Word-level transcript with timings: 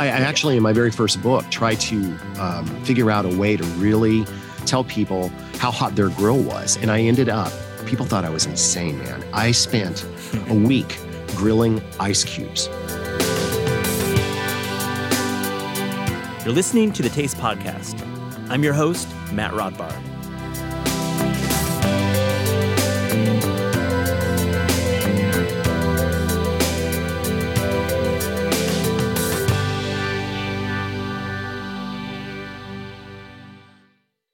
I, 0.00 0.06
I 0.06 0.20
actually, 0.20 0.56
in 0.56 0.62
my 0.62 0.72
very 0.72 0.90
first 0.90 1.22
book, 1.22 1.44
tried 1.50 1.78
to 1.80 2.16
um, 2.38 2.64
figure 2.84 3.10
out 3.10 3.26
a 3.26 3.36
way 3.36 3.58
to 3.58 3.64
really 3.76 4.24
tell 4.64 4.82
people 4.82 5.28
how 5.58 5.70
hot 5.70 5.94
their 5.94 6.08
grill 6.08 6.42
was. 6.42 6.78
And 6.78 6.90
I 6.90 7.00
ended 7.00 7.28
up, 7.28 7.52
people 7.84 8.06
thought 8.06 8.24
I 8.24 8.30
was 8.30 8.46
insane, 8.46 8.98
man. 9.00 9.22
I 9.34 9.50
spent 9.50 10.06
a 10.48 10.54
week 10.54 10.98
grilling 11.36 11.82
ice 12.00 12.24
cubes. 12.24 12.68
You're 16.46 16.54
listening 16.54 16.94
to 16.94 17.02
the 17.02 17.10
Taste 17.12 17.36
Podcast. 17.36 18.00
I'm 18.48 18.64
your 18.64 18.72
host, 18.72 19.06
Matt 19.34 19.52
Rodbard. 19.52 20.09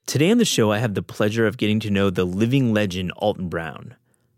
Today 0.07 0.31
on 0.31 0.39
the 0.39 0.45
show, 0.45 0.71
I 0.71 0.79
have 0.79 0.95
the 0.95 1.03
pleasure 1.03 1.49
of 1.49 1.57
getting 1.57 1.81
to 1.81 1.91
know 1.91 2.11
the 2.11 2.25
living 2.25 2.73
legend 2.73 3.11
Alton 3.17 3.49
Brown. 3.49 3.97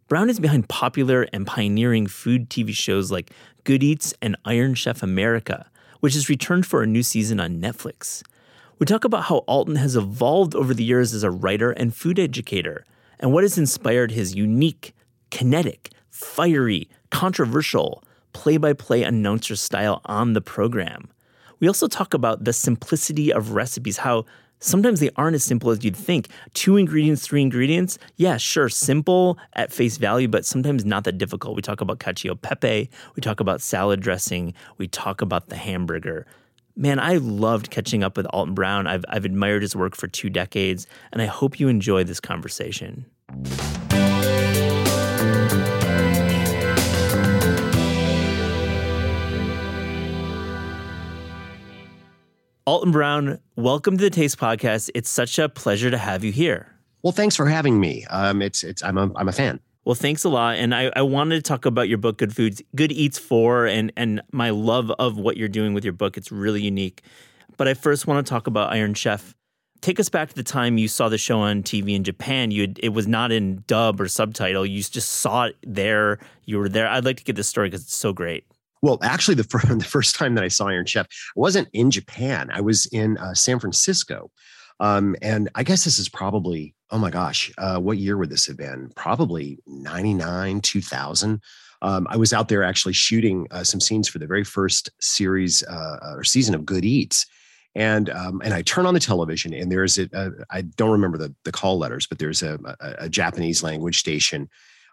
Brown 0.09 0.31
is 0.31 0.41
behind 0.41 0.71
popular 0.71 1.29
and 1.31 1.47
pioneering 1.47 2.07
food 2.07 2.49
TV 2.49 2.73
shows 2.73 3.13
like 3.13 3.31
Good 3.65 3.83
Eats 3.83 4.15
and 4.23 4.35
Iron 4.47 4.75
Chef 4.75 5.03
America, 5.03 5.71
which 6.01 6.15
has 6.15 6.31
returned 6.31 6.65
for 6.65 6.83
a 6.83 6.87
new 6.87 7.03
season 7.03 7.39
on 7.39 7.61
Netflix. 7.61 8.23
We 8.79 8.87
talk 8.87 9.05
about 9.05 9.25
how 9.25 9.45
Alton 9.47 9.77
has 9.77 9.95
evolved 9.95 10.55
over 10.55 10.73
the 10.73 10.85
years 10.85 11.12
as 11.12 11.23
a 11.23 11.31
writer 11.31 11.73
and 11.73 11.95
food 11.95 12.19
educator, 12.19 12.87
and 13.21 13.35
what 13.35 13.45
has 13.45 13.59
inspired 13.59 14.12
his 14.12 14.35
unique, 14.35 14.95
kinetic, 15.31 15.91
fiery, 16.09 16.89
controversial, 17.11 18.03
play 18.33 18.57
by 18.57 18.73
play 18.73 19.03
announcer 19.03 19.55
style 19.55 20.01
on 20.07 20.33
the 20.33 20.41
program. 20.41 21.11
We 21.61 21.69
also 21.69 21.89
talk 21.89 22.15
about 22.15 22.45
the 22.45 22.55
simplicity 22.55 23.31
of 23.31 23.51
recipes, 23.51 23.98
how 23.98 24.25
sometimes 24.61 25.01
they 25.01 25.11
aren't 25.17 25.34
as 25.34 25.45
simple 25.45 25.70
as 25.70 25.84
you'd 25.84 25.97
think. 25.97 26.28
Two 26.55 26.77
ingredients, 26.77 27.27
three 27.27 27.42
ingredients, 27.42 27.98
yeah, 28.17 28.37
sure, 28.37 28.69
simple 28.69 29.39
at 29.55 29.73
face 29.73 29.97
value, 29.97 30.28
but 30.28 30.45
sometimes 30.45 30.84
not 30.84 31.05
that 31.05 31.19
difficult. 31.19 31.56
We 31.56 31.62
talk 31.62 31.81
about 31.81 31.98
cacio 31.98 32.41
pepe, 32.41 32.91
we 33.17 33.20
talk 33.20 33.41
about 33.41 33.61
salad 33.61 34.01
dressing, 34.01 34.55
we 34.77 34.89
talk 34.89 35.20
about 35.20 35.48
the 35.48 35.56
hamburger. 35.56 36.27
Man, 36.77 37.01
I 37.01 37.17
loved 37.17 37.70
catching 37.70 38.05
up 38.05 38.17
with 38.17 38.27
Alton 38.27 38.55
Brown. 38.55 38.86
I've, 38.86 39.05
I've 39.09 39.25
admired 39.25 39.62
his 39.62 39.75
work 39.75 39.97
for 39.97 40.06
two 40.06 40.31
decades, 40.31 40.86
and 41.12 41.20
I 41.20 41.27
hope 41.27 41.59
you 41.59 41.67
enjoy 41.67 42.05
this 42.05 42.20
conversation. 42.20 43.05
Alton 52.69 52.92
Brown, 52.92 53.38
welcome 53.56 53.97
to 53.97 54.05
the 54.05 54.11
Taste 54.11 54.36
Podcast. 54.36 54.91
It's 54.94 55.08
such 55.08 55.38
a 55.38 55.48
pleasure 55.48 55.91
to 55.91 55.97
have 55.97 56.22
you 56.22 56.30
here. 56.30 56.74
Well, 57.02 57.14
thanks 57.14 57.34
for 57.34 57.47
having 57.47 57.80
me. 57.80 58.05
Um, 58.11 58.42
it's 58.42 58.62
it's 58.62 58.83
I'm 58.83 58.98
a 58.98 59.11
I'm 59.16 59.27
a 59.27 59.33
fan. 59.33 59.61
Well, 59.86 59.94
thanks 59.94 60.22
a 60.22 60.28
lot. 60.28 60.56
And 60.56 60.74
I, 60.74 60.92
I 60.94 61.00
wanted 61.00 61.36
to 61.36 61.41
talk 61.41 61.64
about 61.64 61.89
your 61.89 61.96
book, 61.96 62.19
Good 62.19 62.36
Foods, 62.36 62.61
Good 62.77 62.92
Eats 62.92 63.19
for, 63.19 63.64
and 63.64 63.91
and 63.96 64.20
my 64.33 64.50
love 64.50 64.91
of 64.98 65.16
what 65.16 65.39
you're 65.39 65.48
doing 65.48 65.72
with 65.72 65.83
your 65.83 65.94
book. 65.94 66.19
It's 66.19 66.30
really 66.30 66.61
unique. 66.61 67.00
But 67.56 67.69
I 67.69 67.72
first 67.72 68.06
want 68.06 68.27
to 68.27 68.28
talk 68.30 68.46
about 68.46 68.70
Iron 68.70 68.92
Chef. 68.92 69.34
Take 69.80 69.98
us 69.98 70.11
back 70.11 70.28
to 70.28 70.34
the 70.34 70.42
time 70.42 70.77
you 70.77 70.89
saw 70.89 71.08
the 71.08 71.16
show 71.16 71.41
on 71.41 71.62
TV 71.62 71.94
in 71.96 72.05
Japan. 72.05 72.50
You 72.50 72.61
had, 72.61 72.78
it 72.83 72.91
was 72.91 73.08
not 73.08 73.33
in 73.33 73.64
dub 73.66 73.98
or 73.98 74.08
subtitle. 74.08 74.66
You 74.66 74.83
just 74.83 75.08
saw 75.08 75.44
it 75.44 75.56
there. 75.62 76.19
You 76.44 76.58
were 76.58 76.69
there. 76.69 76.86
I'd 76.86 77.06
like 77.06 77.16
to 77.16 77.24
get 77.24 77.34
this 77.34 77.48
story 77.48 77.69
because 77.69 77.84
it's 77.84 77.96
so 77.96 78.12
great. 78.12 78.44
Well, 78.83 78.98
actually, 79.03 79.34
the, 79.34 79.45
fir- 79.45 79.75
the 79.75 79.84
first 79.84 80.17
time 80.17 80.34
that 80.34 80.45
I 80.45 80.48
saw 80.48 80.69
Iron 80.69 80.87
Chef 80.87 81.07
I 81.07 81.33
wasn't 81.37 81.69
in 81.73 81.91
Japan. 81.91 82.51
I 82.53 82.61
was 82.61 82.87
in 82.87 83.19
uh, 83.19 83.35
San 83.35 83.59
Francisco. 83.59 84.31
Um, 84.81 85.17
and 85.23 85.48
I 85.55 85.65
guess 85.65 85.85
this 85.85 85.98
is 85.98 86.09
probably, 86.09 86.75
oh 86.91 86.98
my 86.98 87.11
gosh, 87.11 87.53
uh, 87.59 87.79
what 87.79 87.98
year 87.98 88.17
would 88.17 88.30
this 88.30 88.47
have 88.47 88.57
been? 88.57 88.92
Probably 88.95 89.58
99, 89.67 90.61
2000. 90.61 91.42
Um, 91.83 92.07
I 92.11 92.17
was 92.17 92.33
out 92.33 92.48
there 92.48 92.63
actually 92.63 92.92
shooting 92.95 93.47
uh, 93.51 93.64
some 93.64 93.80
scenes 93.80 94.08
for 94.08 94.19
the 94.19 94.27
very 94.27 94.45
first 94.45 94.91
series 95.01 95.63
uh, 95.64 96.14
or 96.14 96.25
season 96.25 96.55
of 96.55 96.64
Good 96.64 96.85
Eats. 96.85 97.27
And 97.75 98.11
um, 98.11 98.41
and 98.42 98.55
I 98.55 98.63
turn 98.63 98.86
on 98.86 98.95
the 98.95 99.01
television 99.01 99.52
and 99.52 99.70
there's 99.70 99.98
a, 99.98 100.08
a 100.13 100.31
I 100.51 100.63
don't 100.63 100.91
remember 100.91 101.19
the 101.19 101.33
the 101.45 101.52
call 101.52 101.79
letters, 101.79 102.07
but 102.07 102.19
there's 102.19 102.42
a, 102.42 102.58
a, 102.81 102.95
a 103.01 103.08
Japanese 103.08 103.63
language 103.63 103.98
station 104.01 104.48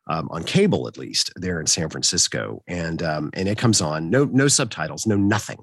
um, 0.08 0.28
on 0.32 0.44
cable 0.44 0.88
at 0.88 0.98
least 0.98 1.32
there 1.36 1.60
in 1.60 1.68
San 1.68 1.90
Francisco, 1.90 2.64
and 2.68 3.02
um, 3.02 3.30
and 3.34 3.48
it 3.48 3.58
comes 3.58 3.82
on 3.82 4.10
no 4.10 4.26
no 4.26 4.48
subtitles, 4.48 5.06
no 5.06 5.16
nothing, 5.16 5.60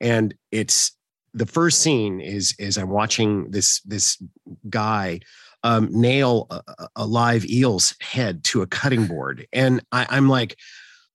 and 0.00 0.34
it's 0.50 0.92
the 1.34 1.46
first 1.46 1.80
scene 1.80 2.20
is 2.20 2.54
is 2.58 2.76
I'm 2.78 2.90
watching 2.90 3.50
this 3.50 3.80
this 3.80 4.22
guy 4.68 5.20
um, 5.64 5.88
nail 5.90 6.46
a, 6.50 6.88
a, 6.96 7.06
live 7.06 7.44
eel's 7.44 7.94
head 8.00 8.44
to 8.44 8.62
a 8.62 8.66
cutting 8.66 9.06
board, 9.06 9.46
and 9.52 9.82
I, 9.92 10.06
I'm 10.10 10.28
like. 10.28 10.56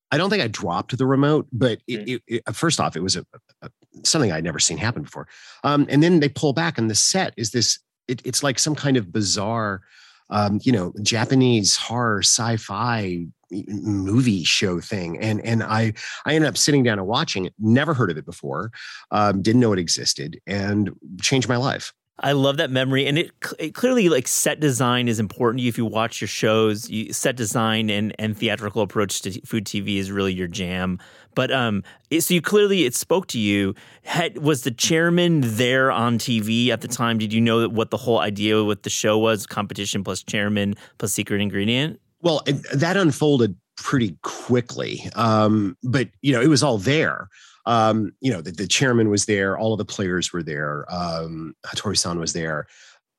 I 0.10 0.18
don't 0.18 0.30
think 0.30 0.42
I 0.42 0.48
dropped 0.48 0.98
the 0.98 1.06
remote, 1.06 1.48
but 1.52 1.80
it, 1.86 2.00
mm. 2.00 2.22
it, 2.28 2.44
it, 2.48 2.56
first 2.56 2.80
off, 2.80 2.96
it 2.96 3.04
was 3.04 3.18
a, 3.18 3.26
a, 3.62 3.70
something 4.06 4.32
I'd 4.32 4.46
never 4.46 4.58
seen 4.58 4.78
happen 4.78 5.02
before. 5.02 5.28
Um, 5.66 5.86
and 5.90 6.02
then 6.02 6.22
they 6.22 6.30
pull 6.30 6.54
back, 6.54 6.78
and 6.78 6.90
the 6.90 6.96
set 6.96 7.34
is 7.36 7.52
this. 7.52 7.80
it's 8.08 8.42
like 8.42 8.58
some 8.58 8.74
kind 8.74 8.96
of 8.96 9.12
bizarre 9.12 9.82
um, 10.30 10.60
you 10.64 10.72
know, 10.72 10.94
Japanese 11.02 11.76
horror 11.76 12.20
sci-fi 12.20 13.28
movie 13.52 14.44
show 14.44 14.82
thing. 14.82 15.18
And 15.20 15.40
and 15.46 15.64
i 15.64 15.94
i 16.26 16.34
ended 16.34 16.50
up 16.50 16.58
sitting 16.58 16.84
down 16.84 17.00
and 17.00 17.08
watching 17.08 17.46
it. 17.46 17.54
Never 17.60 17.94
heard 17.94 18.12
of 18.12 18.18
it 18.18 18.26
before. 18.26 18.72
Um, 19.12 19.42
didn't 19.42 19.62
know 19.62 19.74
it 19.74 19.80
existed 19.80 20.40
and 20.46 20.92
changed 21.22 21.48
my 21.48 21.58
life. 21.58 21.94
I 22.20 22.32
love 22.32 22.58
that 22.58 22.72
memory, 22.72 23.06
and 23.06 23.20
it, 23.20 23.32
it, 23.60 23.76
clearly 23.76 24.10
like 24.10 24.28
set 24.28 24.60
design 24.60 25.08
is 25.08 25.20
important. 25.20 25.64
If 25.64 25.78
you 25.78 25.86
watch 25.86 26.20
your 26.20 26.28
shows, 26.28 26.90
you, 26.90 27.14
set 27.14 27.36
design 27.36 27.92
and 27.92 28.16
and 28.18 28.36
theatrical 28.36 28.82
approach 28.82 29.22
to 29.22 29.40
food 29.42 29.66
TV 29.66 29.98
is 29.98 30.12
really 30.12 30.34
your 30.34 30.48
jam. 30.48 31.00
But 31.38 31.52
um, 31.52 31.84
it, 32.10 32.22
so 32.22 32.34
you 32.34 32.42
clearly 32.42 32.86
it 32.86 32.96
spoke 32.96 33.28
to 33.28 33.38
you. 33.38 33.76
Had, 34.02 34.40
was 34.40 34.64
the 34.64 34.72
chairman 34.72 35.42
there 35.44 35.92
on 35.92 36.18
TV 36.18 36.70
at 36.70 36.82
the 36.82 36.88
time? 36.88 37.20
Did 37.20 37.32
you 37.32 37.40
know 37.40 37.70
what 37.70 37.92
the 37.92 37.98
whole 37.98 38.18
idea 38.18 38.64
with 38.64 38.82
the 38.82 38.90
show 38.90 39.20
was? 39.20 39.46
Competition 39.46 40.04
plus 40.04 40.24
chairman 40.24 40.74
plus 40.98 41.14
secret 41.14 41.40
ingredient. 41.40 42.02
Well, 42.24 42.42
that 42.74 42.98
unfolded 42.98 43.56
pretty 43.76 44.18
quickly, 44.24 45.08
um, 45.14 45.78
but 45.84 46.10
you 46.24 46.34
know 46.34 46.42
it 46.42 46.48
was 46.48 46.64
all 46.64 46.80
there 46.80 47.30
um, 47.68 48.14
you 48.22 48.32
know, 48.32 48.40
the, 48.40 48.52
the, 48.52 48.66
chairman 48.66 49.10
was 49.10 49.26
there, 49.26 49.58
all 49.58 49.74
of 49.74 49.78
the 49.78 49.86
players 49.86 50.32
were 50.32 50.42
there, 50.42 50.86
um, 50.90 51.54
Hattori-san 51.66 52.18
was 52.18 52.32
there. 52.32 52.66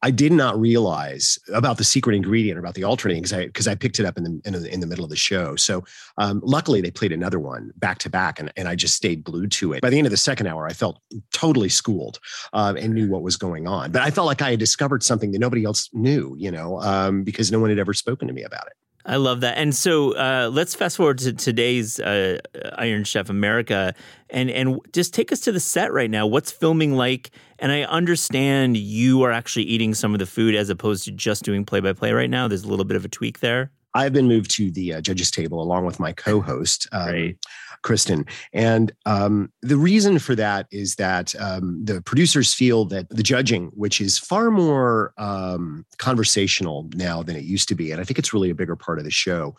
I 0.02 0.10
did 0.10 0.32
not 0.32 0.58
realize 0.58 1.38
about 1.52 1.76
the 1.76 1.84
secret 1.84 2.14
ingredient 2.14 2.56
or 2.56 2.60
about 2.60 2.74
the 2.74 2.84
alternating 2.84 3.22
because 3.22 3.32
I 3.32 3.46
because 3.46 3.66
I 3.66 3.74
picked 3.74 3.98
it 3.98 4.06
up 4.06 4.16
in 4.16 4.24
the, 4.24 4.40
in 4.44 4.52
the 4.52 4.72
in 4.72 4.80
the 4.80 4.86
middle 4.86 5.04
of 5.04 5.10
the 5.10 5.16
show. 5.16 5.56
So 5.56 5.84
um, 6.18 6.40
luckily 6.44 6.80
they 6.80 6.90
played 6.90 7.12
another 7.12 7.38
one 7.38 7.72
back 7.76 7.98
to 7.98 8.10
back, 8.10 8.38
and 8.38 8.52
and 8.56 8.68
I 8.68 8.74
just 8.74 8.94
stayed 8.94 9.24
glued 9.24 9.50
to 9.52 9.72
it. 9.72 9.82
By 9.82 9.90
the 9.90 9.98
end 9.98 10.06
of 10.06 10.12
the 10.12 10.16
second 10.16 10.46
hour, 10.46 10.66
I 10.66 10.72
felt 10.72 11.00
totally 11.32 11.68
schooled 11.68 12.20
uh, 12.52 12.74
and 12.78 12.94
knew 12.94 13.08
what 13.08 13.22
was 13.22 13.36
going 13.36 13.66
on. 13.66 13.90
But 13.90 14.02
I 14.02 14.10
felt 14.10 14.26
like 14.26 14.42
I 14.42 14.50
had 14.50 14.58
discovered 14.58 15.02
something 15.02 15.32
that 15.32 15.38
nobody 15.38 15.64
else 15.64 15.90
knew, 15.92 16.34
you 16.38 16.50
know, 16.50 16.80
um, 16.80 17.24
because 17.24 17.50
no 17.50 17.58
one 17.58 17.70
had 17.70 17.78
ever 17.78 17.94
spoken 17.94 18.28
to 18.28 18.34
me 18.34 18.44
about 18.44 18.66
it. 18.66 18.74
I 19.08 19.16
love 19.16 19.40
that. 19.40 19.56
And 19.56 19.74
so 19.74 20.12
uh, 20.12 20.50
let's 20.52 20.74
fast 20.74 20.98
forward 20.98 21.16
to 21.20 21.32
today's 21.32 21.98
uh, 21.98 22.38
Iron 22.76 23.04
Chef 23.04 23.30
America, 23.30 23.94
and 24.28 24.50
and 24.50 24.80
just 24.92 25.14
take 25.14 25.32
us 25.32 25.40
to 25.40 25.52
the 25.52 25.60
set 25.60 25.94
right 25.94 26.10
now. 26.10 26.26
What's 26.26 26.52
filming 26.52 26.92
like? 26.92 27.30
And 27.58 27.72
I 27.72 27.84
understand 27.84 28.76
you 28.76 29.22
are 29.22 29.32
actually 29.32 29.64
eating 29.64 29.94
some 29.94 30.12
of 30.12 30.18
the 30.18 30.26
food 30.26 30.54
as 30.54 30.68
opposed 30.68 31.06
to 31.06 31.10
just 31.12 31.42
doing 31.42 31.64
play 31.64 31.80
by 31.80 31.94
play 31.94 32.12
right 32.12 32.28
now. 32.28 32.48
There's 32.48 32.64
a 32.64 32.68
little 32.68 32.84
bit 32.84 32.98
of 32.98 33.04
a 33.06 33.08
tweak 33.08 33.40
there. 33.40 33.70
I've 33.94 34.12
been 34.12 34.28
moved 34.28 34.50
to 34.52 34.70
the 34.70 34.94
uh, 34.94 35.00
judges 35.00 35.30
table 35.30 35.62
along 35.62 35.86
with 35.86 35.98
my 35.98 36.12
co-host. 36.12 36.88
Um, 36.92 37.36
Kristen. 37.82 38.26
And 38.52 38.92
um, 39.06 39.52
the 39.62 39.76
reason 39.76 40.18
for 40.18 40.34
that 40.34 40.66
is 40.70 40.96
that 40.96 41.34
um, 41.38 41.84
the 41.84 42.02
producers 42.02 42.52
feel 42.52 42.84
that 42.86 43.08
the 43.08 43.22
judging, 43.22 43.66
which 43.66 44.00
is 44.00 44.18
far 44.18 44.50
more 44.50 45.12
um, 45.16 45.86
conversational 45.98 46.88
now 46.94 47.22
than 47.22 47.36
it 47.36 47.44
used 47.44 47.68
to 47.68 47.74
be, 47.74 47.92
and 47.92 48.00
I 48.00 48.04
think 48.04 48.18
it's 48.18 48.32
really 48.32 48.50
a 48.50 48.54
bigger 48.54 48.76
part 48.76 48.98
of 48.98 49.04
the 49.04 49.10
show, 49.10 49.56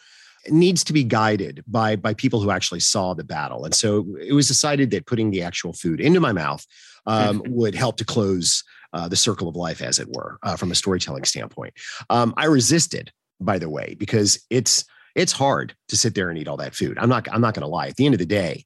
needs 0.50 0.84
to 0.86 0.94
be 0.94 1.04
guided 1.04 1.64
by 1.68 1.96
by 1.96 2.14
people 2.14 2.40
who 2.40 2.52
actually 2.52 2.80
saw 2.80 3.14
the 3.14 3.24
battle. 3.24 3.66
And 3.66 3.76
so 3.76 4.06
it 4.22 4.34
was 4.34 4.48
decided 4.48 4.92
that 4.92 5.06
putting 5.06 5.32
the 5.32 5.42
actual 5.42 5.74
food 5.74 6.00
into 6.00 6.20
my 6.20 6.32
mouth 6.32 6.66
um, 7.06 7.42
would 7.48 7.76
help 7.76 7.98
to 7.98 8.06
close 8.06 8.64
uh, 8.94 9.08
the 9.08 9.16
circle 9.16 9.48
of 9.48 9.56
life, 9.56 9.82
as 9.82 10.00
it 10.00 10.08
were, 10.10 10.40
uh, 10.44 10.56
from 10.56 10.72
a 10.72 10.76
storytelling 10.76 11.26
standpoint. 11.26 11.74
Um, 12.10 12.34
I 12.38 12.46
resisted, 12.46 13.12
by 13.40 13.60
the 13.60 13.70
way, 13.70 13.96
because 14.00 14.44
it's 14.50 14.86
it's 15.16 15.32
hard 15.32 15.76
to 15.90 15.98
sit 15.98 16.16
there 16.16 16.30
and 16.30 16.38
eat 16.38 16.48
all 16.48 16.58
that 16.58 16.76
food. 16.76 16.98
I'm 17.00 17.10
not 17.10 17.28
I'm 17.32 17.42
not 17.42 17.54
going 17.54 17.62
to 17.62 17.68
lie. 17.68 17.88
At 17.88 17.96
the 17.96 18.06
end 18.06 18.16
of 18.16 18.20
the 18.20 18.26
day, 18.26 18.66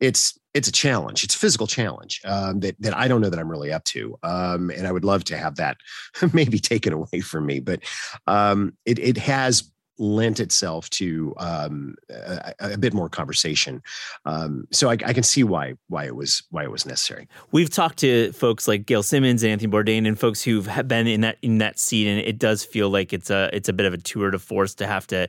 it's 0.00 0.38
it's 0.54 0.68
a 0.68 0.72
challenge. 0.72 1.22
It's 1.24 1.34
a 1.34 1.38
physical 1.38 1.66
challenge 1.66 2.20
um, 2.24 2.60
that 2.60 2.80
that 2.80 2.96
I 2.96 3.08
don't 3.08 3.20
know 3.20 3.30
that 3.30 3.38
I'm 3.38 3.50
really 3.50 3.72
up 3.72 3.84
to, 3.84 4.18
um, 4.22 4.70
and 4.70 4.86
I 4.86 4.92
would 4.92 5.04
love 5.04 5.24
to 5.24 5.36
have 5.36 5.56
that 5.56 5.76
maybe 6.32 6.58
taken 6.58 6.92
away 6.92 7.20
from 7.20 7.46
me. 7.46 7.60
But 7.60 7.80
um, 8.26 8.76
it 8.84 8.98
it 8.98 9.18
has 9.18 9.70
lent 9.98 10.40
itself 10.40 10.90
to 10.90 11.34
um, 11.38 11.96
a, 12.10 12.54
a, 12.60 12.78
bit 12.78 12.92
more 12.92 13.08
conversation. 13.08 13.82
Um, 14.24 14.66
so 14.70 14.88
I, 14.88 14.92
I, 14.92 15.12
can 15.12 15.22
see 15.22 15.42
why 15.42 15.74
why 15.88 16.04
it 16.04 16.14
was 16.14 16.42
why 16.50 16.64
it 16.64 16.70
was 16.70 16.84
necessary. 16.84 17.28
We've 17.52 17.70
talked 17.70 17.98
to 17.98 18.32
folks 18.32 18.68
like 18.68 18.86
Gail 18.86 19.02
Simmons 19.02 19.42
and 19.42 19.52
Anthony 19.52 19.72
Bourdain 19.72 20.06
and 20.06 20.18
folks 20.18 20.42
who've 20.42 20.68
been 20.86 21.06
in 21.06 21.22
that 21.22 21.38
in 21.42 21.58
that 21.58 21.78
seat, 21.78 22.08
and 22.08 22.20
it 22.20 22.38
does 22.38 22.64
feel 22.64 22.90
like 22.90 23.12
it's 23.12 23.30
a 23.30 23.48
it's 23.52 23.68
a 23.68 23.72
bit 23.72 23.86
of 23.86 23.94
a 23.94 23.98
tour 23.98 24.30
de 24.30 24.38
force 24.38 24.74
to 24.74 24.86
have 24.86 25.06
to 25.08 25.28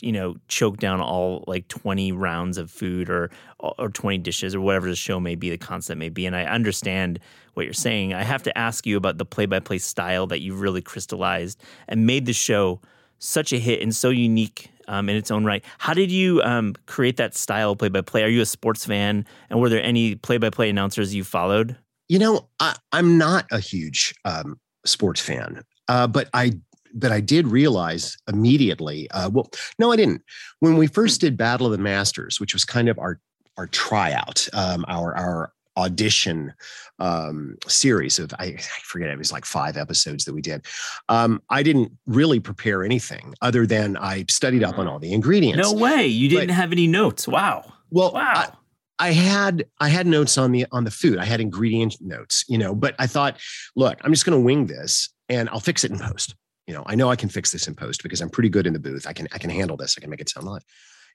you 0.00 0.12
know 0.12 0.36
choke 0.48 0.78
down 0.78 1.00
all 1.00 1.44
like 1.46 1.68
20 1.68 2.12
rounds 2.12 2.58
of 2.58 2.70
food 2.70 3.08
or 3.08 3.30
or 3.60 3.88
20 3.88 4.18
dishes 4.18 4.54
or 4.54 4.60
whatever 4.60 4.88
the 4.88 4.96
show 4.96 5.20
may 5.20 5.36
be 5.36 5.50
the 5.50 5.58
concept 5.58 5.98
may 5.98 6.08
be 6.08 6.26
and 6.26 6.34
i 6.34 6.42
understand 6.44 7.20
what 7.54 7.64
you're 7.64 7.72
saying 7.72 8.12
i 8.12 8.24
have 8.24 8.42
to 8.42 8.56
ask 8.58 8.86
you 8.86 8.96
about 8.96 9.18
the 9.18 9.24
play-by-play 9.24 9.78
style 9.78 10.26
that 10.26 10.40
you've 10.40 10.60
really 10.60 10.82
crystallized 10.82 11.62
and 11.86 12.06
made 12.06 12.26
the 12.26 12.32
show 12.32 12.80
such 13.22 13.52
a 13.52 13.58
hit 13.58 13.80
and 13.80 13.94
so 13.94 14.10
unique 14.10 14.68
um, 14.88 15.08
in 15.08 15.16
its 15.16 15.30
own 15.30 15.44
right. 15.44 15.64
How 15.78 15.94
did 15.94 16.10
you 16.10 16.42
um, 16.42 16.74
create 16.86 17.16
that 17.16 17.36
style 17.36 17.76
play 17.76 17.88
by 17.88 18.00
play? 18.00 18.24
Are 18.24 18.28
you 18.28 18.40
a 18.40 18.46
sports 18.46 18.84
fan? 18.84 19.24
And 19.48 19.60
were 19.60 19.68
there 19.68 19.82
any 19.82 20.16
play 20.16 20.38
by 20.38 20.50
play 20.50 20.68
announcers 20.68 21.14
you 21.14 21.22
followed? 21.24 21.76
You 22.08 22.18
know, 22.18 22.48
I, 22.58 22.76
am 22.92 23.16
not 23.16 23.46
a 23.52 23.60
huge 23.60 24.14
um, 24.24 24.58
sports 24.84 25.20
fan, 25.20 25.62
uh, 25.88 26.06
but 26.08 26.28
I 26.34 26.52
but 26.94 27.10
I 27.10 27.20
did 27.20 27.46
realize 27.46 28.18
immediately. 28.28 29.10
Uh, 29.12 29.30
well, 29.30 29.48
no, 29.78 29.92
I 29.92 29.96
didn't. 29.96 30.20
When 30.60 30.76
we 30.76 30.86
first 30.86 31.22
did 31.22 31.38
Battle 31.38 31.66
of 31.66 31.72
the 31.72 31.78
Masters, 31.78 32.38
which 32.38 32.52
was 32.52 32.64
kind 32.64 32.88
of 32.88 32.98
our 32.98 33.20
our 33.56 33.68
tryout, 33.68 34.48
um, 34.52 34.84
our 34.88 35.16
our 35.16 35.52
audition 35.76 36.52
um, 36.98 37.56
series 37.66 38.18
of 38.18 38.32
I, 38.38 38.44
I, 38.44 38.58
forget 38.84 39.08
it 39.10 39.18
was 39.18 39.32
like 39.32 39.44
five 39.44 39.76
episodes 39.76 40.24
that 40.24 40.34
we 40.34 40.42
did. 40.42 40.66
Um, 41.08 41.42
I 41.50 41.62
didn't 41.62 41.92
really 42.06 42.40
prepare 42.40 42.84
anything 42.84 43.34
other 43.40 43.66
than 43.66 43.96
I 43.96 44.24
studied 44.28 44.62
up 44.62 44.78
on 44.78 44.86
all 44.86 44.98
the 44.98 45.12
ingredients. 45.12 45.58
No 45.58 45.78
way, 45.78 46.06
you 46.06 46.28
didn't 46.28 46.48
but, 46.48 46.54
have 46.54 46.72
any 46.72 46.86
notes. 46.86 47.26
Wow. 47.26 47.72
Well, 47.90 48.12
wow. 48.12 48.32
I, 48.34 49.08
I 49.08 49.10
had 49.12 49.64
I 49.80 49.88
had 49.88 50.06
notes 50.06 50.38
on 50.38 50.52
the 50.52 50.66
on 50.70 50.84
the 50.84 50.90
food. 50.90 51.18
I 51.18 51.24
had 51.24 51.40
ingredient 51.40 51.96
notes, 52.00 52.44
you 52.48 52.58
know, 52.58 52.74
but 52.74 52.94
I 52.98 53.06
thought, 53.06 53.40
look, 53.74 53.98
I'm 54.02 54.12
just 54.12 54.24
going 54.24 54.38
to 54.38 54.44
wing 54.44 54.66
this 54.66 55.08
and 55.28 55.48
I'll 55.48 55.60
fix 55.60 55.82
it 55.82 55.90
in 55.90 55.98
post. 55.98 56.36
You 56.66 56.74
know, 56.74 56.84
I 56.86 56.94
know 56.94 57.10
I 57.10 57.16
can 57.16 57.28
fix 57.28 57.50
this 57.50 57.66
in 57.66 57.74
post 57.74 58.02
because 58.04 58.20
I'm 58.20 58.30
pretty 58.30 58.48
good 58.48 58.66
in 58.66 58.72
the 58.72 58.78
booth. 58.78 59.06
I 59.06 59.12
can 59.12 59.26
I 59.32 59.38
can 59.38 59.50
handle 59.50 59.76
this. 59.76 59.96
I 59.98 60.00
can 60.00 60.10
make 60.10 60.20
it 60.20 60.28
sound 60.28 60.46
live. 60.46 60.62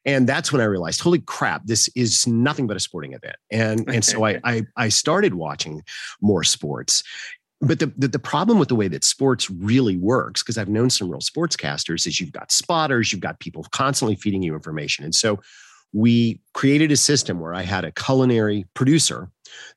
And 0.07 0.27
that's 0.27 0.53
when 0.53 0.61
I 0.61 0.65
realized, 0.65 1.01
holy 1.01 1.19
crap, 1.19 1.65
this 1.65 1.89
is 1.89 2.25
nothing 2.25 2.65
but 2.65 2.77
a 2.77 2.79
sporting 2.79 3.13
event. 3.13 3.35
And 3.51 3.87
and 3.89 4.03
so 4.03 4.25
I 4.25 4.39
I, 4.43 4.63
I 4.75 4.89
started 4.89 5.35
watching 5.35 5.83
more 6.21 6.43
sports. 6.43 7.03
But 7.59 7.79
the, 7.79 7.91
the, 7.97 8.07
the 8.07 8.19
problem 8.19 8.59
with 8.59 8.67
the 8.67 8.75
way 8.75 8.87
that 8.87 9.03
sports 9.03 9.49
really 9.49 9.97
works, 9.97 10.43
because 10.43 10.59
I've 10.59 10.69
known 10.69 10.91
some 10.91 11.09
real 11.09 11.21
sportscasters, 11.21 12.05
is 12.05 12.19
you've 12.19 12.31
got 12.31 12.51
spotters, 12.51 13.11
you've 13.11 13.21
got 13.21 13.39
people 13.39 13.65
constantly 13.71 14.15
feeding 14.15 14.43
you 14.43 14.53
information. 14.53 15.03
And 15.03 15.15
so 15.15 15.39
we 15.91 16.39
created 16.53 16.91
a 16.91 16.97
system 16.97 17.39
where 17.39 17.55
I 17.55 17.63
had 17.63 17.83
a 17.83 17.91
culinary 17.91 18.65
producer 18.75 19.29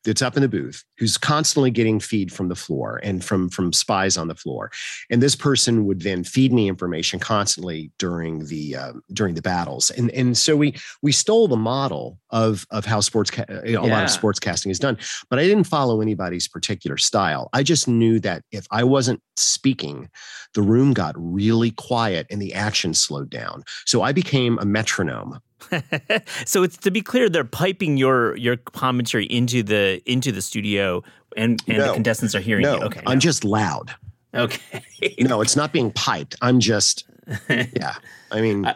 that's 0.04 0.22
up 0.22 0.36
in 0.36 0.42
the 0.42 0.48
booth 0.48 0.84
who's 0.98 1.18
constantly 1.18 1.70
getting 1.70 2.00
feed 2.00 2.32
from 2.32 2.48
the 2.48 2.54
floor 2.54 3.00
and 3.02 3.24
from 3.24 3.48
from 3.48 3.72
spies 3.72 4.16
on 4.16 4.28
the 4.28 4.34
floor. 4.34 4.70
And 5.10 5.22
this 5.22 5.36
person 5.36 5.86
would 5.86 6.02
then 6.02 6.24
feed 6.24 6.52
me 6.52 6.68
information 6.68 7.18
constantly 7.18 7.90
during 7.98 8.46
the 8.46 8.76
uh, 8.76 8.92
during 9.12 9.34
the 9.34 9.42
battles. 9.42 9.90
And 9.90 10.10
and 10.10 10.36
so 10.36 10.56
we 10.56 10.74
we 11.02 11.12
stole 11.12 11.48
the 11.48 11.56
model 11.56 12.18
of 12.30 12.66
of 12.70 12.84
how 12.84 13.00
sports 13.00 13.30
ca- 13.30 13.44
a 13.48 13.76
lot 13.76 14.04
of 14.04 14.10
sports 14.10 14.38
casting 14.38 14.70
is 14.70 14.78
done. 14.78 14.98
But 15.28 15.38
i 15.38 15.44
didn't 15.44 15.64
follow 15.64 16.00
anybody's 16.00 16.48
particular 16.48 16.96
style. 16.96 17.48
I 17.52 17.62
just 17.62 17.88
knew 17.88 18.20
that 18.20 18.44
if 18.52 18.66
i 18.70 18.84
wasn't 18.84 19.22
speaking 19.36 20.08
the 20.54 20.62
room 20.62 20.92
got 20.92 21.14
really 21.16 21.70
quiet 21.70 22.26
and 22.30 22.42
the 22.42 22.54
action 22.54 22.94
slowed 22.94 23.30
down. 23.30 23.64
So 23.86 24.02
i 24.02 24.12
became 24.12 24.58
a 24.58 24.64
metronome 24.64 25.40
so 26.46 26.62
it's 26.62 26.76
to 26.78 26.90
be 26.90 27.02
clear, 27.02 27.28
they're 27.28 27.44
piping 27.44 27.96
your 27.96 28.36
your 28.36 28.56
commentary 28.56 29.26
into 29.26 29.62
the 29.62 30.02
into 30.06 30.32
the 30.32 30.42
studio, 30.42 31.02
and 31.36 31.62
and 31.66 31.78
no, 31.78 31.88
the 31.88 31.94
contestants 31.94 32.34
are 32.34 32.40
hearing 32.40 32.62
no, 32.62 32.76
you. 32.76 32.82
Okay, 32.84 33.02
I'm 33.06 33.16
no. 33.16 33.20
just 33.20 33.44
loud. 33.44 33.94
Okay, 34.34 35.14
no, 35.18 35.40
it's 35.40 35.56
not 35.56 35.72
being 35.72 35.90
piped. 35.92 36.36
I'm 36.40 36.60
just 36.60 37.04
yeah. 37.48 37.94
I 38.30 38.40
mean, 38.40 38.64
uh, 38.66 38.74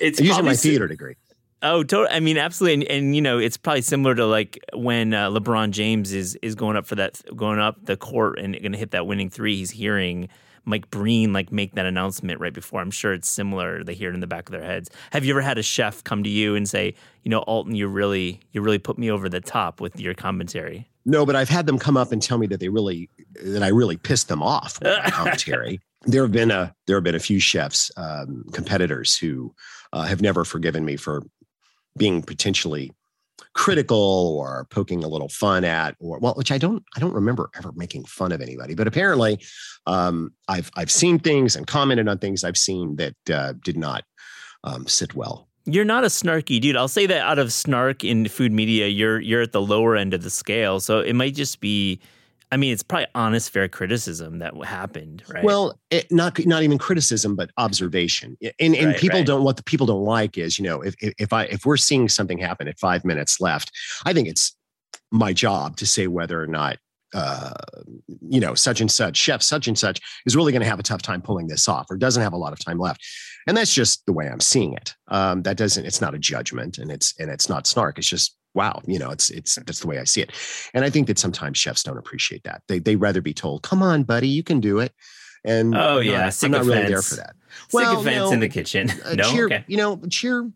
it's 0.00 0.20
I'm 0.20 0.26
using 0.26 0.44
my 0.44 0.56
theater 0.56 0.88
degree. 0.88 1.16
Oh, 1.64 1.82
totally. 1.82 2.14
I 2.14 2.20
mean, 2.20 2.36
absolutely. 2.36 2.74
And, 2.74 2.90
and, 2.90 3.16
you 3.16 3.22
know, 3.22 3.38
it's 3.38 3.56
probably 3.56 3.80
similar 3.80 4.14
to 4.14 4.26
like 4.26 4.62
when 4.74 5.14
uh, 5.14 5.30
LeBron 5.30 5.70
James 5.70 6.12
is 6.12 6.36
is 6.36 6.54
going 6.54 6.76
up 6.76 6.86
for 6.86 6.94
that, 6.96 7.22
going 7.34 7.58
up 7.58 7.82
the 7.86 7.96
court 7.96 8.38
and 8.38 8.52
going 8.60 8.72
to 8.72 8.78
hit 8.78 8.90
that 8.90 9.06
winning 9.06 9.30
three. 9.30 9.56
He's 9.56 9.70
hearing 9.70 10.28
Mike 10.64 10.90
Breen 10.90 11.32
like 11.32 11.52
make 11.52 11.74
that 11.74 11.86
announcement 11.86 12.40
right 12.40 12.52
before. 12.52 12.80
I'm 12.80 12.90
sure 12.90 13.12
it's 13.12 13.28
similar. 13.28 13.84
They 13.84 13.94
hear 13.94 14.10
it 14.10 14.14
in 14.14 14.20
the 14.20 14.26
back 14.26 14.48
of 14.48 14.52
their 14.52 14.64
heads. 14.64 14.90
Have 15.12 15.24
you 15.24 15.32
ever 15.32 15.40
had 15.40 15.58
a 15.58 15.62
chef 15.62 16.02
come 16.04 16.22
to 16.22 16.30
you 16.30 16.54
and 16.54 16.68
say, 16.68 16.94
you 17.22 17.30
know, 17.30 17.40
Alton, 17.40 17.74
you 17.74 17.86
really 17.88 18.40
you 18.52 18.60
really 18.60 18.78
put 18.78 18.98
me 18.98 19.10
over 19.10 19.28
the 19.28 19.40
top 19.40 19.80
with 19.80 19.98
your 20.00 20.14
commentary? 20.14 20.88
No, 21.06 21.26
but 21.26 21.36
I've 21.36 21.50
had 21.50 21.66
them 21.66 21.78
come 21.78 21.96
up 21.96 22.12
and 22.12 22.22
tell 22.22 22.38
me 22.38 22.46
that 22.46 22.60
they 22.60 22.68
really 22.68 23.10
that 23.42 23.62
I 23.62 23.68
really 23.68 23.96
pissed 23.96 24.28
them 24.28 24.42
off 24.42 24.80
with 24.80 24.98
my 25.04 25.10
commentary. 25.10 25.80
there 26.06 26.22
have 26.22 26.32
been 26.32 26.50
a 26.50 26.74
there 26.86 26.96
have 26.96 27.04
been 27.04 27.14
a 27.14 27.20
few 27.20 27.40
chefs 27.40 27.90
um, 27.96 28.44
competitors 28.52 29.16
who 29.16 29.54
uh, 29.92 30.02
have 30.02 30.22
never 30.22 30.44
forgiven 30.44 30.84
me 30.84 30.96
for 30.96 31.22
being 31.96 32.22
potentially 32.22 32.92
critical 33.52 34.36
or 34.38 34.66
poking 34.70 35.02
a 35.04 35.08
little 35.08 35.28
fun 35.28 35.64
at 35.64 35.96
or 35.98 36.18
well 36.18 36.34
which 36.34 36.52
i 36.52 36.58
don't 36.58 36.84
i 36.96 37.00
don't 37.00 37.14
remember 37.14 37.50
ever 37.56 37.72
making 37.74 38.04
fun 38.04 38.32
of 38.32 38.40
anybody 38.40 38.74
but 38.74 38.86
apparently 38.86 39.38
um, 39.86 40.32
i've 40.48 40.70
i've 40.76 40.90
seen 40.90 41.18
things 41.18 41.56
and 41.56 41.66
commented 41.66 42.08
on 42.08 42.18
things 42.18 42.44
i've 42.44 42.56
seen 42.56 42.96
that 42.96 43.14
uh, 43.32 43.52
did 43.64 43.76
not 43.76 44.04
um, 44.64 44.86
sit 44.88 45.14
well. 45.14 45.46
You're 45.66 45.84
not 45.84 46.04
a 46.04 46.08
snarky 46.08 46.60
dude. 46.60 46.76
I'll 46.76 46.88
say 46.88 47.06
that 47.06 47.22
out 47.22 47.38
of 47.38 47.52
snark 47.52 48.04
in 48.04 48.28
food 48.28 48.52
media 48.52 48.88
you're 48.88 49.20
you're 49.20 49.42
at 49.42 49.52
the 49.52 49.62
lower 49.62 49.96
end 49.96 50.12
of 50.12 50.22
the 50.22 50.30
scale. 50.30 50.80
So 50.80 51.00
it 51.00 51.14
might 51.14 51.34
just 51.34 51.60
be 51.60 52.00
I 52.54 52.56
mean, 52.56 52.72
it's 52.72 52.84
probably 52.84 53.08
honest, 53.16 53.50
fair 53.50 53.66
criticism 53.66 54.38
that 54.38 54.54
happened, 54.64 55.24
right? 55.28 55.42
Well, 55.42 55.76
it, 55.90 56.06
not 56.12 56.38
not 56.46 56.62
even 56.62 56.78
criticism, 56.78 57.34
but 57.34 57.50
observation. 57.58 58.38
And 58.60 58.76
and 58.76 58.86
right, 58.86 58.96
people 58.96 59.18
right. 59.18 59.26
don't 59.26 59.42
what 59.42 59.56
the 59.56 59.64
people 59.64 59.86
don't 59.88 60.04
like 60.04 60.38
is 60.38 60.56
you 60.56 60.64
know 60.64 60.80
if 60.80 60.94
if 61.00 61.32
I 61.32 61.46
if 61.46 61.66
we're 61.66 61.76
seeing 61.76 62.08
something 62.08 62.38
happen 62.38 62.68
at 62.68 62.78
five 62.78 63.04
minutes 63.04 63.40
left, 63.40 63.72
I 64.04 64.12
think 64.12 64.28
it's 64.28 64.56
my 65.10 65.32
job 65.32 65.76
to 65.78 65.86
say 65.86 66.06
whether 66.06 66.40
or 66.40 66.46
not 66.46 66.78
uh, 67.12 67.54
you 68.28 68.38
know 68.38 68.54
such 68.54 68.80
and 68.80 68.90
such 68.90 69.16
chef 69.16 69.42
such 69.42 69.66
and 69.66 69.76
such 69.76 70.00
is 70.24 70.36
really 70.36 70.52
going 70.52 70.62
to 70.62 70.68
have 70.68 70.78
a 70.78 70.84
tough 70.84 71.02
time 71.02 71.22
pulling 71.22 71.48
this 71.48 71.66
off 71.68 71.90
or 71.90 71.96
doesn't 71.96 72.22
have 72.22 72.32
a 72.32 72.36
lot 72.36 72.52
of 72.52 72.64
time 72.64 72.78
left 72.78 73.04
and 73.46 73.56
that's 73.56 73.72
just 73.72 74.04
the 74.06 74.12
way 74.12 74.28
i'm 74.28 74.40
seeing 74.40 74.72
it 74.72 74.94
um, 75.08 75.42
that 75.42 75.56
doesn't 75.56 75.86
it's 75.86 76.00
not 76.00 76.14
a 76.14 76.18
judgment 76.18 76.76
and 76.76 76.90
it's 76.90 77.14
and 77.20 77.30
it's 77.30 77.48
not 77.48 77.68
snark 77.68 77.98
it's 77.98 78.08
just 78.08 78.36
wow, 78.54 78.80
you 78.86 78.98
know, 78.98 79.10
it's 79.10 79.30
it's 79.30 79.56
that's 79.56 79.80
the 79.80 79.86
way 79.86 79.98
I 79.98 80.04
see 80.04 80.22
it. 80.22 80.32
And 80.72 80.84
I 80.84 80.90
think 80.90 81.06
that 81.08 81.18
sometimes 81.18 81.58
chefs 81.58 81.82
don't 81.82 81.98
appreciate 81.98 82.44
that. 82.44 82.62
They 82.68 82.78
they 82.78 82.96
rather 82.96 83.20
be 83.20 83.34
told, 83.34 83.62
"Come 83.62 83.82
on, 83.82 84.04
buddy, 84.04 84.28
you 84.28 84.42
can 84.42 84.60
do 84.60 84.78
it." 84.78 84.92
And 85.44 85.76
oh 85.76 85.98
yeah, 85.98 86.30
I'm 86.42 86.50
not 86.50 86.64
really 86.64 86.86
there 86.86 87.02
for 87.02 87.16
that. 87.16 87.36
Well, 87.72 88.04
you 88.04 88.10
know, 88.10 88.32
in 88.32 88.40
the 88.40 88.48
kitchen. 88.48 88.90
no, 89.14 89.30
cheer, 89.30 89.46
okay. 89.46 89.64
you 89.66 89.76
know, 89.76 90.00
cheer, 90.10 90.50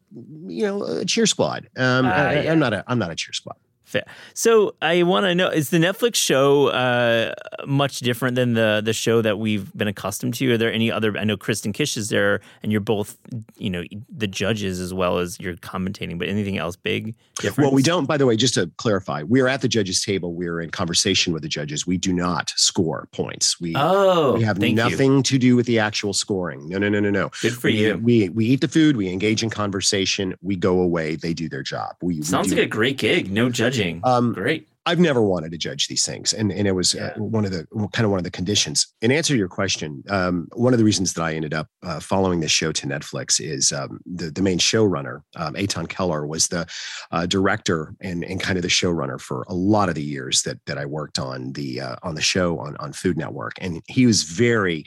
you 0.46 0.66
know, 0.66 1.04
cheer 1.04 1.26
squad. 1.26 1.68
Um, 1.76 2.06
uh, 2.06 2.11
I, 2.11 2.32
am 2.44 2.58
not 2.58 2.73
a 2.73 2.84
I'm 2.87 2.99
not 2.99 3.11
a 3.11 3.14
cheer 3.14 3.32
squad. 3.32 3.56
Fair. 3.88 4.04
So 4.35 4.75
I 4.83 5.02
want 5.02 5.25
to 5.25 5.35
know: 5.35 5.49
is 5.49 5.71
the 5.71 5.78
Netflix 5.78 6.16
show 6.16 6.66
uh, 6.66 7.33
much 7.66 8.00
different 8.00 8.35
than 8.35 8.52
the 8.52 8.83
the 8.85 8.92
show 8.92 9.23
that 9.23 9.38
we've 9.38 9.75
been 9.75 9.88
accustomed 9.88 10.35
to? 10.35 10.52
Are 10.52 10.59
there 10.59 10.71
any 10.71 10.92
other? 10.92 11.16
I 11.16 11.25
know 11.25 11.38
Kristen 11.38 11.73
Kish 11.73 11.97
is 11.97 12.11
there, 12.11 12.42
and 12.62 12.71
you're 12.71 12.83
both, 12.83 13.16
you 13.57 13.71
know, 13.71 13.83
the 14.14 14.26
judges 14.26 14.78
as 14.78 14.92
well 14.92 15.16
as 15.16 15.40
you're 15.40 15.54
commentating. 15.54 16.18
But 16.18 16.28
anything 16.28 16.59
else 16.59 16.76
big? 16.76 17.14
Difference? 17.40 17.64
Well, 17.64 17.75
we 17.75 17.83
don't. 17.83 18.04
By 18.04 18.18
the 18.18 18.26
way, 18.26 18.37
just 18.37 18.52
to 18.54 18.71
clarify, 18.76 19.23
we 19.23 19.40
are 19.40 19.49
at 19.49 19.62
the 19.62 19.68
judges' 19.68 20.04
table. 20.04 20.35
We 20.35 20.49
are 20.49 20.61
in 20.61 20.68
conversation 20.68 21.33
with 21.33 21.40
the 21.40 21.49
judges. 21.49 21.87
We 21.87 21.97
do 21.97 22.12
not 22.12 22.52
score 22.57 23.09
points. 23.12 23.59
We 23.59 23.73
oh, 23.75 24.35
we 24.35 24.42
have 24.42 24.59
nothing 24.59 25.16
you. 25.16 25.23
to 25.23 25.38
do 25.38 25.57
with 25.57 25.64
the 25.64 25.78
actual 25.78 26.12
scoring. 26.12 26.68
No, 26.68 26.76
no, 26.76 26.90
no, 26.90 27.00
no, 27.00 27.09
no. 27.09 27.30
Good 27.40 27.54
for 27.54 27.68
we, 27.68 27.78
you. 27.78 27.97
We 27.97 28.28
we 28.28 28.45
eat 28.45 28.61
the 28.61 28.68
food. 28.68 28.99
We 28.99 29.09
engage 29.09 29.42
in 29.42 29.49
conversation. 29.49 30.35
We 30.42 30.57
go 30.57 30.83
away. 30.83 31.16
They 31.16 31.33
do 31.33 31.49
their 31.49 31.62
job. 31.62 31.97
We 32.02 32.21
sounds 32.21 32.50
we 32.50 32.57
like 32.57 32.66
a 32.66 32.68
great 32.68 32.99
gig. 32.99 33.30
No 33.30 33.49
judging. 33.78 34.00
Um, 34.04 34.32
Great. 34.32 34.68
I've 34.87 34.99
never 34.99 35.20
wanted 35.20 35.50
to 35.50 35.58
judge 35.58 35.87
these 35.88 36.06
things, 36.06 36.32
and 36.32 36.50
and 36.50 36.66
it 36.66 36.73
was 36.73 36.94
uh, 36.94 36.99
yeah. 36.99 37.23
uh, 37.23 37.23
one 37.23 37.44
of 37.44 37.50
the 37.50 37.66
kind 37.92 38.06
of 38.06 38.11
one 38.11 38.18
of 38.18 38.25
the 38.25 38.30
conditions. 38.30 38.87
In 39.02 39.12
answer 39.12 39.35
to 39.35 39.38
your 39.38 39.49
question, 39.49 40.02
um, 40.08 40.49
one 40.54 40.73
of 40.73 40.78
the 40.78 40.85
reasons 40.85 41.12
that 41.12 41.23
I 41.23 41.35
ended 41.35 41.52
up 41.52 41.68
uh, 41.82 42.00
following 42.00 42.40
this 42.40 42.50
show 42.50 42.73
to 42.73 42.87
Netflix 42.87 43.38
is 43.38 43.70
um, 43.70 44.00
the 44.06 44.30
the 44.30 44.40
main 44.40 44.58
showrunner, 44.58 45.20
um, 45.37 45.54
Eytan 45.54 45.90
Keller, 45.90 46.26
was 46.26 46.49
the 46.49 46.66
uh, 47.11 47.26
director 47.26 47.94
and 48.00 48.25
and 48.25 48.40
kind 48.40 48.56
of 48.56 48.62
the 48.62 48.68
showrunner 48.68 49.20
for 49.20 49.44
a 49.49 49.54
lot 49.54 49.90
of 49.90 49.94
the 49.94 50.02
years 50.02 50.40
that 50.44 50.58
that 50.64 50.78
I 50.78 50.87
worked 50.87 51.18
on 51.18 51.52
the 51.52 51.82
uh, 51.82 51.97
on 52.02 52.14
the 52.14 52.23
show 52.23 52.58
on 52.58 52.75
on 52.78 52.94
Food 52.94 53.18
Network, 53.18 53.54
and 53.61 53.82
he 53.88 54.06
was 54.06 54.23
very 54.23 54.87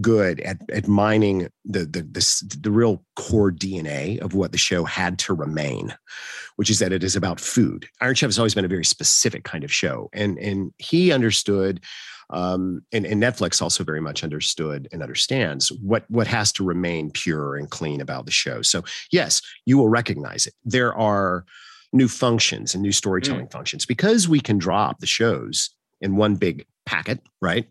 good 0.00 0.40
at, 0.40 0.58
at 0.70 0.88
mining 0.88 1.48
the, 1.64 1.80
the, 1.80 2.02
the 2.02 2.58
the 2.60 2.70
real 2.70 3.04
core 3.16 3.50
DNA 3.52 4.18
of 4.20 4.34
what 4.34 4.52
the 4.52 4.58
show 4.58 4.84
had 4.84 5.18
to 5.18 5.34
remain, 5.34 5.94
which 6.56 6.70
is 6.70 6.78
that 6.78 6.92
it 6.92 7.02
is 7.02 7.16
about 7.16 7.40
food. 7.40 7.88
Iron 8.00 8.14
Chef 8.14 8.28
has 8.28 8.38
always 8.38 8.54
been 8.54 8.64
a 8.64 8.68
very 8.68 8.84
specific 8.84 9.44
kind 9.44 9.64
of 9.64 9.72
show, 9.72 10.08
and 10.12 10.38
and 10.38 10.72
he 10.78 11.12
understood 11.12 11.80
Um, 12.32 12.82
and, 12.92 13.04
and 13.06 13.20
Netflix 13.20 13.60
also 13.60 13.82
very 13.84 14.00
much 14.00 14.22
understood 14.22 14.86
and 14.92 15.02
understands 15.02 15.72
what 15.82 16.04
what 16.08 16.28
has 16.28 16.52
to 16.52 16.64
remain 16.64 17.10
pure 17.10 17.56
and 17.56 17.68
clean 17.68 18.00
about 18.00 18.24
the 18.24 18.30
show. 18.32 18.62
So 18.62 18.84
yes, 19.10 19.42
you 19.66 19.76
will 19.76 19.88
recognize 19.88 20.46
it. 20.46 20.54
There 20.64 20.94
are 20.94 21.44
new 21.92 22.06
functions 22.06 22.74
and 22.74 22.82
new 22.82 22.92
storytelling 22.92 23.48
mm. 23.48 23.52
functions 23.52 23.84
because 23.84 24.28
we 24.28 24.40
can 24.40 24.58
drop 24.58 25.00
the 25.00 25.08
shows 25.08 25.70
in 26.00 26.16
one 26.16 26.36
big 26.36 26.66
packet, 26.86 27.18
right? 27.42 27.66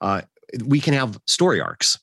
Uh, 0.00 0.22
we 0.64 0.80
can 0.80 0.94
have 0.94 1.18
story 1.26 1.60
arcs. 1.60 1.98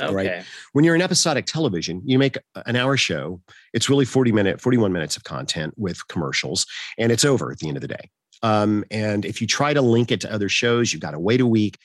Okay. 0.00 0.14
Right. 0.14 0.44
When 0.72 0.84
you're 0.84 0.94
in 0.94 1.02
episodic 1.02 1.46
television, 1.46 2.02
you 2.04 2.18
make 2.18 2.38
an 2.66 2.76
hour 2.76 2.96
show. 2.96 3.40
It's 3.72 3.88
really 3.88 4.04
40 4.04 4.32
minute, 4.32 4.60
41 4.60 4.92
minutes 4.92 5.16
of 5.16 5.24
content 5.24 5.74
with 5.76 6.06
commercials, 6.08 6.66
and 6.98 7.10
it's 7.10 7.24
over 7.24 7.50
at 7.50 7.58
the 7.58 7.68
end 7.68 7.76
of 7.76 7.80
the 7.80 7.88
day. 7.88 8.10
Um, 8.42 8.84
and 8.90 9.24
if 9.24 9.40
you 9.40 9.46
try 9.46 9.74
to 9.74 9.82
link 9.82 10.12
it 10.12 10.20
to 10.20 10.32
other 10.32 10.48
shows, 10.48 10.92
you've 10.92 11.02
got 11.02 11.12
to 11.12 11.18
wait 11.18 11.40
a 11.40 11.46
week. 11.46 11.78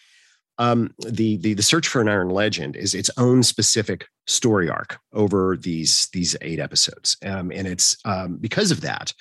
Um, 0.59 0.93
the, 0.99 1.37
the 1.37 1.55
the 1.55 1.63
search 1.63 1.87
for 1.87 1.99
an 1.99 2.07
iron 2.07 2.29
legend 2.29 2.75
is 2.75 2.93
its 2.93 3.09
own 3.17 3.41
specific 3.41 4.07
story 4.27 4.69
arc 4.69 4.99
over 5.11 5.57
these 5.57 6.09
these 6.13 6.35
eight 6.41 6.59
episodes, 6.59 7.17
um, 7.25 7.51
and 7.51 7.67
it's 7.67 7.97
um, 8.05 8.37
because 8.37 8.69
of 8.69 8.81
that. 8.81 9.13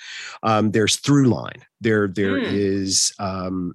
Um, 0.43 0.71
there's 0.71 0.97
through 0.97 1.29
line. 1.29 1.65
There 1.81 2.07
there 2.07 2.37
mm. 2.37 2.43
is 2.43 3.13
um, 3.17 3.73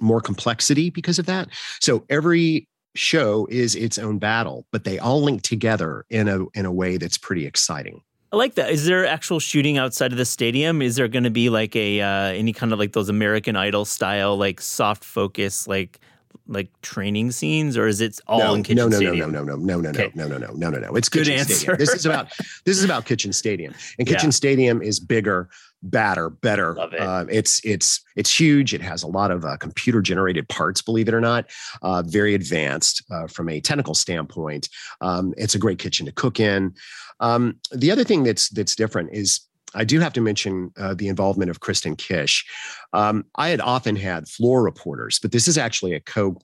more 0.00 0.20
complexity 0.20 0.90
because 0.90 1.18
of 1.18 1.26
that. 1.26 1.48
So 1.80 2.04
every 2.08 2.68
show 2.94 3.46
is 3.50 3.74
its 3.74 3.98
own 3.98 4.18
battle, 4.18 4.66
but 4.72 4.84
they 4.84 4.98
all 4.98 5.22
link 5.22 5.42
together 5.42 6.04
in 6.10 6.28
a 6.28 6.46
in 6.54 6.66
a 6.66 6.72
way 6.72 6.96
that's 6.96 7.18
pretty 7.18 7.46
exciting. 7.46 8.02
I 8.30 8.36
like 8.36 8.56
that. 8.56 8.70
Is 8.70 8.84
there 8.84 9.06
actual 9.06 9.40
shooting 9.40 9.78
outside 9.78 10.12
of 10.12 10.18
the 10.18 10.26
stadium? 10.26 10.82
Is 10.82 10.96
there 10.96 11.08
going 11.08 11.24
to 11.24 11.30
be 11.30 11.48
like 11.48 11.74
a 11.74 12.00
uh, 12.00 12.32
any 12.32 12.52
kind 12.52 12.72
of 12.72 12.78
like 12.78 12.92
those 12.92 13.08
American 13.08 13.56
Idol 13.56 13.84
style 13.84 14.36
like 14.36 14.60
soft 14.60 15.04
focus 15.04 15.66
like 15.66 16.00
like 16.48 16.68
training 16.82 17.30
scenes, 17.30 17.76
or 17.76 17.86
is 17.86 18.00
it 18.00 18.18
all 18.26 18.38
no, 18.38 18.54
in 18.54 18.62
Kitchen 18.62 18.76
no, 18.76 18.88
no, 18.88 18.96
Stadium? 18.96 19.32
No, 19.32 19.44
no, 19.44 19.56
no, 19.56 19.76
no, 19.76 19.80
no, 19.80 19.88
okay. 19.90 20.10
no, 20.14 20.26
no, 20.26 20.38
no, 20.38 20.46
no, 20.48 20.54
no, 20.54 20.70
no, 20.70 20.78
no. 20.78 20.96
It's 20.96 21.08
Good 21.08 21.26
Kitchen 21.26 21.40
answer. 21.40 21.54
Stadium. 21.54 21.78
This 21.78 21.94
is 21.94 22.06
about 22.06 22.32
this 22.64 22.78
is 22.78 22.84
about 22.84 23.04
Kitchen 23.04 23.32
Stadium, 23.32 23.74
and 23.98 24.08
Kitchen 24.08 24.28
yeah. 24.28 24.32
Stadium 24.32 24.82
is 24.82 24.98
bigger, 24.98 25.48
badder, 25.82 26.30
better. 26.30 26.74
Love 26.74 26.94
it. 26.94 27.00
Uh, 27.00 27.26
it's 27.30 27.64
it's 27.64 28.00
it's 28.16 28.40
huge. 28.40 28.74
It 28.74 28.80
has 28.80 29.02
a 29.02 29.06
lot 29.06 29.30
of 29.30 29.44
uh, 29.44 29.56
computer 29.58 30.00
generated 30.00 30.48
parts, 30.48 30.82
believe 30.82 31.08
it 31.08 31.14
or 31.14 31.20
not. 31.20 31.46
Uh, 31.82 32.02
very 32.06 32.34
advanced 32.34 33.04
uh, 33.10 33.26
from 33.26 33.48
a 33.48 33.60
technical 33.60 33.94
standpoint. 33.94 34.68
Um, 35.00 35.34
it's 35.36 35.54
a 35.54 35.58
great 35.58 35.78
kitchen 35.78 36.06
to 36.06 36.12
cook 36.12 36.40
in. 36.40 36.74
Um, 37.20 37.58
the 37.72 37.90
other 37.90 38.04
thing 38.04 38.22
that's 38.22 38.48
that's 38.50 38.74
different 38.74 39.10
is 39.12 39.40
I 39.74 39.84
do 39.84 40.00
have 40.00 40.12
to 40.14 40.20
mention 40.20 40.72
uh, 40.78 40.94
the 40.94 41.08
involvement 41.08 41.50
of 41.50 41.60
Kristen 41.60 41.96
Kish. 41.96 42.46
Um, 42.92 43.24
I 43.36 43.48
had 43.48 43.60
often 43.60 43.96
had 43.96 44.28
floor 44.28 44.62
reporters, 44.62 45.18
but 45.18 45.32
this 45.32 45.46
is 45.48 45.58
actually 45.58 45.94
a 45.94 46.00
co 46.00 46.38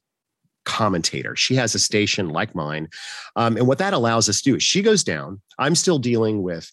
commentator. 0.65 1.37
She 1.37 1.55
has 1.57 1.75
a 1.75 1.79
station 1.79 2.31
like 2.31 2.55
mine. 2.55 2.89
Um, 3.37 3.57
and 3.57 3.67
what 3.67 3.79
that 3.79 3.93
allows 3.93 4.29
us 4.29 4.41
to 4.41 4.51
do 4.51 4.57
is 4.57 4.63
she 4.63 4.83
goes 4.83 5.05
down. 5.05 5.41
I'm 5.59 5.75
still 5.75 5.99
dealing 5.99 6.43
with 6.43 6.71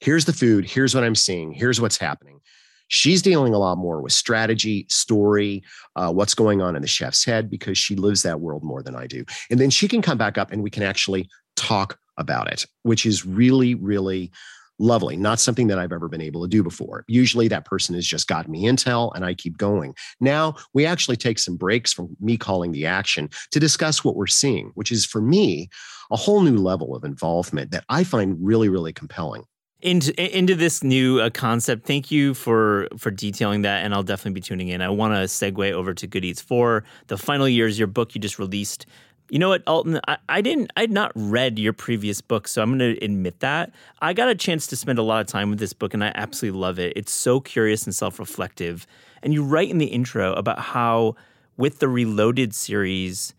here's 0.00 0.24
the 0.24 0.32
food, 0.32 0.64
here's 0.64 0.94
what 0.94 1.04
I'm 1.04 1.14
seeing, 1.14 1.52
here's 1.52 1.80
what's 1.80 1.98
happening. 1.98 2.40
She's 2.88 3.20
dealing 3.20 3.52
a 3.52 3.58
lot 3.58 3.76
more 3.76 4.00
with 4.00 4.12
strategy, 4.12 4.86
story, 4.88 5.62
uh, 5.94 6.10
what's 6.10 6.34
going 6.34 6.62
on 6.62 6.74
in 6.74 6.82
the 6.82 6.88
chef's 6.88 7.24
head 7.24 7.50
because 7.50 7.76
she 7.76 7.96
lives 7.96 8.22
that 8.22 8.40
world 8.40 8.64
more 8.64 8.82
than 8.82 8.96
I 8.96 9.06
do. 9.06 9.24
And 9.50 9.60
then 9.60 9.70
she 9.70 9.88
can 9.88 10.00
come 10.00 10.16
back 10.16 10.38
up 10.38 10.52
and 10.52 10.62
we 10.62 10.70
can 10.70 10.82
actually 10.82 11.28
talk 11.54 11.98
about 12.16 12.50
it, 12.50 12.64
which 12.82 13.04
is 13.04 13.26
really, 13.26 13.74
really 13.74 14.32
lovely. 14.78 15.16
Not 15.16 15.40
something 15.40 15.66
that 15.68 15.78
I've 15.78 15.92
ever 15.92 16.08
been 16.08 16.20
able 16.20 16.42
to 16.42 16.48
do 16.48 16.62
before. 16.62 17.04
Usually 17.08 17.48
that 17.48 17.64
person 17.64 17.94
has 17.94 18.06
just 18.06 18.28
gotten 18.28 18.52
me 18.52 18.64
intel 18.64 19.12
and 19.14 19.24
I 19.24 19.34
keep 19.34 19.56
going. 19.56 19.94
Now 20.20 20.54
we 20.72 20.86
actually 20.86 21.16
take 21.16 21.38
some 21.38 21.56
breaks 21.56 21.92
from 21.92 22.16
me 22.20 22.36
calling 22.36 22.72
the 22.72 22.86
action 22.86 23.28
to 23.50 23.60
discuss 23.60 24.04
what 24.04 24.16
we're 24.16 24.26
seeing, 24.26 24.70
which 24.74 24.92
is 24.92 25.04
for 25.04 25.20
me 25.20 25.68
a 26.10 26.16
whole 26.16 26.40
new 26.40 26.56
level 26.56 26.94
of 26.94 27.04
involvement 27.04 27.70
that 27.70 27.84
I 27.88 28.04
find 28.04 28.36
really, 28.40 28.68
really 28.68 28.92
compelling. 28.92 29.44
Into 29.80 30.12
into 30.36 30.56
this 30.56 30.82
new 30.82 31.20
uh, 31.20 31.30
concept. 31.30 31.86
Thank 31.86 32.10
you 32.10 32.34
for 32.34 32.88
for 32.98 33.12
detailing 33.12 33.62
that, 33.62 33.84
and 33.84 33.94
I'll 33.94 34.02
definitely 34.02 34.32
be 34.32 34.40
tuning 34.40 34.66
in. 34.66 34.82
I 34.82 34.88
want 34.88 35.14
to 35.14 35.20
segue 35.20 35.70
over 35.70 35.94
to 35.94 36.06
Good 36.08 36.24
Eats 36.24 36.42
for 36.42 36.82
the 37.06 37.16
final 37.16 37.48
years. 37.48 37.78
Your 37.78 37.86
book 37.86 38.12
you 38.12 38.20
just 38.20 38.40
released 38.40 38.86
you 39.30 39.38
know 39.38 39.48
what, 39.48 39.62
Alton? 39.66 40.00
I, 40.08 40.18
I 40.28 40.40
didn't. 40.40 40.72
I'd 40.76 40.90
not 40.90 41.12
read 41.14 41.58
your 41.58 41.72
previous 41.72 42.20
book, 42.20 42.48
so 42.48 42.62
I'm 42.62 42.78
going 42.78 42.96
to 42.96 43.04
admit 43.04 43.40
that 43.40 43.72
I 44.00 44.12
got 44.12 44.28
a 44.28 44.34
chance 44.34 44.66
to 44.68 44.76
spend 44.76 44.98
a 44.98 45.02
lot 45.02 45.20
of 45.20 45.26
time 45.26 45.50
with 45.50 45.58
this 45.58 45.72
book, 45.72 45.94
and 45.94 46.02
I 46.02 46.12
absolutely 46.14 46.60
love 46.60 46.78
it. 46.78 46.92
It's 46.96 47.12
so 47.12 47.40
curious 47.40 47.84
and 47.84 47.94
self-reflective. 47.94 48.86
And 49.22 49.34
you 49.34 49.44
write 49.44 49.70
in 49.70 49.78
the 49.78 49.86
intro 49.86 50.32
about 50.34 50.58
how, 50.58 51.16
with 51.56 51.80
the 51.80 51.88
Reloaded 51.88 52.54
series, 52.54 53.34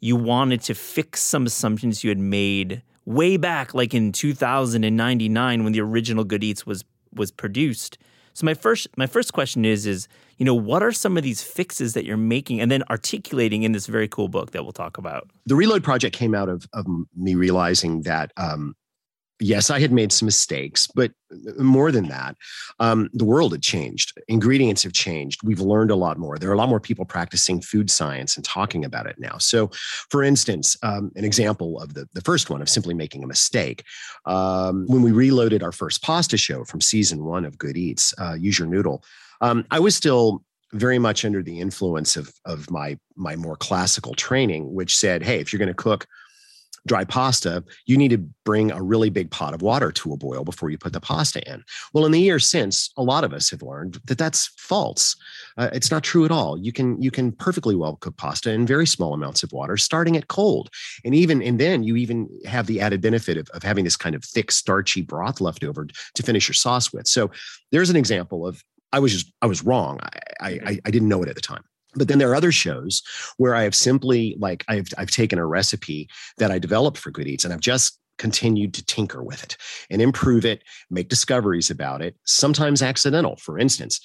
you 0.00 0.16
wanted 0.16 0.62
to 0.62 0.74
fix 0.74 1.22
some 1.22 1.46
assumptions 1.46 2.02
you 2.02 2.10
had 2.10 2.18
made 2.18 2.82
way 3.04 3.36
back, 3.36 3.74
like 3.74 3.94
in 3.94 4.12
2099 4.12 5.64
when 5.64 5.72
the 5.72 5.80
original 5.80 6.24
Good 6.24 6.44
Eats 6.44 6.66
was 6.66 6.84
was 7.12 7.30
produced. 7.30 7.98
So 8.34 8.46
my 8.46 8.54
first 8.54 8.88
my 8.96 9.06
first 9.06 9.32
question 9.32 9.64
is 9.64 9.86
is 9.86 10.08
you 10.40 10.46
know 10.46 10.54
what 10.54 10.82
are 10.82 10.90
some 10.90 11.18
of 11.18 11.22
these 11.22 11.42
fixes 11.42 11.92
that 11.92 12.04
you're 12.06 12.16
making 12.16 12.60
and 12.60 12.70
then 12.70 12.82
articulating 12.90 13.62
in 13.62 13.72
this 13.72 13.86
very 13.86 14.08
cool 14.08 14.26
book 14.26 14.52
that 14.52 14.64
we'll 14.64 14.72
talk 14.72 14.96
about. 14.96 15.30
The 15.44 15.54
Reload 15.54 15.84
project 15.84 16.16
came 16.16 16.34
out 16.34 16.48
of 16.48 16.66
of 16.72 16.86
me 17.14 17.34
realizing 17.34 18.02
that 18.02 18.32
um, 18.38 18.74
yes, 19.38 19.70
I 19.70 19.80
had 19.80 19.92
made 19.92 20.12
some 20.12 20.26
mistakes, 20.26 20.86
but 20.86 21.12
more 21.58 21.90
than 21.90 22.08
that, 22.08 22.36
um, 22.78 23.08
the 23.12 23.24
world 23.24 23.52
had 23.52 23.62
changed. 23.62 24.12
Ingredients 24.28 24.82
have 24.82 24.92
changed. 24.92 25.40
We've 25.42 25.60
learned 25.60 25.90
a 25.90 25.96
lot 25.96 26.18
more. 26.18 26.38
There 26.38 26.50
are 26.50 26.54
a 26.54 26.58
lot 26.58 26.68
more 26.68 26.80
people 26.80 27.04
practicing 27.04 27.60
food 27.60 27.90
science 27.90 28.36
and 28.36 28.44
talking 28.44 28.84
about 28.84 29.06
it 29.06 29.16
now. 29.18 29.38
So, 29.38 29.70
for 30.10 30.22
instance, 30.22 30.76
um, 30.82 31.10
an 31.16 31.24
example 31.24 31.80
of 31.80 31.94
the, 31.94 32.06
the 32.12 32.20
first 32.20 32.50
one 32.50 32.62
of 32.62 32.68
simply 32.68 32.94
making 32.94 33.24
a 33.24 33.26
mistake. 33.26 33.84
Um, 34.26 34.86
when 34.86 35.02
we 35.02 35.12
reloaded 35.12 35.62
our 35.62 35.72
first 35.72 36.02
pasta 36.02 36.36
show 36.36 36.64
from 36.64 36.80
season 36.80 37.24
one 37.24 37.44
of 37.44 37.58
Good 37.58 37.76
Eats, 37.76 38.14
uh, 38.18 38.34
Use 38.34 38.58
Your 38.58 38.68
Noodle, 38.68 39.02
um, 39.40 39.64
I 39.70 39.78
was 39.78 39.96
still 39.96 40.42
very 40.72 40.98
much 40.98 41.24
under 41.24 41.42
the 41.42 41.60
influence 41.60 42.16
of, 42.16 42.32
of 42.44 42.70
my, 42.70 42.98
my 43.16 43.36
more 43.36 43.56
classical 43.56 44.14
training, 44.14 44.72
which 44.72 44.96
said, 44.96 45.22
hey, 45.22 45.40
if 45.40 45.52
you're 45.52 45.58
going 45.58 45.68
to 45.68 45.74
cook 45.74 46.06
dry 46.86 47.04
pasta, 47.04 47.62
you 47.86 47.96
need 47.96 48.10
to 48.10 48.18
bring 48.44 48.70
a 48.70 48.82
really 48.82 49.10
big 49.10 49.30
pot 49.30 49.54
of 49.54 49.62
water 49.62 49.92
to 49.92 50.12
a 50.12 50.16
boil 50.16 50.44
before 50.44 50.70
you 50.70 50.78
put 50.78 50.92
the 50.92 51.00
pasta 51.00 51.40
in. 51.52 51.62
Well, 51.92 52.06
in 52.06 52.12
the 52.12 52.20
years 52.20 52.46
since, 52.46 52.90
a 52.96 53.02
lot 53.02 53.24
of 53.24 53.32
us 53.32 53.50
have 53.50 53.62
learned 53.62 54.00
that 54.06 54.18
that's 54.18 54.46
false. 54.56 55.16
Uh, 55.58 55.68
it's 55.72 55.90
not 55.90 56.02
true 56.02 56.24
at 56.24 56.30
all. 56.30 56.58
You 56.58 56.72
can 56.72 57.00
you 57.00 57.10
can 57.10 57.32
perfectly 57.32 57.74
well 57.74 57.96
cook 57.96 58.16
pasta 58.16 58.50
in 58.50 58.66
very 58.66 58.86
small 58.86 59.12
amounts 59.12 59.42
of 59.42 59.52
water, 59.52 59.76
starting 59.76 60.16
at 60.16 60.28
cold, 60.28 60.70
and 61.04 61.14
even 61.14 61.42
and 61.42 61.60
then 61.60 61.82
you 61.82 61.96
even 61.96 62.28
have 62.46 62.66
the 62.66 62.80
added 62.80 63.02
benefit 63.02 63.36
of, 63.36 63.48
of 63.50 63.62
having 63.62 63.84
this 63.84 63.96
kind 63.96 64.14
of 64.14 64.24
thick, 64.24 64.50
starchy 64.50 65.02
broth 65.02 65.40
left 65.40 65.64
over 65.64 65.86
to 66.14 66.22
finish 66.22 66.48
your 66.48 66.54
sauce 66.54 66.92
with. 66.92 67.06
So 67.06 67.30
there's 67.72 67.90
an 67.90 67.96
example 67.96 68.46
of 68.46 68.64
I 68.92 68.98
was 68.98 69.12
just 69.12 69.32
I 69.42 69.46
was 69.46 69.64
wrong. 69.64 70.00
I, 70.02 70.08
I, 70.40 70.52
mm-hmm. 70.52 70.76
I 70.84 70.90
didn't 70.90 71.08
know 71.08 71.22
it 71.22 71.28
at 71.28 71.34
the 71.34 71.40
time. 71.40 71.64
But 71.94 72.08
then 72.08 72.18
there 72.18 72.30
are 72.30 72.36
other 72.36 72.52
shows 72.52 73.02
where 73.36 73.54
I 73.54 73.62
have 73.62 73.74
simply 73.74 74.36
like 74.38 74.64
I've 74.68 74.88
I've 74.96 75.10
taken 75.10 75.38
a 75.38 75.46
recipe 75.46 76.08
that 76.38 76.50
I 76.50 76.58
developed 76.58 76.98
for 76.98 77.10
Good 77.10 77.26
Eats 77.26 77.44
and 77.44 77.52
I've 77.52 77.60
just 77.60 77.98
continued 78.18 78.74
to 78.74 78.84
tinker 78.84 79.24
with 79.24 79.42
it 79.42 79.56
and 79.88 80.02
improve 80.02 80.44
it, 80.44 80.62
make 80.90 81.08
discoveries 81.08 81.70
about 81.70 82.02
it, 82.02 82.16
sometimes 82.26 82.82
accidental. 82.82 83.36
For 83.36 83.58
instance, 83.58 83.98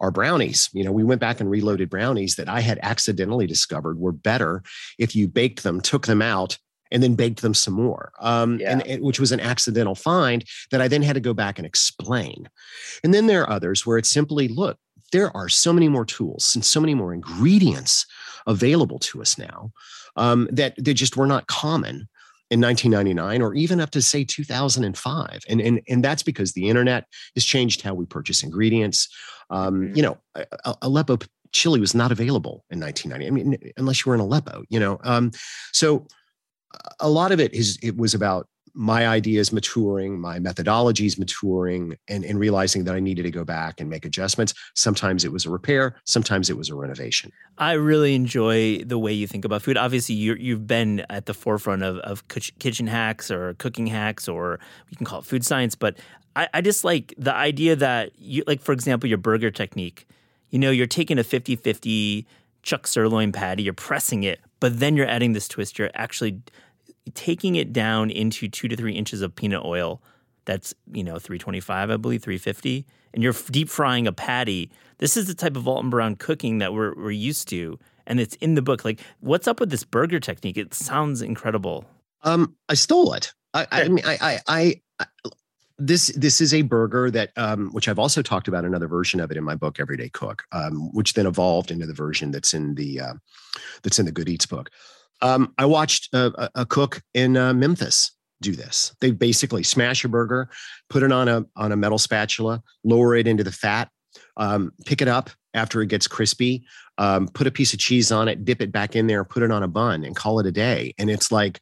our 0.00 0.10
brownies, 0.10 0.70
you 0.72 0.82
know, 0.84 0.92
we 0.92 1.04
went 1.04 1.20
back 1.20 1.40
and 1.40 1.50
reloaded 1.50 1.90
brownies 1.90 2.36
that 2.36 2.48
I 2.48 2.60
had 2.60 2.78
accidentally 2.82 3.46
discovered 3.46 3.98
were 3.98 4.12
better 4.12 4.62
if 4.98 5.14
you 5.14 5.28
baked 5.28 5.64
them, 5.64 5.80
took 5.80 6.06
them 6.06 6.22
out, 6.22 6.58
and 6.90 7.02
then 7.02 7.14
baked 7.14 7.42
them 7.42 7.54
some 7.54 7.74
more, 7.74 8.12
um, 8.20 8.58
yeah. 8.58 8.72
and, 8.72 8.86
and, 8.86 9.02
which 9.02 9.20
was 9.20 9.32
an 9.32 9.40
accidental 9.40 9.94
find 9.94 10.44
that 10.70 10.80
I 10.80 10.88
then 10.88 11.02
had 11.02 11.14
to 11.14 11.20
go 11.20 11.34
back 11.34 11.58
and 11.58 11.66
explain. 11.66 12.48
And 13.04 13.12
then 13.12 13.26
there 13.26 13.42
are 13.42 13.50
others 13.50 13.86
where 13.86 13.98
it's 13.98 14.08
simply, 14.08 14.48
look, 14.48 14.78
there 15.12 15.34
are 15.36 15.48
so 15.48 15.72
many 15.72 15.88
more 15.88 16.04
tools 16.04 16.52
and 16.54 16.64
so 16.64 16.80
many 16.80 16.94
more 16.94 17.14
ingredients 17.14 18.06
available 18.46 18.98
to 18.98 19.20
us 19.20 19.38
now 19.38 19.72
um, 20.16 20.48
that 20.52 20.74
they 20.78 20.94
just 20.94 21.16
were 21.16 21.26
not 21.26 21.46
common 21.46 22.08
in 22.50 22.60
1999 22.60 23.42
or 23.42 23.54
even 23.54 23.80
up 23.80 23.90
to 23.90 24.00
say 24.00 24.24
2005 24.24 25.40
and 25.48 25.60
and 25.60 25.82
and 25.86 26.02
that's 26.02 26.22
because 26.22 26.52
the 26.52 26.68
internet 26.68 27.04
has 27.34 27.44
changed 27.44 27.82
how 27.82 27.92
we 27.92 28.06
purchase 28.06 28.42
ingredients 28.42 29.08
um, 29.50 29.82
mm-hmm. 29.82 29.96
you 29.96 30.02
know 30.02 30.18
aleppo 30.80 31.18
chili 31.52 31.78
was 31.78 31.94
not 31.94 32.10
available 32.10 32.64
in 32.70 32.80
1990 32.80 33.26
i 33.26 33.30
mean 33.30 33.72
unless 33.76 34.04
you 34.04 34.08
were 34.08 34.14
in 34.14 34.20
aleppo 34.20 34.62
you 34.70 34.80
know 34.80 34.98
um, 35.04 35.30
so 35.72 36.06
a 37.00 37.08
lot 37.08 37.32
of 37.32 37.40
it 37.40 37.54
is 37.54 37.78
it 37.82 37.96
was 37.96 38.14
about 38.14 38.48
my 38.74 39.08
ideas 39.08 39.52
maturing, 39.52 40.20
my 40.20 40.38
methodologies 40.38 41.18
maturing, 41.18 41.96
and, 42.06 42.24
and 42.24 42.38
realizing 42.38 42.84
that 42.84 42.94
I 42.94 43.00
needed 43.00 43.24
to 43.24 43.30
go 43.30 43.44
back 43.44 43.80
and 43.80 43.90
make 43.90 44.04
adjustments. 44.04 44.54
Sometimes 44.74 45.24
it 45.24 45.32
was 45.32 45.44
a 45.44 45.50
repair, 45.50 45.96
sometimes 46.04 46.48
it 46.48 46.56
was 46.56 46.68
a 46.68 46.76
renovation. 46.76 47.32
I 47.58 47.72
really 47.72 48.14
enjoy 48.14 48.78
the 48.84 48.96
way 48.96 49.12
you 49.12 49.26
think 49.26 49.44
about 49.44 49.62
food. 49.62 49.76
Obviously, 49.76 50.14
you 50.14 50.52
have 50.52 50.66
been 50.66 51.04
at 51.10 51.26
the 51.26 51.34
forefront 51.34 51.82
of, 51.82 51.98
of 51.98 52.28
kitchen 52.28 52.86
hacks 52.86 53.32
or 53.32 53.54
cooking 53.54 53.88
hacks, 53.88 54.28
or 54.28 54.60
you 54.90 54.96
can 54.96 55.06
call 55.06 55.20
it 55.20 55.24
food 55.24 55.44
science. 55.44 55.74
But 55.74 55.98
I, 56.36 56.48
I 56.54 56.60
just 56.60 56.84
like 56.84 57.14
the 57.18 57.34
idea 57.34 57.74
that 57.74 58.12
you, 58.16 58.44
like, 58.46 58.62
for 58.62 58.72
example, 58.72 59.08
your 59.08 59.18
burger 59.18 59.50
technique. 59.50 60.06
You 60.50 60.58
know, 60.60 60.70
you're 60.70 60.86
taking 60.86 61.18
a 61.18 61.24
50 61.24 61.56
50 61.56 62.26
chuck 62.62 62.86
sirloin 62.86 63.32
patty, 63.32 63.64
you're 63.64 63.74
pressing 63.74 64.22
it, 64.22 64.40
but 64.60 64.80
then 64.80 64.96
you're 64.96 65.06
adding 65.06 65.32
this 65.32 65.48
twist. 65.48 65.78
You're 65.78 65.90
actually 65.94 66.40
taking 67.14 67.54
it 67.54 67.72
down 67.72 68.10
into 68.10 68.48
two 68.48 68.68
to 68.68 68.76
three 68.76 68.94
inches 68.94 69.22
of 69.22 69.34
peanut 69.34 69.64
oil. 69.64 70.02
That's, 70.44 70.74
you 70.92 71.04
know, 71.04 71.18
325, 71.18 71.90
I 71.90 71.96
believe, 71.96 72.22
350. 72.22 72.86
And 73.12 73.22
you're 73.22 73.34
deep 73.50 73.68
frying 73.68 74.06
a 74.06 74.12
patty. 74.12 74.70
This 74.98 75.16
is 75.16 75.26
the 75.26 75.34
type 75.34 75.56
of 75.56 75.68
Alton 75.68 75.90
Brown 75.90 76.16
cooking 76.16 76.58
that 76.58 76.72
we're, 76.72 76.94
we're 76.94 77.10
used 77.10 77.48
to. 77.48 77.78
And 78.06 78.20
it's 78.20 78.34
in 78.36 78.54
the 78.54 78.62
book. 78.62 78.84
Like, 78.84 79.00
what's 79.20 79.46
up 79.46 79.60
with 79.60 79.70
this 79.70 79.84
burger 79.84 80.20
technique? 80.20 80.56
It 80.56 80.72
sounds 80.72 81.20
incredible. 81.20 81.84
Um, 82.22 82.56
I 82.68 82.74
stole 82.74 83.12
it. 83.14 83.32
I, 83.54 83.66
I 83.70 83.88
mean, 83.88 84.04
I, 84.04 84.18
I, 84.20 84.40
I, 84.46 84.80
I 85.00 85.06
this 85.78 86.08
this 86.08 86.40
is 86.40 86.52
a 86.52 86.62
burger 86.62 87.10
that 87.10 87.30
um, 87.36 87.70
which 87.72 87.88
I've 87.88 87.98
also 87.98 88.20
talked 88.20 88.48
about 88.48 88.64
another 88.64 88.88
version 88.88 89.20
of 89.20 89.30
it 89.30 89.36
in 89.36 89.44
my 89.44 89.54
book 89.54 89.78
Everyday 89.78 90.08
Cook, 90.08 90.44
um, 90.52 90.92
which 90.92 91.14
then 91.14 91.26
evolved 91.26 91.70
into 91.70 91.86
the 91.86 91.94
version 91.94 92.30
that's 92.30 92.52
in 92.52 92.74
the 92.74 93.00
uh, 93.00 93.14
that's 93.82 93.98
in 93.98 94.06
the 94.06 94.12
Good 94.12 94.28
Eats 94.28 94.46
book. 94.46 94.70
Um, 95.22 95.54
I 95.58 95.66
watched 95.66 96.12
a, 96.14 96.50
a 96.54 96.66
cook 96.66 97.02
in 97.14 97.36
uh, 97.36 97.54
Memphis 97.54 98.12
do 98.40 98.54
this. 98.54 98.94
They 99.00 99.10
basically 99.10 99.62
smash 99.62 100.04
a 100.04 100.08
burger, 100.08 100.48
put 100.90 101.02
it 101.02 101.12
on 101.12 101.28
a 101.28 101.44
on 101.56 101.72
a 101.72 101.76
metal 101.76 101.98
spatula, 101.98 102.62
lower 102.82 103.14
it 103.14 103.28
into 103.28 103.44
the 103.44 103.52
fat, 103.52 103.88
um, 104.36 104.72
pick 104.84 105.00
it 105.00 105.08
up 105.08 105.30
after 105.54 105.80
it 105.80 105.88
gets 105.88 106.08
crispy, 106.08 106.64
um, 106.98 107.28
put 107.28 107.46
a 107.46 107.52
piece 107.52 107.72
of 107.72 107.78
cheese 107.78 108.10
on 108.10 108.26
it, 108.28 108.44
dip 108.44 108.60
it 108.60 108.72
back 108.72 108.96
in 108.96 109.06
there, 109.06 109.24
put 109.24 109.42
it 109.44 109.50
on 109.50 109.62
a 109.62 109.68
bun, 109.68 110.04
and 110.04 110.16
call 110.16 110.40
it 110.40 110.46
a 110.46 110.52
day. 110.52 110.92
And 110.98 111.08
it's 111.08 111.30
like, 111.32 111.60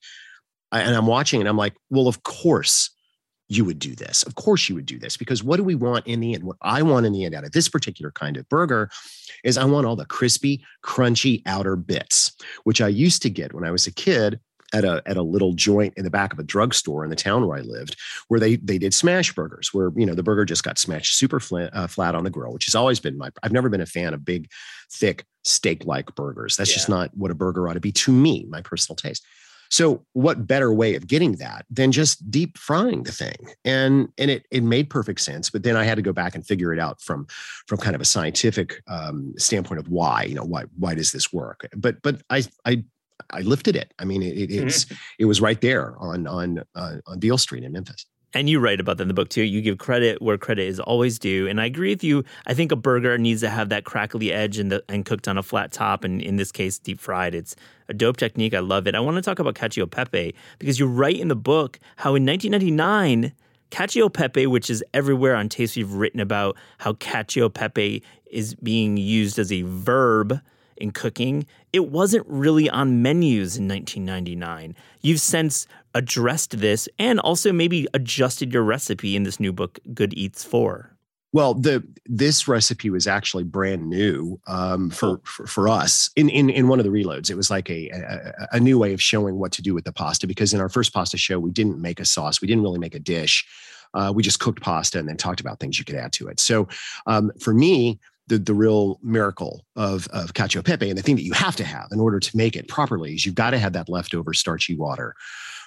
and 0.72 0.94
I'm 0.94 1.06
watching 1.06 1.40
and 1.40 1.48
I'm 1.48 1.56
like, 1.56 1.74
well, 1.90 2.08
of 2.08 2.22
course 2.22 2.90
you 3.48 3.64
would 3.64 3.78
do 3.78 3.94
this. 3.94 4.22
Of 4.24 4.34
course, 4.34 4.68
you 4.68 4.74
would 4.74 4.86
do 4.86 4.98
this 4.98 5.16
because 5.16 5.42
what 5.42 5.56
do 5.56 5.64
we 5.64 5.74
want 5.74 6.06
in 6.06 6.20
the 6.20 6.34
end? 6.34 6.44
What 6.44 6.56
I 6.62 6.82
want 6.82 7.06
in 7.06 7.12
the 7.12 7.24
end 7.24 7.34
out 7.34 7.44
of 7.44 7.52
this 7.52 7.68
particular 7.68 8.10
kind 8.10 8.36
of 8.36 8.48
burger 8.48 8.90
is 9.44 9.56
I 9.56 9.64
want 9.64 9.86
all 9.86 9.96
the 9.96 10.04
crispy, 10.04 10.64
crunchy 10.84 11.42
outer 11.46 11.76
bits, 11.76 12.32
which 12.64 12.80
I 12.80 12.88
used 12.88 13.22
to 13.22 13.30
get 13.30 13.54
when 13.54 13.64
I 13.64 13.70
was 13.70 13.86
a 13.86 13.92
kid 13.92 14.40
at 14.72 14.84
a 14.84 15.00
at 15.06 15.16
a 15.16 15.22
little 15.22 15.52
joint 15.52 15.94
in 15.96 16.04
the 16.04 16.10
back 16.10 16.32
of 16.32 16.38
a 16.38 16.42
drugstore 16.42 17.04
in 17.04 17.10
the 17.10 17.16
town 17.16 17.46
where 17.46 17.58
I 17.58 17.62
lived, 17.62 17.96
where 18.28 18.40
they 18.40 18.56
they 18.56 18.78
did 18.78 18.94
smash 18.94 19.32
burgers, 19.32 19.72
where 19.72 19.92
you 19.94 20.04
know 20.04 20.14
the 20.14 20.24
burger 20.24 20.44
just 20.44 20.64
got 20.64 20.78
smashed 20.78 21.16
super 21.16 21.38
flat, 21.38 21.70
uh, 21.74 21.86
flat 21.86 22.14
on 22.14 22.24
the 22.24 22.30
grill, 22.30 22.52
which 22.52 22.66
has 22.66 22.74
always 22.74 22.98
been 22.98 23.16
my. 23.16 23.30
I've 23.42 23.52
never 23.52 23.68
been 23.68 23.80
a 23.80 23.86
fan 23.86 24.12
of 24.12 24.24
big, 24.24 24.50
thick 24.90 25.24
steak 25.44 25.84
like 25.84 26.14
burgers. 26.16 26.56
That's 26.56 26.70
yeah. 26.70 26.76
just 26.76 26.88
not 26.88 27.10
what 27.14 27.30
a 27.30 27.34
burger 27.34 27.68
ought 27.68 27.74
to 27.74 27.80
be 27.80 27.92
to 27.92 28.12
me, 28.12 28.46
my 28.48 28.60
personal 28.60 28.96
taste. 28.96 29.24
So 29.70 30.04
what 30.12 30.46
better 30.46 30.72
way 30.72 30.94
of 30.94 31.06
getting 31.06 31.32
that 31.36 31.66
than 31.70 31.92
just 31.92 32.30
deep 32.30 32.58
frying 32.58 33.02
the 33.02 33.12
thing? 33.12 33.36
And 33.64 34.08
and 34.18 34.30
it 34.30 34.46
it 34.50 34.62
made 34.62 34.90
perfect 34.90 35.20
sense. 35.20 35.50
But 35.50 35.62
then 35.62 35.76
I 35.76 35.84
had 35.84 35.96
to 35.96 36.02
go 36.02 36.12
back 36.12 36.34
and 36.34 36.46
figure 36.46 36.72
it 36.72 36.78
out 36.78 37.00
from 37.00 37.26
from 37.66 37.78
kind 37.78 37.94
of 37.94 38.00
a 38.00 38.06
scientific 38.06 38.82
um, 38.86 39.34
standpoint 39.36 39.80
of 39.80 39.88
why 39.88 40.24
you 40.24 40.34
know 40.34 40.44
why 40.44 40.64
why 40.78 40.94
does 40.94 41.12
this 41.12 41.32
work? 41.32 41.68
But 41.76 42.02
but 42.02 42.22
I 42.30 42.44
I 42.64 42.84
I 43.30 43.40
lifted 43.40 43.76
it. 43.76 43.92
I 43.98 44.04
mean 44.04 44.22
it, 44.22 44.36
it 44.36 44.50
it's 44.50 44.84
mm-hmm. 44.84 44.94
it 45.18 45.24
was 45.24 45.40
right 45.40 45.60
there 45.60 45.96
on 45.98 46.26
on 46.26 46.62
uh, 46.74 46.96
on 47.06 47.18
Beale 47.18 47.38
Street 47.38 47.64
in 47.64 47.72
Memphis 47.72 48.06
and 48.34 48.50
you 48.50 48.58
write 48.58 48.80
about 48.80 48.98
that 48.98 49.02
in 49.02 49.08
the 49.08 49.14
book 49.14 49.28
too. 49.28 49.42
You 49.42 49.62
give 49.62 49.78
credit 49.78 50.20
where 50.20 50.36
credit 50.36 50.66
is 50.66 50.80
always 50.80 51.18
due, 51.18 51.46
and 51.46 51.60
I 51.60 51.66
agree 51.66 51.90
with 51.90 52.04
you. 52.04 52.24
I 52.46 52.54
think 52.54 52.72
a 52.72 52.76
burger 52.76 53.16
needs 53.18 53.40
to 53.42 53.48
have 53.48 53.68
that 53.70 53.84
crackly 53.84 54.32
edge 54.32 54.58
and 54.58 54.80
and 54.88 55.04
cooked 55.04 55.28
on 55.28 55.38
a 55.38 55.42
flat 55.42 55.72
top, 55.72 56.04
and 56.04 56.20
in 56.20 56.36
this 56.36 56.52
case, 56.52 56.78
deep 56.78 57.00
fried. 57.00 57.34
It's 57.34 57.56
a 57.88 57.94
dope 57.94 58.16
technique. 58.16 58.54
I 58.54 58.60
love 58.60 58.86
it. 58.86 58.94
I 58.94 59.00
want 59.00 59.16
to 59.16 59.22
talk 59.22 59.38
about 59.38 59.54
cacio 59.54 59.90
pepe 59.90 60.34
because 60.58 60.78
you 60.78 60.86
write 60.86 61.18
in 61.18 61.28
the 61.28 61.36
book 61.36 61.78
how 61.96 62.14
in 62.14 62.26
1999. 62.26 63.32
Cacio 63.68 64.08
pepe, 64.08 64.46
which 64.46 64.70
is 64.70 64.84
everywhere 64.94 65.34
on 65.34 65.48
Taste, 65.48 65.76
we've 65.76 65.92
written 65.92 66.20
about 66.20 66.56
how 66.78 66.92
cacio 66.92 67.52
pepe 67.52 68.00
is 68.30 68.54
being 68.54 68.96
used 68.96 69.40
as 69.40 69.50
a 69.50 69.62
verb 69.62 70.40
in 70.76 70.90
cooking, 70.90 71.46
it 71.72 71.88
wasn't 71.90 72.26
really 72.28 72.68
on 72.68 73.02
menus 73.02 73.56
in 73.56 73.68
1999. 73.68 74.76
You've 75.00 75.20
since 75.20 75.66
addressed 75.96 76.58
this 76.58 76.88
and 76.98 77.18
also 77.20 77.52
maybe 77.52 77.88
adjusted 77.94 78.52
your 78.52 78.62
recipe 78.62 79.16
in 79.16 79.22
this 79.22 79.40
new 79.40 79.52
book, 79.52 79.78
Good 79.94 80.12
Eats 80.14 80.44
4. 80.44 80.92
Well, 81.32 81.54
the 81.54 81.86
this 82.06 82.46
recipe 82.46 82.88
was 82.88 83.06
actually 83.06 83.44
brand 83.44 83.88
new 83.88 84.40
um, 84.46 84.90
for, 84.90 85.20
for, 85.24 85.46
for 85.46 85.68
us 85.68 86.08
in, 86.16 86.28
in 86.28 86.48
in 86.48 86.68
one 86.68 86.78
of 86.78 86.84
the 86.84 86.90
reloads. 86.90 87.30
It 87.30 87.34
was 87.34 87.50
like 87.50 87.68
a, 87.68 87.90
a, 87.90 88.48
a 88.52 88.60
new 88.60 88.78
way 88.78 88.92
of 88.92 89.02
showing 89.02 89.38
what 89.38 89.52
to 89.52 89.62
do 89.62 89.74
with 89.74 89.84
the 89.84 89.92
pasta 89.92 90.26
because 90.26 90.54
in 90.54 90.60
our 90.60 90.68
first 90.68 90.94
pasta 90.94 91.16
show 91.16 91.38
we 91.38 91.50
didn't 91.50 91.80
make 91.80 91.98
a 91.98 92.04
sauce, 92.04 92.40
we 92.40 92.48
didn't 92.48 92.62
really 92.62 92.78
make 92.78 92.94
a 92.94 93.00
dish. 93.00 93.44
Uh, 93.92 94.12
we 94.14 94.22
just 94.22 94.40
cooked 94.40 94.62
pasta 94.62 94.98
and 94.98 95.08
then 95.08 95.16
talked 95.16 95.40
about 95.40 95.58
things 95.58 95.78
you 95.78 95.84
could 95.84 95.96
add 95.96 96.12
to 96.12 96.28
it. 96.28 96.38
So 96.40 96.68
um, 97.06 97.32
for 97.40 97.52
me, 97.52 97.98
the, 98.28 98.38
the 98.38 98.54
real 98.54 98.98
miracle 99.02 99.64
of, 99.76 100.08
of 100.08 100.34
cacio 100.34 100.64
pepe 100.64 100.88
and 100.88 100.98
the 100.98 101.02
thing 101.02 101.16
that 101.16 101.22
you 101.22 101.32
have 101.32 101.56
to 101.56 101.64
have 101.64 101.88
in 101.92 102.00
order 102.00 102.18
to 102.18 102.36
make 102.36 102.56
it 102.56 102.68
properly 102.68 103.14
is 103.14 103.24
you've 103.24 103.34
got 103.34 103.50
to 103.50 103.58
have 103.58 103.72
that 103.74 103.88
leftover 103.88 104.34
starchy 104.34 104.76
water 104.76 105.14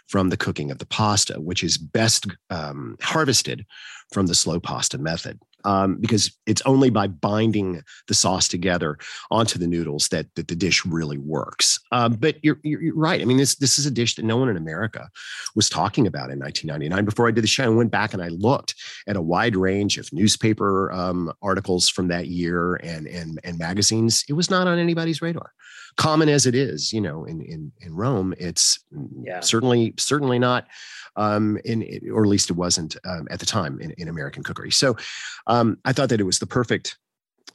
from 0.09 0.29
the 0.29 0.37
cooking 0.37 0.71
of 0.71 0.79
the 0.79 0.85
pasta, 0.87 1.39
which 1.39 1.63
is 1.63 1.77
best 1.77 2.27
um, 2.49 2.97
harvested 2.99 3.65
from 4.11 4.25
the 4.25 4.35
slow 4.35 4.59
pasta 4.59 4.97
method 4.97 5.39
um, 5.65 5.97
because 5.97 6.31
it's 6.45 6.61
only 6.65 6.89
by 6.89 7.07
binding 7.07 7.81
the 8.07 8.13
sauce 8.13 8.47
together 8.47 8.97
onto 9.31 9.59
the 9.59 9.67
noodles 9.67 10.07
that 10.09 10.27
that 10.35 10.47
the 10.47 10.55
dish 10.55 10.85
really 10.85 11.17
works. 11.17 11.79
Um, 11.91 12.13
but 12.13 12.37
you're, 12.43 12.59
you're 12.63 12.95
right. 12.95 13.21
I 13.21 13.25
mean, 13.25 13.37
this 13.37 13.55
this 13.55 13.79
is 13.79 13.85
a 13.85 13.91
dish 13.91 14.15
that 14.15 14.25
no 14.25 14.37
one 14.37 14.49
in 14.49 14.57
America 14.57 15.09
was 15.55 15.69
talking 15.69 16.07
about 16.07 16.31
in 16.31 16.39
1999. 16.39 17.05
Before 17.05 17.27
I 17.27 17.31
did 17.31 17.43
the 17.43 17.47
show, 17.47 17.65
I 17.65 17.69
went 17.69 17.91
back 17.91 18.13
and 18.13 18.21
I 18.21 18.29
looked 18.29 18.75
at 19.07 19.15
a 19.15 19.21
wide 19.21 19.55
range 19.55 19.97
of 19.97 20.11
newspaper 20.13 20.91
um, 20.91 21.31
articles 21.41 21.89
from 21.89 22.07
that 22.09 22.27
year 22.27 22.75
and 22.75 23.07
and 23.07 23.39
and 23.43 23.57
magazines. 23.57 24.23
It 24.29 24.33
was 24.33 24.49
not 24.49 24.67
on 24.67 24.79
anybody's 24.79 25.21
radar. 25.21 25.53
Common 25.95 26.29
as 26.29 26.45
it 26.45 26.55
is, 26.55 26.93
you 26.93 27.01
know, 27.01 27.25
in 27.25 27.41
in 27.41 27.71
in 27.81 27.95
Rome, 27.95 28.33
it's 28.37 28.79
yeah. 29.21 29.39
certainly 29.41 29.93
certainly 29.97 30.39
not 30.39 30.67
um, 31.19 31.59
in, 31.65 32.01
or 32.11 32.23
at 32.23 32.29
least 32.29 32.49
it 32.49 32.53
wasn't 32.53 32.95
um, 33.05 33.27
at 33.29 33.39
the 33.39 33.45
time 33.45 33.79
in, 33.81 33.91
in 33.97 34.07
American 34.07 34.41
cookery. 34.41 34.71
So 34.71 34.95
um, 35.47 35.77
I 35.85 35.93
thought 35.93 36.09
that 36.09 36.21
it 36.21 36.25
was 36.25 36.39
the 36.39 36.47
perfect 36.47 36.97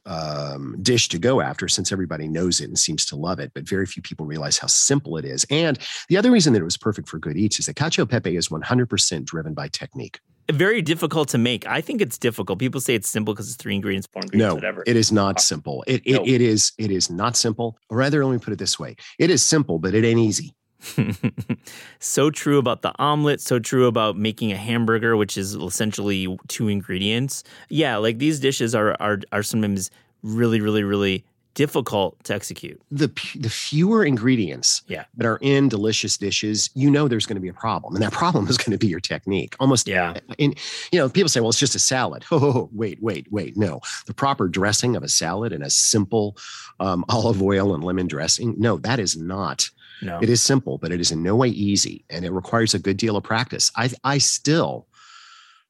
um, 0.07 0.77
dish 0.83 1.09
to 1.09 1.19
go 1.19 1.41
after 1.41 1.67
since 1.67 1.91
everybody 1.91 2.29
knows 2.29 2.61
it 2.61 2.69
and 2.69 2.79
seems 2.79 3.07
to 3.07 3.17
love 3.17 3.39
it, 3.41 3.53
but 3.55 3.67
very 3.67 3.87
few 3.87 4.03
people 4.03 4.27
realize 4.27 4.59
how 4.59 4.67
simple 4.67 5.17
it 5.17 5.25
is. 5.25 5.47
And 5.51 5.79
the 6.11 6.19
other 6.19 6.31
reason 6.31 6.53
that 6.53 6.61
it 6.61 6.65
was 6.65 6.77
perfect 6.77 7.09
for 7.09 7.19
good 7.19 7.39
eats 7.39 7.59
is 7.59 7.67
that 7.67 7.77
cacio 7.77 8.09
pepe 8.09 8.37
is 8.37 8.49
100% 8.49 9.25
driven 9.25 9.55
by 9.55 9.69
technique. 9.69 10.21
Very 10.53 10.83
difficult 10.83 11.31
to 11.31 11.39
make. 11.39 11.67
I 11.67 11.81
think 11.81 12.03
it's 12.03 12.19
difficult. 12.19 12.59
People 12.59 12.83
say 12.83 12.95
it's 12.95 13.09
simple 13.09 13.33
because 13.33 13.49
it's 13.49 13.57
three 13.57 13.75
ingredients, 13.75 14.07
four 14.13 14.21
ingredients, 14.21 14.51
no, 14.51 14.55
whatever. 14.55 14.85
It 14.87 14.95
is 14.95 15.11
not 15.11 15.41
simple. 15.41 15.83
It, 15.87 16.03
it, 16.05 16.17
no. 16.17 16.23
it 16.27 16.43
is 16.43 16.73
it 16.77 16.91
is 16.91 17.09
not 17.09 17.35
simple. 17.35 17.79
Or 17.89 17.97
rather, 17.97 18.23
let 18.27 18.33
me 18.33 18.39
put 18.39 18.53
it 18.53 18.59
this 18.59 18.79
way: 18.79 18.97
it 19.19 19.31
is 19.31 19.41
simple, 19.41 19.79
but 19.79 19.95
it 19.95 20.05
ain't 20.05 20.21
easy. 20.21 20.55
so 21.99 22.31
true 22.31 22.59
about 22.59 22.83
the 22.83 22.93
omelet, 22.99 23.41
so 23.41 23.59
true 23.59 23.87
about 23.87 24.17
making 24.17 24.53
a 24.53 24.57
hamburger, 24.57 25.17
which 25.17 25.37
is 25.37 25.55
essentially 25.55 26.39
two 26.49 26.69
ingredients. 26.69 27.45
Yeah, 27.69 27.97
like 27.97 28.19
these 28.19 28.41
dishes 28.41 28.75
are 28.75 28.97
are 29.01 29.21
are 29.33 29.43
sometimes 29.43 29.91
really, 30.23 30.61
really, 30.61 30.83
really 30.85 31.25
difficult 31.55 32.23
to 32.25 32.35
execute. 32.35 32.81
The 32.91 33.09
the 33.37 33.49
fewer 33.49 34.05
ingredients 34.05 34.83
yeah. 34.87 35.05
that 35.17 35.27
are 35.27 35.39
in 35.41 35.69
delicious 35.69 36.17
dishes, 36.17 36.71
you 36.75 36.91
know 36.91 37.09
there's 37.09 37.27
going 37.27 37.37
to 37.37 37.41
be 37.41 37.49
a 37.49 37.55
problem, 37.55 37.95
and 37.95 38.03
that 38.03 38.13
problem 38.13 38.47
is 38.49 38.59
going 38.59 38.73
to 38.73 38.79
be 38.79 38.89
your 38.89 39.01
technique. 39.01 39.57
Almost, 39.61 39.89
yeah. 39.89 40.19
And 40.39 40.59
you 40.93 40.99
know, 40.99 41.09
people 41.09 41.29
say, 41.29 41.41
well, 41.41 41.51
it's 41.51 41.59
just 41.59 41.75
a 41.75 41.81
salad. 41.81 42.25
Oh, 42.35 42.69
wait, 42.73 43.01
wait, 43.01 43.31
wait. 43.31 43.57
No, 43.57 43.81
the 44.07 44.13
proper 44.13 44.49
dressing 44.49 44.97
of 44.97 45.05
a 45.05 45.09
salad 45.09 45.53
and 45.53 45.63
a 45.63 45.71
simple 45.71 46.37
um, 46.81 47.05
olive 47.09 47.41
oil 47.41 47.75
and 47.75 47.85
lemon 47.85 48.09
dressing. 48.09 48.55
No, 48.59 48.77
that 48.79 48.99
is 48.99 49.17
not 49.17 49.71
no. 50.03 50.19
It 50.21 50.29
is 50.29 50.43
simple, 50.43 50.79
but 50.79 50.91
it 50.93 51.01
is 51.01 51.13
in 51.13 51.23
no 51.23 51.37
way 51.37 51.49
easy, 51.49 52.05
and 52.11 52.25
it 52.25 52.33
requires 52.33 52.75
a 52.75 52.79
good 52.79 52.97
deal 52.97 53.17
of 53.17 53.23
practice. 53.23 53.71
I 53.77 53.91
I 54.03 54.19
still 54.19 54.89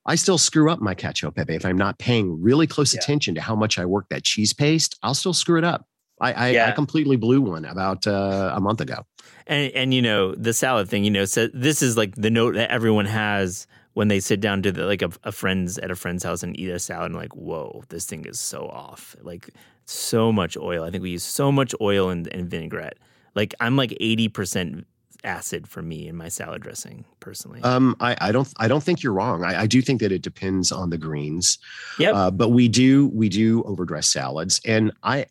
I 0.06 0.16
still 0.16 0.38
screw 0.38 0.70
up 0.70 0.80
my 0.80 0.94
cacio 0.94 1.34
pepe 1.34 1.54
if 1.54 1.64
I'm 1.64 1.78
not 1.78 1.98
paying 1.98 2.42
really 2.42 2.66
close 2.66 2.94
yeah. 2.94 3.00
attention 3.00 3.34
to 3.36 3.40
how 3.40 3.54
much 3.54 3.78
I 3.78 3.86
work 3.86 4.08
that 4.10 4.24
cheese 4.24 4.52
paste. 4.52 4.98
I'll 5.02 5.14
still 5.14 5.32
screw 5.32 5.58
it 5.58 5.64
up. 5.64 5.86
I 6.20 6.32
I, 6.32 6.48
yeah. 6.50 6.68
I 6.68 6.72
completely 6.72 7.16
blew 7.16 7.40
one 7.40 7.64
about 7.64 8.06
uh, 8.06 8.52
a 8.54 8.60
month 8.60 8.80
ago. 8.80 9.06
And 9.46 9.72
and 9.72 9.94
you 9.94 10.02
know 10.02 10.34
the 10.34 10.52
salad 10.52 10.88
thing. 10.88 11.04
You 11.04 11.10
know, 11.10 11.24
so 11.24 11.48
this 11.52 11.82
is 11.82 11.96
like 11.96 12.14
the 12.16 12.30
note 12.30 12.54
that 12.54 12.70
everyone 12.70 13.06
has 13.06 13.66
when 13.94 14.08
they 14.08 14.20
sit 14.20 14.40
down 14.40 14.62
to 14.62 14.72
the, 14.72 14.84
like 14.84 15.02
a, 15.02 15.10
a 15.22 15.32
friend's 15.32 15.78
at 15.78 15.90
a 15.90 15.94
friend's 15.94 16.24
house 16.24 16.42
and 16.42 16.58
eat 16.58 16.68
a 16.68 16.78
salad. 16.78 17.06
And 17.06 17.16
like, 17.16 17.34
whoa, 17.34 17.84
this 17.88 18.06
thing 18.06 18.26
is 18.26 18.38
so 18.38 18.68
off. 18.68 19.16
Like 19.22 19.50
so 19.86 20.32
much 20.32 20.56
oil. 20.56 20.84
I 20.84 20.90
think 20.90 21.02
we 21.02 21.10
use 21.10 21.24
so 21.24 21.50
much 21.50 21.74
oil 21.80 22.10
and, 22.10 22.26
and 22.28 22.48
vinaigrette. 22.48 22.98
Like 23.34 23.54
I'm 23.60 23.76
like 23.76 23.90
80% 24.00 24.84
acid 25.24 25.66
for 25.66 25.82
me 25.82 26.08
in 26.08 26.16
my 26.16 26.28
salad 26.28 26.62
dressing 26.62 27.04
personally. 27.20 27.62
Um, 27.62 27.96
I, 28.00 28.16
I 28.20 28.32
don't 28.32 28.52
I 28.58 28.68
don't 28.68 28.82
think 28.82 29.02
you're 29.02 29.12
wrong. 29.12 29.44
I, 29.44 29.62
I 29.62 29.66
do 29.66 29.80
think 29.82 30.00
that 30.00 30.12
it 30.12 30.22
depends 30.22 30.70
on 30.70 30.90
the 30.90 30.98
greens. 30.98 31.58
Yeah. 31.98 32.12
Uh, 32.12 32.30
but 32.30 32.50
we 32.50 32.68
do 32.68 33.08
we 33.08 33.28
do 33.28 33.62
overdress 33.64 34.10
salads, 34.10 34.60
and 34.64 34.92
I 35.02 35.26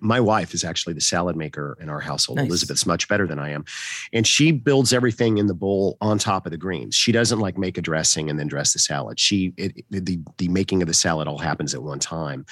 my 0.00 0.20
wife 0.20 0.54
is 0.54 0.64
actually 0.64 0.94
the 0.94 1.00
salad 1.00 1.36
maker 1.36 1.76
in 1.80 1.88
our 1.88 2.00
household. 2.00 2.38
Nice. 2.38 2.48
Elizabeth's 2.48 2.86
much 2.86 3.08
better 3.08 3.26
than 3.26 3.38
I 3.38 3.50
am. 3.50 3.64
And 4.12 4.26
she 4.26 4.52
builds 4.52 4.92
everything 4.92 5.38
in 5.38 5.46
the 5.46 5.54
bowl 5.54 5.96
on 6.00 6.18
top 6.18 6.46
of 6.46 6.52
the 6.52 6.58
greens. 6.58 6.94
She 6.94 7.12
doesn't 7.12 7.40
like 7.40 7.58
make 7.58 7.76
a 7.76 7.82
dressing 7.82 8.30
and 8.30 8.38
then 8.38 8.46
dress 8.46 8.72
the 8.72 8.78
salad. 8.78 9.18
She, 9.18 9.52
it, 9.56 9.84
the, 9.90 10.20
the 10.38 10.48
making 10.48 10.82
of 10.82 10.88
the 10.88 10.94
salad 10.94 11.28
all 11.28 11.38
happens 11.38 11.74
at 11.74 11.82
one 11.82 11.98
time. 11.98 12.46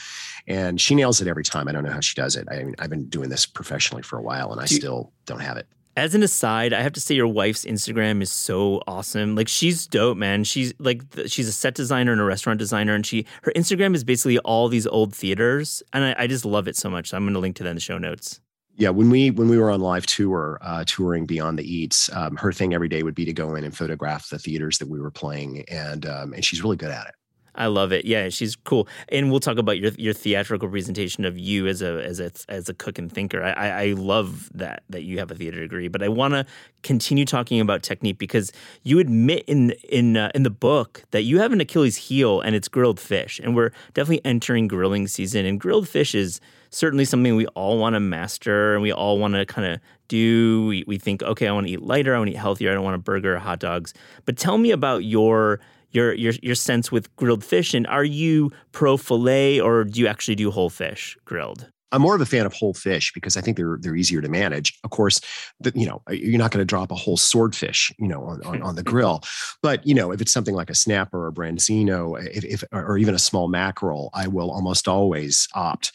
And 0.47 0.81
she 0.81 0.95
nails 0.95 1.21
it 1.21 1.29
every 1.29 1.45
time. 1.45 1.69
I 1.69 1.73
don't 1.73 1.85
know 1.85 1.93
how 1.93 2.01
she 2.01 2.15
does 2.15 2.37
it. 2.37 2.47
I 2.51 2.63
mean, 2.63 2.75
I've 2.79 2.91
been 2.91 3.09
doing 3.09 3.31
this 3.31 3.47
professionally 3.47 4.03
for 4.03 4.19
a 4.19 4.23
while 4.23 4.53
and 4.53 4.61
I 4.61 4.67
Do 4.67 4.75
still 4.75 5.13
don't 5.25 5.41
have 5.41 5.57
it. 5.57 5.67
As 5.97 6.15
an 6.15 6.25
aside, 6.25 6.73
I 6.73 6.83
have 6.83 6.93
to 6.95 7.01
say 7.01 7.15
your 7.15 7.29
wife's 7.29 7.65
Instagram 7.65 8.21
is 8.21 8.33
so 8.33 8.83
awesome. 8.87 9.37
Like 9.37 9.47
she's 9.47 9.87
dope, 9.87 10.17
man. 10.17 10.43
She's 10.43 10.75
like 10.81 11.03
she's 11.27 11.47
a 11.47 11.53
set 11.53 11.75
designer 11.75 12.11
and 12.11 12.21
a 12.21 12.25
restaurant 12.25 12.59
designer, 12.59 12.95
and 12.95 13.07
she 13.07 13.27
her 13.43 13.53
Instagram 13.55 13.95
is 13.95 14.03
basically 14.03 14.39
all 14.41 14.69
these 14.69 14.89
old 14.89 15.15
theaters, 15.15 15.83
and 15.93 16.05
I, 16.05 16.15
I 16.19 16.27
just 16.27 16.45
love 16.45 16.67
it 16.67 16.77
so 16.77 16.91
much. 16.91 17.11
So 17.11 17.17
I'm 17.17 17.25
going 17.25 17.35
to 17.35 17.41
link 17.41 17.57
to 17.57 17.63
that 17.63 17.71
in 17.71 17.77
the 17.77 17.81
show 17.81 17.99
notes. 17.99 18.41
Yeah, 18.77 18.91
when 18.91 19.09
we 19.09 19.31
when 19.31 19.49
we 19.49 19.57
were 19.57 19.71
on 19.71 19.81
live 19.81 20.05
tour, 20.07 20.59
uh, 20.61 20.83
touring 20.85 21.27
Beyond 21.27 21.61
the 21.61 21.73
Eats, 21.73 22.11
um, 22.13 22.37
her 22.37 22.53
thing 22.53 22.75
every 22.75 22.89
day 22.89 23.05
would 23.05 23.15
be 23.15 23.25
to 23.25 23.33
go 23.33 23.55
in 23.55 23.63
and 23.63 23.77
photograph 23.77 24.29
the 24.31 24.39
theaters 24.39 24.79
that 24.79 24.89
we 24.89 25.01
were 25.01 25.13
playing, 25.13 25.65
and 25.69 26.07
um, 26.07 26.33
and 26.33 26.45
she's 26.45 26.63
really 26.63 26.77
good 26.77 26.91
at 26.91 27.07
it. 27.07 27.15
I 27.55 27.67
love 27.67 27.93
it. 27.93 28.05
Yeah, 28.05 28.29
she's 28.31 28.57
cool, 28.57 28.89
and 29.09 29.31
we'll 29.31 29.41
talk 29.41 29.59
about 29.59 29.79
your 29.79 29.93
your 29.93 30.13
theatrical 30.13 30.69
presentation 30.69 31.25
of 31.25 31.39
you 31.39 31.67
as 31.67 31.83
a 31.83 32.05
as 32.05 32.21
a 32.21 32.33
as 32.49 32.69
a 32.69 32.75
cook 32.75 32.99
and 32.99 33.11
thinker. 33.11 33.43
I 33.43 33.53
I, 33.69 33.87
love 33.93 34.51
that 34.55 34.83
that 34.91 35.05
you 35.05 35.19
have 35.19 35.31
a 35.31 35.35
theater 35.35 35.61
degree, 35.61 35.89
but 35.89 36.03
I 36.03 36.09
want 36.09 36.35
to 36.35 36.47
continue 36.83 37.25
talking 37.25 37.61
about 37.61 37.83
technique 37.83 38.19
because 38.19 38.53
you 38.83 38.99
admit 38.99 39.45
in 39.47 39.71
in 39.89 40.17
uh, 40.17 40.31
in 40.35 40.43
the 40.43 40.51
book 40.51 41.05
that 41.13 41.23
you 41.23 41.39
have 41.39 41.53
an 41.53 41.61
Achilles 41.61 41.97
heel, 41.97 42.41
and 42.41 42.57
it's 42.57 42.69
grilled 42.69 42.99
fish, 42.99 43.41
and 43.43 43.55
we're 43.55 43.71
definitely 43.95 44.25
entering 44.25 44.67
grilling 44.67 45.07
season, 45.07 45.47
and 45.47 45.61
grilled 45.61 45.89
fish 45.89 46.15
is 46.15 46.41
certainly 46.75 47.05
something 47.05 47.37
we 47.37 47.47
all 47.49 47.79
want 47.79 47.95
to 47.95 48.01
master 48.01 48.75
and 48.75 48.83
we 48.83 48.93
all 48.93 49.19
want 49.19 49.35
to 49.35 49.47
kind 49.47 49.73
of 49.73 49.81
do. 50.09 50.67
We, 50.67 50.85
we 50.87 50.99
think, 50.99 51.23
okay, 51.23 51.47
I 51.47 51.53
want 51.53 51.67
to 51.69 51.73
eat 51.73 51.83
lighter, 51.83 52.15
I 52.15 52.19
want 52.19 52.29
to 52.29 52.35
eat 52.35 52.39
healthier, 52.39 52.71
I 52.71 52.75
don't 52.75 52.85
want 52.85 52.97
a 52.97 52.99
burger 52.99 53.37
or 53.37 53.39
hot 53.39 53.61
dogs. 53.61 53.95
But 54.25 54.37
tell 54.37 54.59
me 54.59 54.73
about 54.73 55.05
your 55.05 55.61
your 55.95 56.13
your 56.15 56.33
your 56.43 56.55
sense 56.55 56.91
with 56.91 57.15
grilled 57.17 57.45
fish 57.45 57.75
and 57.75 57.87
are 57.87 58.05
you 58.05 58.51
pro 58.73 58.97
fillet 58.97 59.61
or 59.61 59.85
do 59.85 60.01
you 60.01 60.07
actually 60.07 60.35
do 60.35 60.51
whole 60.51 60.71
fish 60.71 61.17
grilled? 61.25 61.69
I'm 61.93 62.03
more 62.03 62.17
of 62.17 62.21
a 62.21 62.27
fan 62.27 62.45
of 62.45 62.53
whole 62.53 62.75
fish 62.75 63.13
because 63.13 63.37
I 63.37 63.41
think 63.41 63.57
they're 63.57 63.79
they're 63.81 63.95
easier 63.95 64.21
to 64.21 64.29
manage. 64.29 64.77
Of 64.83 64.91
course, 64.91 65.21
the, 65.61 65.73
you 65.77 65.87
know 65.87 66.03
you're 66.11 66.39
not 66.39 66.51
going 66.51 66.61
to 66.61 66.65
drop 66.65 66.91
a 66.91 66.97
whole 66.97 67.17
swordfish, 67.17 67.93
you 67.99 68.09
know, 68.09 68.25
on, 68.25 68.43
on, 68.43 68.63
on 68.63 68.75
the 68.75 68.83
grill. 68.83 69.23
But 69.63 69.87
you 69.87 69.95
know, 69.95 70.11
if 70.11 70.21
it's 70.21 70.33
something 70.33 70.55
like 70.55 70.69
a 70.69 70.75
snapper 70.75 71.25
or 71.25 71.29
a 71.29 71.33
branzino, 71.33 72.23
if, 72.35 72.45
if 72.45 72.65
or 72.73 72.99
even 72.99 73.15
a 73.15 73.19
small 73.19 73.49
mackerel, 73.49 74.11
I 74.13 74.27
will 74.27 74.51
almost 74.51 74.89
always 74.89 75.49
opt 75.55 75.93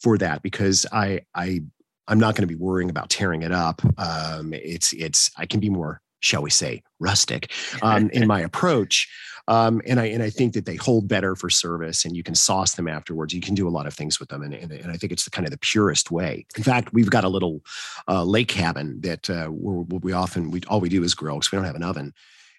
for 0.00 0.18
that 0.18 0.42
because 0.42 0.84
I 0.90 1.20
I 1.34 1.60
I'm 2.08 2.18
not 2.18 2.34
going 2.34 2.48
to 2.48 2.52
be 2.52 2.60
worrying 2.60 2.90
about 2.90 3.10
tearing 3.10 3.42
it 3.42 3.52
up. 3.52 3.80
Um, 3.98 4.52
it's 4.54 4.92
it's 4.92 5.30
I 5.36 5.46
can 5.46 5.60
be 5.60 5.70
more, 5.70 6.00
shall 6.20 6.42
we 6.42 6.50
say, 6.50 6.82
rustic 6.98 7.52
um, 7.82 8.10
in 8.10 8.26
my 8.34 8.40
approach. 8.40 9.08
Um, 9.48 9.82
and 9.86 9.98
I 9.98 10.06
and 10.06 10.22
I 10.22 10.30
think 10.30 10.54
that 10.54 10.66
they 10.66 10.76
hold 10.76 11.08
better 11.08 11.34
for 11.34 11.50
service, 11.50 12.04
and 12.04 12.16
you 12.16 12.22
can 12.22 12.34
sauce 12.34 12.74
them 12.74 12.88
afterwards. 12.88 13.34
You 13.34 13.40
can 13.40 13.54
do 13.54 13.68
a 13.68 13.70
lot 13.70 13.86
of 13.86 13.94
things 13.94 14.20
with 14.20 14.28
them, 14.28 14.42
and 14.42 14.54
and, 14.54 14.72
and 14.72 14.90
I 14.90 14.96
think 14.96 15.12
it's 15.12 15.24
the 15.24 15.30
kind 15.30 15.46
of 15.46 15.50
the 15.50 15.58
purest 15.58 16.10
way. 16.10 16.46
In 16.56 16.62
fact, 16.62 16.92
we've 16.92 17.10
got 17.10 17.24
a 17.24 17.28
little 17.28 17.60
uh, 18.08 18.24
lake 18.24 18.48
cabin 18.48 19.00
that 19.00 19.28
uh, 19.28 19.48
we're, 19.50 19.82
we 19.98 20.12
often 20.12 20.50
we 20.50 20.60
all 20.68 20.80
we 20.80 20.88
do 20.88 21.02
is 21.02 21.14
grill 21.14 21.36
because 21.36 21.52
we 21.52 21.56
don't 21.56 21.66
have 21.66 21.76
an 21.76 21.82
oven, 21.82 22.12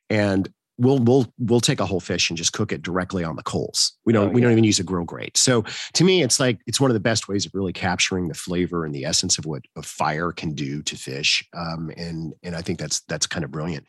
and 0.10 0.52
we'll 0.78 1.00
we'll 1.00 1.32
we'll 1.38 1.62
take 1.62 1.80
a 1.80 1.86
whole 1.86 2.00
fish 2.00 2.30
and 2.30 2.38
just 2.38 2.54
cook 2.54 2.72
it 2.72 2.82
directly 2.82 3.24
on 3.24 3.36
the 3.36 3.43
coals. 3.43 3.93
We 4.06 4.13
don't 4.13 4.30
Oh, 4.30 4.32
we 4.32 4.41
don't 4.41 4.52
even 4.52 4.63
use 4.63 4.80
a 4.80 4.84
grill 4.84 5.06
grate. 5.06 5.38
So 5.38 5.63
to 5.93 6.04
me, 6.04 6.24
it's 6.24 6.39
like 6.39 6.60
it's 6.67 6.80
one 6.80 6.89
of 6.89 6.96
the 6.96 7.00
best 7.00 7.28
ways 7.28 7.46
of 7.46 7.54
really 7.54 7.74
capturing 7.74 8.28
the 8.28 8.34
flavor 8.34 8.86
and 8.86 8.93
the 8.93 9.06
essence 9.06 9.38
of 9.38 9.46
what 9.46 9.63
a 9.76 9.82
fire 9.82 10.32
can 10.32 10.54
do 10.54 10.82
to 10.84 10.96
fish. 10.96 11.48
Um, 11.56 11.91
and 11.98 12.34
and 12.43 12.56
I 12.56 12.62
think 12.62 12.80
that's 12.80 13.02
that's 13.02 13.28
kind 13.28 13.43
of 13.43 13.52
brilliant. 13.52 13.86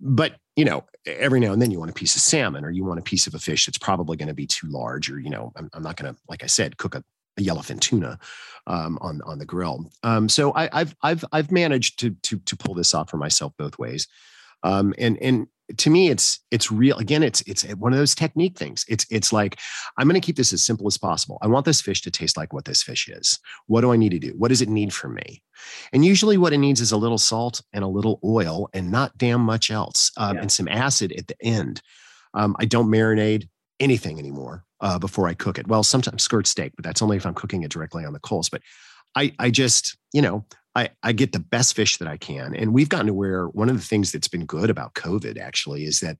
But 0.00 0.36
you 0.56 0.64
know, 0.64 0.84
every 1.06 1.40
now 1.40 1.52
and 1.52 1.62
then 1.62 1.70
you 1.70 1.78
want 1.78 1.90
a 1.90 1.94
piece 1.94 2.16
of 2.16 2.22
salmon 2.22 2.64
or 2.64 2.70
you 2.70 2.84
want 2.84 3.00
a 3.00 3.02
piece 3.02 3.26
of 3.26 3.34
a 3.34 3.38
fish 3.38 3.66
that's 3.66 3.78
probably 3.78 4.16
going 4.16 4.28
to 4.28 4.34
be 4.34 4.46
too 4.46 4.66
large, 4.68 5.10
or 5.10 5.18
you 5.18 5.30
know, 5.30 5.52
I'm, 5.56 5.70
I'm 5.72 5.82
not 5.82 5.96
going 5.96 6.12
to, 6.12 6.20
like 6.28 6.42
I 6.42 6.46
said, 6.46 6.76
cook 6.76 6.94
a, 6.94 7.04
a 7.38 7.42
yellowfin 7.42 7.80
tuna 7.80 8.18
um, 8.66 8.98
on 9.00 9.20
on 9.22 9.38
the 9.38 9.46
grill. 9.46 9.90
Um, 10.02 10.28
so 10.28 10.52
I, 10.54 10.68
I've 10.72 10.94
I've 11.02 11.24
I've 11.32 11.52
managed 11.52 11.98
to 12.00 12.10
to 12.10 12.38
to 12.38 12.56
pull 12.56 12.74
this 12.74 12.94
off 12.94 13.10
for 13.10 13.16
myself 13.16 13.52
both 13.56 13.78
ways. 13.78 14.06
Um, 14.62 14.94
and 14.98 15.16
and 15.18 15.46
to 15.78 15.90
me, 15.90 16.08
it's 16.10 16.40
it's 16.50 16.70
real. 16.70 16.96
Again, 16.98 17.22
it's 17.22 17.40
it's 17.42 17.62
one 17.74 17.92
of 17.92 17.98
those 17.98 18.14
technique 18.14 18.58
things. 18.58 18.84
It's 18.88 19.06
it's 19.10 19.32
like 19.32 19.58
I'm 19.98 20.08
going 20.08 20.20
to 20.20 20.24
keep 20.24 20.36
this 20.36 20.52
as 20.52 20.62
simple 20.64 20.86
as 20.86 20.98
possible. 20.98 21.38
I 21.42 21.46
want 21.46 21.64
this 21.66 21.80
fish 21.80 22.02
to 22.02 22.10
taste 22.10 22.36
like 22.36 22.52
what 22.52 22.64
this 22.64 22.82
fish 22.82 23.08
is. 23.08 23.38
What 23.66 23.80
do 23.82 23.92
I 23.92 23.96
need 23.96 24.10
to 24.10 24.18
do? 24.18 24.34
What 24.36 24.48
does 24.48 24.62
it 24.62 24.68
need 24.68 24.92
from 24.92 25.14
me? 25.14 25.42
And 25.92 26.04
usually, 26.04 26.38
what 26.38 26.52
it 26.52 26.58
needs 26.58 26.80
is 26.80 26.92
a 26.92 26.96
little 26.96 27.18
salt 27.18 27.62
and 27.72 27.84
a 27.84 27.88
little 27.88 28.20
oil, 28.24 28.68
and 28.72 28.90
not 28.90 29.16
damn 29.18 29.40
much 29.40 29.70
else, 29.70 30.10
um, 30.16 30.36
Yeah. 30.36 30.42
and 30.42 30.52
some 30.52 30.68
acid 30.68 31.12
at 31.12 31.26
the 31.26 31.36
end. 31.42 31.82
Um, 32.34 32.54
I 32.58 32.64
don't 32.64 32.88
marinate 32.88 33.48
anything 33.80 34.18
anymore 34.18 34.64
uh, 34.80 34.98
before 34.98 35.26
I 35.28 35.34
cook 35.34 35.58
it. 35.58 35.66
Well, 35.66 35.82
sometimes 35.82 36.22
skirt 36.22 36.46
steak, 36.46 36.72
but 36.76 36.84
that's 36.84 37.02
only 37.02 37.16
if 37.16 37.26
I'm 37.26 37.34
cooking 37.34 37.62
it 37.62 37.70
directly 37.70 38.04
on 38.04 38.12
the 38.12 38.20
coals. 38.20 38.48
But 38.48 38.62
I, 39.16 39.34
I 39.38 39.50
just, 39.50 39.96
you 40.12 40.22
know, 40.22 40.44
I, 40.74 40.90
I 41.02 41.12
get 41.12 41.32
the 41.32 41.40
best 41.40 41.74
fish 41.74 41.96
that 41.98 42.08
I 42.08 42.16
can. 42.16 42.54
And 42.54 42.72
we've 42.72 42.88
gotten 42.88 43.06
to 43.06 43.14
where 43.14 43.46
one 43.48 43.68
of 43.68 43.76
the 43.76 43.84
things 43.84 44.12
that's 44.12 44.28
been 44.28 44.46
good 44.46 44.70
about 44.70 44.94
COVID 44.94 45.38
actually 45.38 45.84
is 45.84 46.00
that 46.00 46.16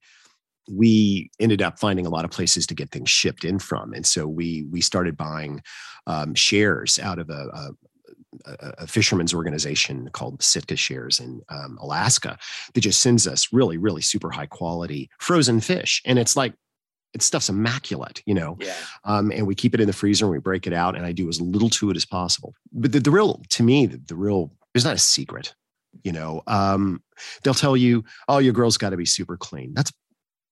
we 0.69 1.31
ended 1.39 1.63
up 1.63 1.79
finding 1.79 2.07
a 2.07 2.11
lot 2.11 2.25
of 2.25 2.31
places 2.31 2.67
to 2.67 2.75
get 2.75 2.91
things 2.91 3.11
shipped 3.11 3.45
in 3.45 3.59
from. 3.59 3.93
And 3.93 4.07
so 4.07 4.27
we 4.27 4.65
we 4.71 4.81
started 4.81 5.17
buying 5.17 5.63
um, 6.07 6.35
shares 6.35 6.99
out 6.99 7.19
of 7.19 7.31
a, 7.31 7.49
a 7.53 7.71
a 8.79 8.87
fisherman's 8.87 9.35
organization 9.35 10.09
called 10.13 10.43
Sitka 10.43 10.77
Shares 10.77 11.19
in 11.19 11.43
um, 11.49 11.79
Alaska 11.81 12.39
that 12.75 12.81
just 12.81 13.01
sends 13.01 13.27
us 13.27 13.53
really, 13.53 13.77
really 13.77 14.03
super 14.03 14.31
high 14.31 14.47
quality 14.47 15.11
frozen 15.19 15.61
fish. 15.61 16.01
And 16.05 16.19
it's 16.19 16.37
like, 16.37 16.55
it 17.13 17.23
stuff's 17.23 17.49
immaculate, 17.49 18.23
you 18.27 18.35
know? 18.35 18.57
Yeah. 18.61 18.75
um, 19.05 19.33
and 19.33 19.47
we 19.47 19.55
keep 19.55 19.75
it 19.75 19.81
in 19.81 19.87
the 19.87 19.93
freezer 19.93 20.25
and 20.27 20.33
we 20.33 20.39
break 20.39 20.67
it 20.67 20.73
out 20.73 20.97
and 20.97 21.05
i 21.05 21.13
do 21.13 21.29
as 21.29 21.41
little 21.41 21.71
to 21.71 21.91
it 21.91 21.97
as 21.97 22.05
possible. 22.05 22.55
But 22.73 22.93
the, 22.93 23.01
the 23.01 23.11
real 23.11 23.43
to 23.51 23.63
me 23.63 23.87
the, 23.87 24.01
the 24.07 24.15
real 24.15 24.53
there's 24.75 24.85
not 24.85 24.95
a 24.95 24.99
secret 24.99 25.55
you 26.05 26.13
know? 26.13 26.43
Um, 26.47 27.03
they'll 27.43 27.55
tell 27.55 27.77
you 27.77 28.05
oh 28.29 28.39
your 28.39 28.53
girl's 28.53 28.79
got 28.79 28.91
to 28.91 28.97
be 28.97 29.07
super 29.07 29.37
clean. 29.37 29.73
That's 29.75 29.93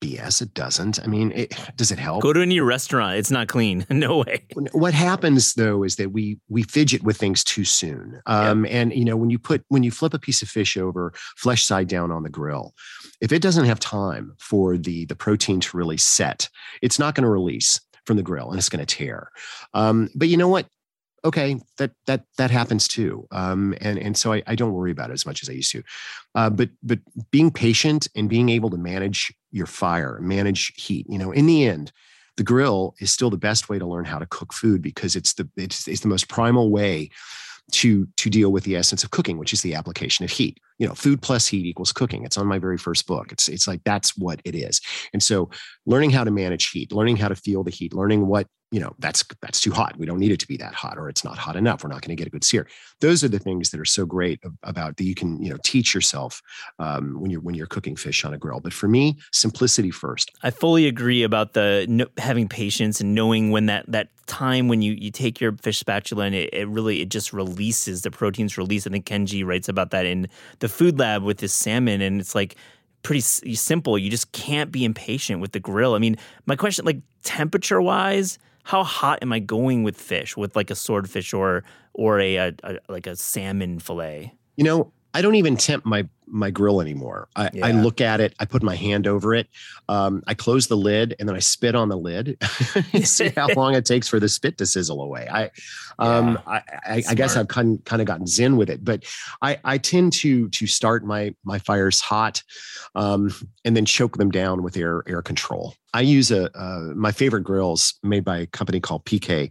bs 0.01 0.43
it 0.43 0.55
doesn't. 0.55 1.03
I 1.03 1.07
mean 1.07 1.33
it, 1.33 1.55
does 1.77 1.91
it 1.91 1.99
help? 1.99 2.23
Go 2.23 2.33
to 2.33 2.41
any 2.41 2.61
restaurant, 2.61 3.17
it's 3.17 3.31
not 3.31 3.49
clean. 3.49 3.87
no 3.91 4.19
way. 4.19 4.45
what 4.73 4.95
happens 4.95 5.55
though 5.55 5.83
is 5.83 5.97
that 5.97 6.13
we 6.13 6.39
we 6.49 6.63
fidget 6.63 7.03
with 7.03 7.17
things 7.17 7.43
too 7.45 7.65
soon. 7.65 8.21
Um, 8.27 8.67
and 8.67 8.93
you 8.93 9.05
know 9.05 9.17
when 9.17 9.31
you 9.31 9.39
put 9.39 9.65
when 9.69 9.83
you 9.83 9.91
flip 9.91 10.15
a 10.15 10.19
piece 10.19 10.43
of 10.43 10.49
fish 10.49 10.77
over 10.77 11.13
flesh 11.37 11.65
side 11.65 11.89
down 11.89 12.11
on 12.11 12.23
the 12.23 12.31
grill 12.31 12.75
if 13.21 13.33
it 13.33 13.43
doesn't 13.43 13.65
have 13.67 13.81
time 13.81 14.35
for 14.39 14.77
the 14.77 15.05
the 15.07 15.17
protein 15.17 15.61
to 15.61 15.77
really 15.77 15.97
set 15.97 16.49
it's 16.83 16.99
not 16.99 17.15
going 17.15 17.25
to 17.25 17.31
release 17.31 17.81
from 18.09 18.17
the 18.17 18.23
grill 18.23 18.51
and 18.51 18.59
it's 18.59 18.69
going 18.69 18.85
to 18.85 18.97
tear. 18.97 19.31
Um, 19.75 20.09
but 20.15 20.29
you 20.29 20.37
know 20.37 20.49
what? 20.49 20.67
Okay 21.25 21.61
that 21.79 21.91
that 22.07 22.25
that 22.37 22.51
happens 22.51 22.87
too. 22.87 23.27
Um, 23.33 23.75
and 23.81 23.99
and 23.99 24.17
so 24.17 24.33
I, 24.33 24.43
I 24.47 24.55
don't 24.55 24.73
worry 24.73 24.93
about 24.93 25.11
it 25.11 25.15
as 25.15 25.27
much 25.27 25.43
as 25.43 25.49
i 25.49 25.53
used 25.53 25.73
to. 25.73 25.83
Uh, 26.35 26.51
but 26.51 26.71
but 26.83 27.01
being 27.31 27.51
patient 27.51 28.09
and 28.15 28.29
being 28.29 28.49
able 28.49 28.71
to 28.71 28.77
manage 28.77 29.33
your 29.51 29.67
fire 29.67 30.19
manage 30.21 30.73
heat 30.77 31.07
you 31.09 31.19
know 31.19 31.33
in 31.33 31.47
the 31.47 31.65
end 31.67 31.93
the 32.37 32.43
grill 32.45 32.95
is 33.01 33.11
still 33.11 33.31
the 33.31 33.37
best 33.37 33.69
way 33.69 33.79
to 33.79 33.87
learn 33.87 34.05
how 34.05 34.19
to 34.19 34.27
cook 34.27 34.53
food 34.53 34.81
because 34.81 35.17
it's 35.17 35.35
the 35.35 35.49
it's, 35.57 35.89
it's 35.89 36.01
the 36.01 36.09
most 36.09 36.29
primal 36.29 36.71
way 36.71 37.11
to 37.73 38.07
to 38.17 38.31
deal 38.31 38.51
with 38.51 38.65
the 38.65 38.77
essence 38.77 39.05
of 39.05 39.11
cooking 39.11 39.39
which 39.39 39.53
is 39.53 39.63
the 39.63 39.75
application 39.75 40.25
of 40.25 40.31
heat 40.31 40.59
you 40.79 40.87
know 40.87 40.95
food 40.95 41.23
plus 41.23 41.47
heat 41.47 41.67
equals 41.67 41.93
cooking. 41.93 42.25
It's 42.25 42.39
on 42.39 42.47
my 42.47 42.59
very 42.59 42.79
first 42.79 43.07
book. 43.07 43.33
It's 43.33 43.49
it's 43.49 43.67
like 43.69 43.83
that's 43.85 44.17
what 44.17 44.41
it 44.45 44.55
is. 44.55 44.81
And 45.13 45.23
so 45.23 45.51
learning 45.87 46.11
how 46.11 46.25
to 46.25 46.31
manage 46.31 46.71
heat 46.71 46.93
learning 46.93 47.17
how 47.17 47.29
to 47.29 47.37
feel 47.37 47.65
the 47.65 47.71
heat 47.71 47.95
learning 47.95 48.27
what 48.27 48.47
you 48.71 48.81
know 48.81 48.95
that's 48.99 49.25
that's 49.41 49.61
too 49.61 49.73
hot. 49.73 49.97
We 49.99 50.07
don't 50.07 50.19
need 50.19 50.31
it 50.31 50.41
to 50.41 50.47
be 50.47 50.57
that 50.59 50.75
hot 50.75 50.99
or 50.99 51.09
it's 51.09 51.25
not 51.25 51.39
hot 51.39 51.57
enough. 51.57 51.83
We're 51.83 51.91
not 51.91 52.03
going 52.03 52.15
to 52.15 52.21
get 52.21 52.27
a 52.27 52.31
good 52.31 52.45
sear. 52.45 52.67
Those 53.01 53.25
are 53.25 53.29
the 53.29 53.39
things 53.39 53.71
that 53.71 53.81
are 53.81 53.87
so 53.87 54.05
great 54.05 54.41
about 54.63 54.97
that 54.97 55.05
you 55.05 55.15
can 55.15 55.43
you 55.43 55.51
know 55.51 55.59
teach 55.65 55.95
yourself 55.95 56.43
um, 56.79 57.21
when 57.21 57.31
you're 57.31 57.41
when 57.41 57.55
you're 57.55 57.67
cooking 57.67 57.97
fish 57.97 58.25
on 58.25 58.35
a 58.35 58.39
grill. 58.39 58.61
But 58.61 58.75
for 58.75 58.89
me 58.89 59.19
simplicity 59.33 59.91
first. 59.91 60.31
I 60.43 60.51
fully 60.51 60.87
agree 60.87 61.23
about 61.23 61.55
the 61.55 61.87
no, 61.89 62.07
having 62.19 62.49
patience 62.49 63.01
and 63.01 63.15
knowing 63.15 63.51
when 63.51 63.67
that 63.67 63.91
that 63.91 64.09
time 64.27 64.69
when 64.69 64.83
you 64.83 64.93
you 64.93 65.11
take 65.11 65.41
your 65.41 65.57
fish 65.57 65.79
spatula 65.79 66.27
and 66.27 66.35
it, 66.35 66.53
it 66.53 66.69
really 66.69 67.01
it 67.01 67.09
just 67.09 67.33
releases 67.33 68.03
the 68.03 68.11
proteins 68.11 68.59
release. 68.59 68.87
I 68.87 68.91
think 68.91 69.07
Kenji 69.07 69.47
writes 69.47 69.69
about 69.71 69.91
that 69.93 70.05
in 70.05 70.29
the 70.59 70.68
food 70.69 70.99
lab 70.99 71.23
with 71.23 71.39
this 71.39 71.53
salmon, 71.53 72.01
and 72.01 72.21
it's 72.21 72.35
like 72.35 72.57
pretty 73.03 73.21
s- 73.21 73.43
simple. 73.55 73.99
You 73.99 74.11
just 74.11 74.33
can't 74.33 74.71
be 74.71 74.85
impatient 74.85 75.41
with 75.41 75.53
the 75.53 75.61
grill. 75.61 75.95
I 75.95 75.99
mean, 75.99 76.17
my 76.47 76.57
question, 76.57 76.85
like 76.85 77.01
temperature 77.23 77.81
wise. 77.81 78.39
How 78.65 78.85
hot 78.85 79.21
am 79.23 79.33
I 79.33 79.39
going 79.39 79.83
with 79.83 79.97
fish, 79.97 80.37
with 80.37 80.55
like 80.55 80.71
a 80.71 80.75
swordfish 80.75 81.33
or 81.33 81.65
or 81.95 82.21
a, 82.21 82.37
a, 82.37 82.55
a 82.63 82.79
like 82.89 83.07
a 83.07 83.17
salmon 83.17 83.79
fillet? 83.79 84.35
You 84.57 84.65
know, 84.65 84.93
I 85.19 85.23
don't 85.23 85.35
even 85.35 85.57
tempt 85.57 85.85
my 85.85 86.09
my 86.29 86.51
grill 86.51 86.81
anymore. 86.81 87.27
I, 87.35 87.51
yeah. 87.53 87.67
I 87.67 87.73
look 87.73 88.01
at 88.01 88.21
it, 88.21 88.35
I 88.39 88.45
put 88.45 88.63
my 88.63 88.77
hand 88.77 89.09
over 89.09 89.35
it, 89.35 89.49
um, 89.89 90.23
I 90.29 90.35
close 90.35 90.69
the 90.69 90.77
lid, 90.77 91.17
and 91.19 91.29
then 91.29 91.35
I 91.35 91.41
spit 91.41 91.75
on 91.75 91.89
the 91.89 91.97
lid 91.97 92.37
see 93.03 93.31
how 93.31 93.49
long 93.49 93.75
it 93.75 93.85
takes 93.85 94.07
for 94.07 94.21
the 94.21 94.29
spit 94.29 94.59
to 94.59 94.67
sizzle 94.67 95.03
away. 95.03 95.27
I, 95.29 95.51
um, 95.99 96.35
yeah. 96.35 96.39
I, 96.47 96.63
I, 96.87 97.03
I, 97.09 97.15
guess 97.17 97.37
I've 97.37 97.49
kind 97.49 97.85
kind 97.85 98.01
of 98.01 98.07
gotten 98.07 98.29
zen 98.29 98.57
with 98.57 98.71
it, 98.71 98.85
but 98.85 99.03
I, 99.43 99.59
I 99.65 99.79
tend 99.79 100.13
to 100.15 100.49
to 100.51 100.67
start 100.69 101.05
my 101.05 101.35
my 101.43 101.59
fires 101.59 102.01
hot, 102.01 102.41
um, 102.95 103.35
and 103.65 103.77
then 103.77 103.87
choke 103.87 104.19
them 104.19 104.31
down 104.31 104.63
with 104.63 104.77
air 104.77 105.03
air 105.09 105.23
control. 105.23 105.75
I 105.95 106.03
use 106.03 106.31
a 106.31 106.57
uh, 106.57 106.93
my 106.95 107.11
favorite 107.11 107.43
grills 107.43 107.95
made 108.05 108.25
by 108.25 108.39
a 108.39 108.47
company 108.47 108.79
called 108.79 109.05
PK 109.05 109.51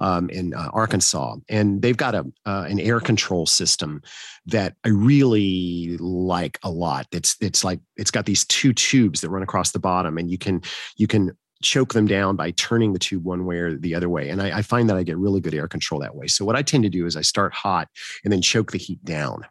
um, 0.00 0.30
in 0.30 0.54
uh, 0.54 0.70
Arkansas, 0.72 1.36
and 1.48 1.82
they've 1.82 1.96
got 1.96 2.14
a 2.14 2.24
uh, 2.46 2.66
an 2.68 2.80
air 2.80 3.00
control 3.00 3.46
system 3.46 4.02
that 4.46 4.74
I 4.84 4.88
really 4.88 5.96
like 5.98 6.58
a 6.62 6.70
lot. 6.70 7.06
It's 7.12 7.36
it's 7.40 7.64
like 7.64 7.80
it's 7.96 8.10
got 8.10 8.26
these 8.26 8.44
two 8.46 8.72
tubes 8.72 9.20
that 9.20 9.30
run 9.30 9.42
across 9.42 9.72
the 9.72 9.78
bottom, 9.78 10.18
and 10.18 10.30
you 10.30 10.38
can 10.38 10.62
you 10.96 11.06
can 11.06 11.36
choke 11.62 11.92
them 11.92 12.06
down 12.06 12.36
by 12.36 12.52
turning 12.52 12.92
the 12.92 12.98
tube 12.98 13.24
one 13.24 13.44
way 13.44 13.58
or 13.58 13.76
the 13.76 13.94
other 13.94 14.08
way. 14.08 14.28
And 14.28 14.40
I, 14.40 14.58
I 14.58 14.62
find 14.62 14.88
that 14.88 14.96
I 14.96 15.02
get 15.02 15.18
really 15.18 15.40
good 15.40 15.54
air 15.54 15.66
control 15.66 16.00
that 16.00 16.14
way. 16.14 16.28
So 16.28 16.44
what 16.44 16.54
I 16.54 16.62
tend 16.62 16.84
to 16.84 16.88
do 16.88 17.04
is 17.04 17.16
I 17.16 17.22
start 17.22 17.52
hot 17.52 17.88
and 18.22 18.32
then 18.32 18.40
choke 18.40 18.70
the 18.70 18.78
heat 18.78 19.04
down 19.04 19.44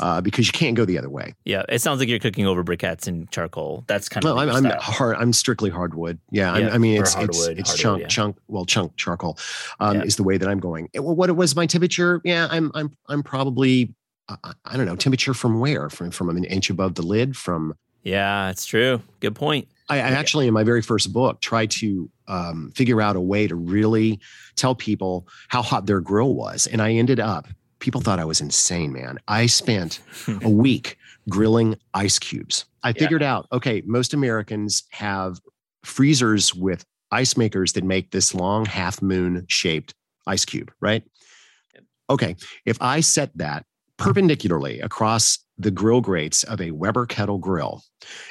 uh, 0.00 0.20
because 0.20 0.46
you 0.46 0.52
can't 0.52 0.76
go 0.76 0.84
the 0.84 0.98
other 0.98 1.10
way. 1.10 1.34
Yeah, 1.44 1.62
it 1.68 1.80
sounds 1.80 2.00
like 2.00 2.08
you're 2.08 2.18
cooking 2.18 2.46
over 2.46 2.64
briquettes 2.64 3.06
and 3.06 3.30
charcoal. 3.30 3.84
That's 3.86 4.08
kind 4.08 4.24
of. 4.24 4.36
No, 4.36 4.42
I'm, 4.42 4.66
I'm 4.66 4.78
hard. 4.78 5.16
I'm 5.16 5.32
strictly 5.32 5.70
hardwood. 5.70 6.18
Yeah, 6.30 6.56
yeah 6.56 6.68
i 6.70 6.78
mean 6.78 7.00
it's 7.00 7.14
hardwood, 7.14 7.58
it's 7.58 7.72
it's 7.72 7.78
chunk 7.78 8.02
yeah. 8.02 8.08
chunk. 8.08 8.36
Well, 8.48 8.64
chunk 8.64 8.96
charcoal 8.96 9.38
um, 9.80 9.96
yeah. 9.96 10.04
is 10.04 10.16
the 10.16 10.22
way 10.22 10.36
that 10.36 10.48
I'm 10.48 10.60
going. 10.60 10.88
Well, 10.94 11.14
what 11.14 11.34
was 11.34 11.56
my 11.56 11.66
temperature? 11.66 12.20
Yeah, 12.24 12.48
I'm 12.50 12.70
I'm 12.74 12.96
I'm 13.08 13.22
probably 13.22 13.94
I, 14.28 14.52
I 14.64 14.76
don't 14.76 14.86
know 14.86 14.96
temperature 14.96 15.34
from 15.34 15.60
where 15.60 15.90
from 15.90 16.10
from 16.10 16.30
an 16.30 16.44
inch 16.44 16.70
above 16.70 16.94
the 16.94 17.02
lid 17.02 17.36
from. 17.36 17.74
Yeah, 18.02 18.50
it's 18.50 18.64
true. 18.64 19.02
Good 19.20 19.34
point. 19.34 19.68
I, 19.88 19.96
I 19.96 20.10
actually, 20.10 20.46
in 20.46 20.54
my 20.54 20.64
very 20.64 20.82
first 20.82 21.12
book, 21.12 21.40
tried 21.40 21.70
to 21.72 22.10
um, 22.26 22.72
figure 22.74 23.00
out 23.00 23.16
a 23.16 23.20
way 23.20 23.46
to 23.46 23.54
really 23.54 24.20
tell 24.54 24.74
people 24.74 25.26
how 25.48 25.62
hot 25.62 25.86
their 25.86 26.00
grill 26.00 26.34
was, 26.34 26.66
and 26.66 26.80
I 26.82 26.92
ended 26.92 27.20
up 27.20 27.48
people 27.80 28.00
thought 28.00 28.18
I 28.18 28.24
was 28.24 28.40
insane, 28.40 28.92
man. 28.92 29.18
I 29.28 29.46
spent 29.46 30.00
a 30.42 30.50
week 30.50 30.98
grilling 31.28 31.76
ice 31.94 32.18
cubes. 32.18 32.64
I 32.82 32.92
figured 32.92 33.22
yeah. 33.22 33.34
out, 33.34 33.46
okay, 33.52 33.82
most 33.86 34.14
Americans 34.14 34.84
have 34.90 35.40
freezers 35.84 36.54
with 36.54 36.84
ice 37.10 37.36
makers 37.36 37.72
that 37.72 37.84
make 37.84 38.10
this 38.10 38.34
long 38.34 38.64
half 38.66 39.00
moon 39.02 39.44
shaped 39.48 39.94
ice 40.26 40.44
cube, 40.44 40.70
right? 40.80 41.02
Okay, 42.10 42.36
if 42.64 42.80
I 42.80 43.00
set 43.00 43.36
that 43.36 43.64
perpendicularly 43.98 44.80
across 44.80 45.38
the 45.58 45.70
grill 45.70 46.00
grates 46.00 46.44
of 46.44 46.60
a 46.60 46.70
Weber 46.70 47.04
kettle 47.04 47.38
grill 47.38 47.82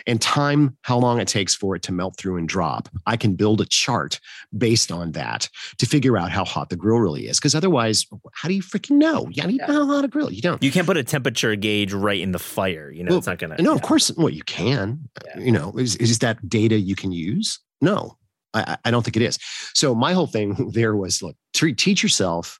and 0.08 0.22
time 0.22 0.78
how 0.84 0.98
long 0.98 1.20
it 1.20 1.28
takes 1.28 1.54
for 1.54 1.76
it 1.76 1.82
to 1.84 1.92
melt 1.92 2.18
through 2.18 2.38
and 2.38 2.48
drop, 2.48 2.88
I 3.06 3.18
can 3.18 3.36
build 3.36 3.60
a 3.60 3.66
chart 3.66 4.20
based 4.58 4.92
on 4.92 5.12
that 5.12 5.50
to 5.78 5.86
figure 5.86 6.18
out 6.18 6.32
how 6.32 6.46
hot 6.46 6.70
the 6.70 6.78
grill 6.78 7.00
really 7.00 7.28
is. 7.28 7.38
Because 7.38 7.54
otherwise, 7.54 8.06
how 8.34 8.48
do 8.48 8.56
you 8.56 8.64
freaking 8.64 8.98
know? 8.98 9.28
Yeah, 9.32 9.48
you 9.48 9.58
know 9.58 9.66
how 9.68 9.86
hot 9.86 10.06
a 10.06 10.08
grill. 10.08 10.32
You 10.32 10.42
don't. 10.42 10.64
You 10.64 10.72
can't 10.72 10.88
put 10.88 10.98
a 10.98 11.04
temperature 11.04 11.56
gauge 11.56 11.92
right 11.92 12.20
in 12.20 12.32
the 12.32 12.40
fire. 12.40 12.90
You 12.90 13.04
know, 13.04 13.10
well, 13.10 13.18
it's 13.18 13.28
not 13.28 13.40
gonna. 13.40 13.58
No, 13.60 13.72
yeah. 13.72 13.76
of 13.76 13.82
course. 13.82 14.10
Well, 14.16 14.30
you 14.30 14.44
can. 14.44 15.10
Yeah. 15.26 15.40
You 15.40 15.52
know, 15.52 15.74
is 15.78 15.98
is 15.98 16.20
that 16.20 16.48
data 16.48 16.80
you 16.80 16.96
can 16.96 17.12
use? 17.12 17.60
No, 17.82 18.18
I, 18.54 18.78
I 18.86 18.92
don't 18.92 19.04
think 19.04 19.18
it 19.18 19.22
is. 19.22 19.38
So 19.74 19.94
my 19.94 20.14
whole 20.14 20.28
thing 20.28 20.72
there 20.74 20.96
was 20.96 21.22
look, 21.22 21.36
teach 21.54 22.02
yourself 22.02 22.60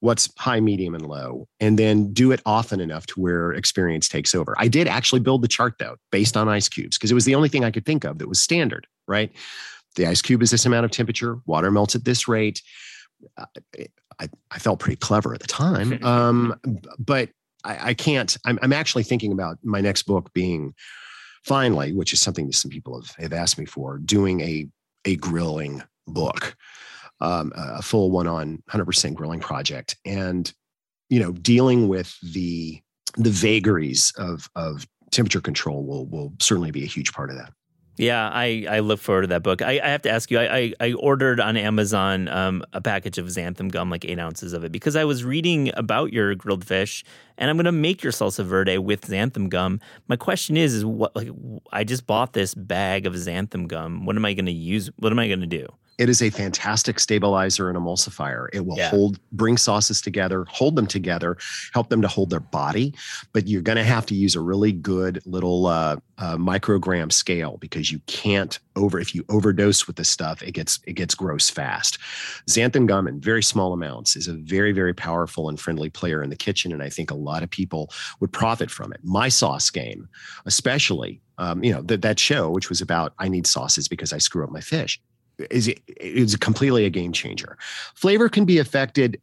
what's 0.00 0.30
high, 0.38 0.60
medium, 0.60 0.94
and 0.94 1.06
low, 1.06 1.48
and 1.60 1.78
then 1.78 2.12
do 2.12 2.30
it 2.30 2.40
often 2.46 2.80
enough 2.80 3.06
to 3.06 3.20
where 3.20 3.52
experience 3.52 4.08
takes 4.08 4.34
over. 4.34 4.54
I 4.58 4.68
did 4.68 4.86
actually 4.86 5.20
build 5.20 5.42
the 5.42 5.48
chart 5.48 5.74
though, 5.78 5.96
based 6.10 6.36
on 6.36 6.48
ice 6.48 6.68
cubes, 6.68 6.96
because 6.96 7.10
it 7.10 7.14
was 7.14 7.24
the 7.24 7.34
only 7.34 7.48
thing 7.48 7.64
I 7.64 7.70
could 7.70 7.86
think 7.86 8.04
of 8.04 8.18
that 8.18 8.28
was 8.28 8.40
standard, 8.40 8.86
right? 9.06 9.32
The 9.96 10.06
ice 10.06 10.22
cube 10.22 10.42
is 10.42 10.50
this 10.50 10.66
amount 10.66 10.84
of 10.84 10.90
temperature, 10.90 11.38
water 11.46 11.70
melts 11.70 11.94
at 11.94 12.04
this 12.04 12.28
rate. 12.28 12.62
I, 13.36 14.28
I 14.50 14.58
felt 14.58 14.80
pretty 14.80 14.96
clever 14.96 15.34
at 15.34 15.40
the 15.40 15.46
time, 15.46 16.02
um, 16.04 16.60
but 16.98 17.30
I, 17.64 17.90
I 17.90 17.94
can't. 17.94 18.36
I'm, 18.44 18.58
I'm 18.62 18.72
actually 18.72 19.04
thinking 19.04 19.32
about 19.32 19.58
my 19.62 19.80
next 19.80 20.04
book 20.04 20.32
being 20.32 20.74
finally, 21.44 21.92
which 21.92 22.12
is 22.12 22.20
something 22.20 22.46
that 22.46 22.54
some 22.54 22.70
people 22.70 23.00
have, 23.00 23.14
have 23.16 23.32
asked 23.32 23.58
me 23.58 23.64
for, 23.64 23.98
doing 23.98 24.40
a 24.40 24.68
a 25.04 25.16
grilling 25.16 25.82
book 26.06 26.56
um, 27.20 27.52
a 27.56 27.82
full 27.82 28.10
one 28.10 28.26
on 28.26 28.62
100% 28.70 29.14
grilling 29.14 29.40
project 29.40 29.96
and 30.04 30.52
you 31.08 31.20
know 31.20 31.32
dealing 31.32 31.88
with 31.88 32.16
the 32.22 32.80
the 33.16 33.30
vagaries 33.30 34.12
of 34.18 34.48
of 34.54 34.86
temperature 35.10 35.40
control 35.40 35.84
will 35.84 36.06
will 36.06 36.32
certainly 36.38 36.70
be 36.70 36.84
a 36.84 36.86
huge 36.86 37.12
part 37.12 37.30
of 37.30 37.36
that 37.36 37.52
yeah, 37.98 38.30
I, 38.32 38.64
I 38.70 38.78
look 38.78 39.00
forward 39.00 39.22
to 39.22 39.26
that 39.28 39.42
book. 39.42 39.60
I, 39.60 39.80
I 39.82 39.88
have 39.88 40.02
to 40.02 40.10
ask 40.10 40.30
you, 40.30 40.38
I, 40.38 40.56
I, 40.56 40.74
I 40.78 40.92
ordered 40.92 41.40
on 41.40 41.56
Amazon 41.56 42.28
um, 42.28 42.62
a 42.72 42.80
package 42.80 43.18
of 43.18 43.26
xanthan 43.26 43.72
gum, 43.72 43.90
like 43.90 44.04
eight 44.04 44.20
ounces 44.20 44.52
of 44.52 44.62
it, 44.62 44.70
because 44.70 44.94
I 44.94 45.04
was 45.04 45.24
reading 45.24 45.72
about 45.74 46.12
your 46.12 46.36
grilled 46.36 46.64
fish, 46.64 47.02
and 47.36 47.50
I'm 47.50 47.56
going 47.56 47.64
to 47.64 47.72
make 47.72 48.04
your 48.04 48.12
salsa 48.12 48.44
verde 48.44 48.78
with 48.78 49.00
xanthan 49.08 49.48
gum. 49.48 49.80
My 50.06 50.14
question 50.14 50.56
is, 50.56 50.74
is 50.74 50.84
what 50.84 51.14
like 51.16 51.30
I 51.72 51.82
just 51.82 52.06
bought 52.06 52.34
this 52.34 52.54
bag 52.54 53.04
of 53.04 53.14
xanthan 53.14 53.66
gum. 53.66 54.06
What 54.06 54.14
am 54.14 54.24
I 54.24 54.32
going 54.32 54.46
to 54.46 54.52
use? 54.52 54.90
What 54.98 55.10
am 55.10 55.18
I 55.18 55.26
going 55.26 55.40
to 55.40 55.46
do? 55.46 55.66
It 55.98 56.08
is 56.08 56.22
a 56.22 56.30
fantastic 56.30 57.00
stabilizer 57.00 57.68
and 57.68 57.76
emulsifier. 57.76 58.46
It 58.52 58.64
will 58.64 58.78
yeah. 58.78 58.90
hold, 58.90 59.18
bring 59.32 59.56
sauces 59.56 60.00
together, 60.00 60.44
hold 60.48 60.76
them 60.76 60.86
together, 60.86 61.36
help 61.74 61.88
them 61.88 62.00
to 62.02 62.08
hold 62.08 62.30
their 62.30 62.40
body. 62.40 62.94
But 63.32 63.48
you're 63.48 63.62
going 63.62 63.78
to 63.78 63.84
have 63.84 64.06
to 64.06 64.14
use 64.14 64.36
a 64.36 64.40
really 64.40 64.70
good 64.70 65.20
little 65.26 65.66
uh, 65.66 65.96
uh, 66.18 66.36
microgram 66.36 67.10
scale 67.10 67.56
because 67.58 67.90
you 67.90 67.98
can't 68.06 68.60
over. 68.76 69.00
If 69.00 69.12
you 69.12 69.24
overdose 69.28 69.88
with 69.88 69.96
this 69.96 70.08
stuff, 70.08 70.40
it 70.40 70.52
gets 70.52 70.78
it 70.86 70.92
gets 70.92 71.16
gross 71.16 71.50
fast. 71.50 71.98
Xanthan 72.46 72.86
gum 72.86 73.08
in 73.08 73.20
very 73.20 73.42
small 73.42 73.72
amounts 73.72 74.14
is 74.14 74.28
a 74.28 74.34
very 74.34 74.70
very 74.70 74.94
powerful 74.94 75.48
and 75.48 75.58
friendly 75.58 75.90
player 75.90 76.22
in 76.22 76.30
the 76.30 76.36
kitchen, 76.36 76.72
and 76.72 76.82
I 76.82 76.90
think 76.90 77.10
a 77.10 77.16
lot 77.16 77.42
of 77.42 77.50
people 77.50 77.90
would 78.20 78.32
profit 78.32 78.70
from 78.70 78.92
it. 78.92 79.00
My 79.02 79.28
sauce 79.28 79.68
game, 79.70 80.08
especially. 80.46 81.20
Um, 81.40 81.62
you 81.62 81.72
know 81.72 81.82
that 81.82 82.02
that 82.02 82.18
show, 82.18 82.50
which 82.50 82.68
was 82.68 82.80
about 82.80 83.14
I 83.20 83.28
need 83.28 83.46
sauces 83.46 83.86
because 83.86 84.12
I 84.12 84.18
screw 84.18 84.42
up 84.42 84.50
my 84.50 84.60
fish 84.60 85.00
is 85.50 85.68
it 85.68 85.80
is 85.96 86.36
completely 86.36 86.84
a 86.84 86.90
game 86.90 87.12
changer. 87.12 87.56
Flavor 87.94 88.28
can 88.28 88.44
be 88.44 88.58
affected 88.58 89.20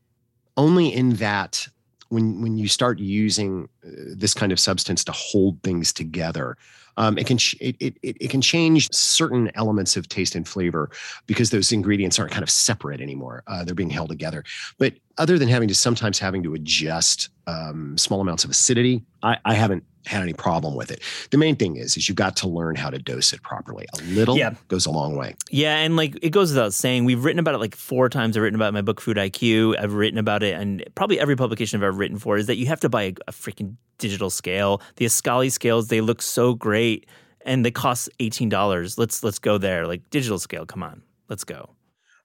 only 0.58 0.94
in 0.94 1.12
that 1.16 1.68
when 2.10 2.42
when 2.42 2.58
you 2.58 2.68
start 2.68 3.00
using 3.00 3.68
this 3.86 4.34
kind 4.34 4.52
of 4.52 4.60
substance 4.60 5.04
to 5.04 5.12
hold 5.12 5.62
things 5.64 5.94
together 5.94 6.58
um, 6.98 7.18
it 7.18 7.28
can 7.28 7.38
it, 7.60 7.76
it, 7.80 7.98
it 8.02 8.30
can 8.30 8.42
change 8.42 8.92
certain 8.94 9.52
elements 9.56 9.98
of 9.98 10.08
taste 10.08 10.36
and 10.36 10.48
flavor 10.48 10.90
because 11.28 11.50
those 11.50 11.72
ingredients 11.72 12.18
aren't 12.20 12.32
kind 12.32 12.44
of 12.44 12.50
separate 12.50 13.02
anymore 13.02 13.44
uh, 13.48 13.64
they're 13.64 13.76
being 13.76 13.90
held 13.90 14.10
together 14.10 14.44
but 14.78 14.94
other 15.18 15.38
than 15.38 15.48
having 15.48 15.68
to 15.68 15.76
sometimes 15.76 16.20
having 16.20 16.44
to 16.44 16.54
adjust 16.54 17.30
um, 17.48 17.98
small 17.98 18.22
amounts 18.22 18.44
of 18.44 18.50
acidity 18.50 19.04
I, 19.24 19.38
I 19.46 19.54
haven't 19.54 19.84
had 20.08 20.22
any 20.22 20.34
problem 20.34 20.76
with 20.76 20.92
it. 20.92 21.02
The 21.32 21.38
main 21.38 21.56
thing 21.56 21.78
is, 21.78 21.98
is 21.98 22.08
you 22.08 22.16
got 22.16 22.36
to 22.38 22.48
learn 22.48 22.76
how 22.76 22.90
to 22.90 23.00
dose 23.00 23.34
it 23.34 23.42
properly. 23.42 23.86
A 23.94 24.02
little 24.04 24.38
yeah. 24.38 24.54
goes 24.68 24.86
a 24.86 24.92
long 24.92 25.16
way. 25.16 25.36
Yeah, 25.50 25.78
and 25.78 25.96
like 25.96 26.18
it 26.22 26.30
goes 26.30 26.52
without 26.52 26.74
saying, 26.74 27.06
we've 27.06 27.24
written 27.24 27.40
about 27.40 27.56
it 27.56 27.60
like 27.60 27.76
four 27.76 28.10
times. 28.10 28.38
I've 28.38 28.44
written 28.44 28.56
about 28.56 28.66
it 28.66 28.70
in 28.70 28.74
my 28.76 28.82
book 28.82 29.02
Food 29.02 29.18
IQ. 29.18 29.78
I've 29.80 29.94
written 29.94 30.20
about 30.20 30.44
it, 30.44 30.60
and 30.60 30.84
probably 30.96 31.20
every 31.20 31.36
publication 31.36 31.80
I've 31.80 31.84
ever 31.84 31.98
written 31.98 32.20
for 32.20 32.38
is 32.38 32.48
that 32.48 32.58
you 32.58 32.68
have 32.68 32.80
to 32.82 32.90
buy 32.90 33.04
a, 33.04 33.14
a 33.28 33.32
freaking 33.32 33.75
digital 33.98 34.30
scale. 34.30 34.82
The 34.98 35.06
Escali 35.06 35.52
scales 35.52 35.88
they 35.88 36.02
look 36.02 36.22
so 36.22 36.54
great, 36.54 37.08
and 37.46 37.66
they 37.66 37.72
cost 37.72 38.10
eighteen 38.20 38.50
dollars. 38.50 38.98
Let's 38.98 39.24
let's 39.24 39.40
go 39.40 39.58
there. 39.58 39.88
Like 39.88 40.10
digital 40.10 40.40
scale, 40.40 40.66
come 40.66 40.84
on, 40.84 41.02
let's 41.30 41.44
go. 41.44 41.70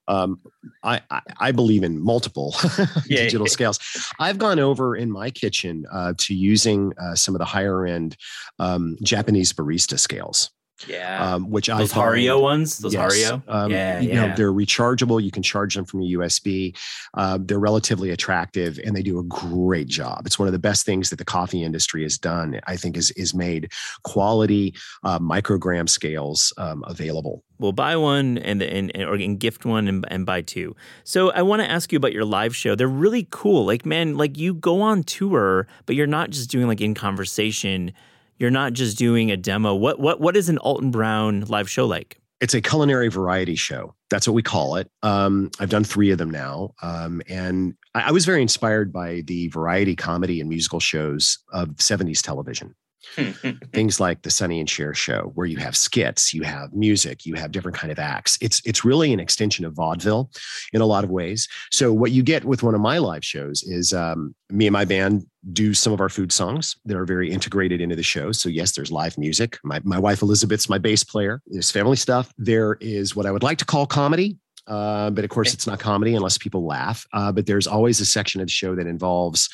Um, 0.09 0.41
I, 0.83 1.01
I, 1.11 1.21
I, 1.39 1.53
believe 1.53 1.85
in 1.85 2.03
multiple 2.03 2.57
yeah, 3.07 3.23
digital 3.23 3.47
yeah. 3.47 3.53
scales. 3.53 3.79
I've 4.19 4.39
gone 4.39 4.59
over 4.59 4.97
in 4.97 5.09
my 5.09 5.31
kitchen 5.31 5.85
uh, 5.93 6.15
to 6.19 6.35
using 6.35 6.93
uh, 7.01 7.15
some 7.15 7.37
of 7.37 7.39
the 7.39 7.45
higher 7.45 7.87
end 7.87 8.17
um, 8.59 8.97
Japanese 9.05 9.53
barista 9.53 10.01
scales. 10.01 10.51
Yeah. 10.87 11.35
Um, 11.35 11.51
which 11.51 11.67
those 11.67 11.93
I 11.93 11.95
find, 11.95 12.17
Hario 12.17 12.41
ones, 12.41 12.79
those 12.79 12.95
yes, 12.95 13.15
Hario. 13.15 13.43
Um, 13.49 13.71
yeah, 13.71 14.01
you 14.01 14.09
yeah. 14.09 14.27
know, 14.27 14.37
they're 14.37 14.53
rechargeable. 14.53 15.23
You 15.23 15.31
can 15.31 15.43
charge 15.43 15.75
them 15.75 15.85
from 15.85 16.01
a 16.01 16.05
USB. 16.05 16.77
Uh, 17.15 17.39
they're 17.41 17.59
relatively 17.59 18.11
attractive 18.11 18.79
and 18.85 18.97
they 18.97 19.03
do 19.03 19.19
a 19.19 19.25
great 19.25 19.89
job. 19.89 20.23
It's 20.27 20.39
one 20.39 20.49
of 20.49 20.53
the 20.53 20.59
best 20.59 20.87
things 20.87 21.11
that 21.11 21.17
the 21.17 21.25
coffee 21.25 21.63
industry 21.63 22.03
has 22.03 22.19
done. 22.19 22.61
I 22.67 22.77
think 22.77 22.97
is 22.97 23.11
is 23.13 23.35
made 23.35 23.73
quality 24.03 24.75
uh, 25.05 25.19
microgram 25.19 25.89
scales 25.89 26.53
um, 26.57 26.85
available. 26.87 27.45
We'll 27.59 27.73
buy 27.73 27.97
one 27.97 28.39
and 28.39 28.63
and 28.63 28.91
or 28.97 29.15
and 29.15 29.39
gift 29.39 29.67
one 29.67 29.87
and, 29.87 30.05
and 30.09 30.25
buy 30.25 30.41
two. 30.41 30.75
So 31.05 31.31
I 31.33 31.43
want 31.43 31.61
to 31.61 31.71
ask 31.71 31.93
you 31.93 31.97
about 31.99 32.13
your 32.13 32.25
live 32.25 32.57
show. 32.57 32.75
They're 32.75 32.89
really 32.89 33.29
cool. 33.31 33.67
Like 33.67 33.85
man, 33.85 34.17
like 34.17 34.39
you 34.39 34.55
go 34.55 34.81
on 34.81 35.03
tour, 35.03 35.67
but 35.85 35.95
you're 35.95 36.07
not 36.07 36.31
just 36.31 36.51
doing 36.51 36.67
like 36.67 36.81
in 36.81 36.95
conversation 36.95 37.93
you're 38.41 38.51
not 38.51 38.73
just 38.73 38.99
doing 38.99 39.31
a 39.31 39.37
demo. 39.37 39.75
What 39.77 40.01
what 40.01 40.21
what 40.21 40.37
is 40.37 40.49
an 40.49 40.59
Alton 40.59 40.91
Brown 40.91 41.43
live 41.43 41.71
show 41.71 41.87
like? 41.87 42.21
it's 42.41 42.55
a 42.55 42.61
culinary 42.61 43.09
variety 43.09 43.55
show. 43.55 43.95
That's 44.09 44.27
what 44.27 44.33
we 44.33 44.43
call 44.43 44.77
it. 44.77 44.91
Um, 45.03 45.51
I've 45.61 45.69
done 45.69 45.85
three 45.85 46.11
of 46.11 46.19
them 46.19 46.31
now, 46.31 46.75
um, 46.83 47.23
and 47.29 47.75
I, 47.95 48.09
I 48.09 48.11
was 48.11 48.25
very 48.25 48.43
inspired 48.43 48.93
by 48.93 49.23
the 49.27 49.49
variety 49.49 49.95
comedy 49.95 50.41
and 50.41 50.49
musical 50.49 50.81
shows 50.81 51.39
of 51.53 51.69
'70s 51.77 52.23
television. 52.23 52.75
things 53.73 54.01
like 54.01 54.23
the 54.23 54.31
Sonny 54.31 54.61
and 54.61 54.69
Cher 54.69 54.95
show, 54.95 55.33
where 55.35 55.47
you 55.47 55.57
have 55.59 55.77
skits, 55.77 56.35
you 56.35 56.43
have 56.43 56.73
music, 56.73 57.27
you 57.27 57.35
have 57.35 57.53
different 57.53 57.77
kind 57.77 57.91
of 57.91 57.99
acts. 57.99 58.39
It's 58.41 58.63
it's 58.65 58.85
really 58.85 59.13
an 59.13 59.21
extension 59.21 59.65
of 59.65 59.75
vaudeville 59.75 60.31
in 60.73 60.81
a 60.81 60.87
lot 60.87 61.05
of 61.05 61.11
ways. 61.11 61.49
So 61.71 61.93
what 61.93 62.13
you 62.13 62.23
get 62.23 62.45
with 62.45 62.63
one 62.63 62.75
of 62.75 62.81
my 62.81 62.99
live 62.99 63.25
shows 63.25 63.63
is 63.63 63.93
um, 63.93 64.35
me 64.51 64.67
and 64.67 64.73
my 64.73 64.85
band 64.85 65.27
do 65.53 65.73
some 65.73 65.93
of 65.93 66.01
our 66.01 66.09
food 66.09 66.33
songs 66.33 66.77
that 66.85 66.97
are 66.97 67.07
very 67.07 67.31
integrated 67.31 67.81
into 67.81 67.97
the 67.97 68.03
show. 68.03 68.33
So 68.33 68.49
yes, 68.49 68.73
there's 68.73 68.93
live 68.93 69.17
music. 69.19 69.59
My 69.65 69.81
my 69.85 69.99
wife 69.99 70.23
Elizabeth's 70.23 70.69
my 70.69 70.79
bass 70.79 71.03
player. 71.03 71.43
There's 71.47 71.71
family 71.71 71.97
stuff. 71.97 72.33
There 72.39 72.77
is 72.81 73.17
what 73.17 73.27
I 73.27 73.31
would 73.31 73.43
like 73.43 73.59
to 73.59 73.65
call 73.65 73.87
comedy. 73.87 74.39
Uh, 74.67 75.11
but 75.11 75.25
of 75.25 75.31
course, 75.31 75.53
it's 75.53 75.67
not 75.67 75.81
comedy 75.81 76.15
unless 76.15 76.39
people 76.39 76.65
laugh. 76.65 77.07
Uh, 77.13 77.33
but 77.33 77.47
there's 77.47 77.67
always 77.67 78.01
a 78.01 78.07
section 78.07 78.41
of 78.41 78.47
the 78.47 78.53
show 78.53 78.77
that 78.77 78.87
involves 78.87 79.49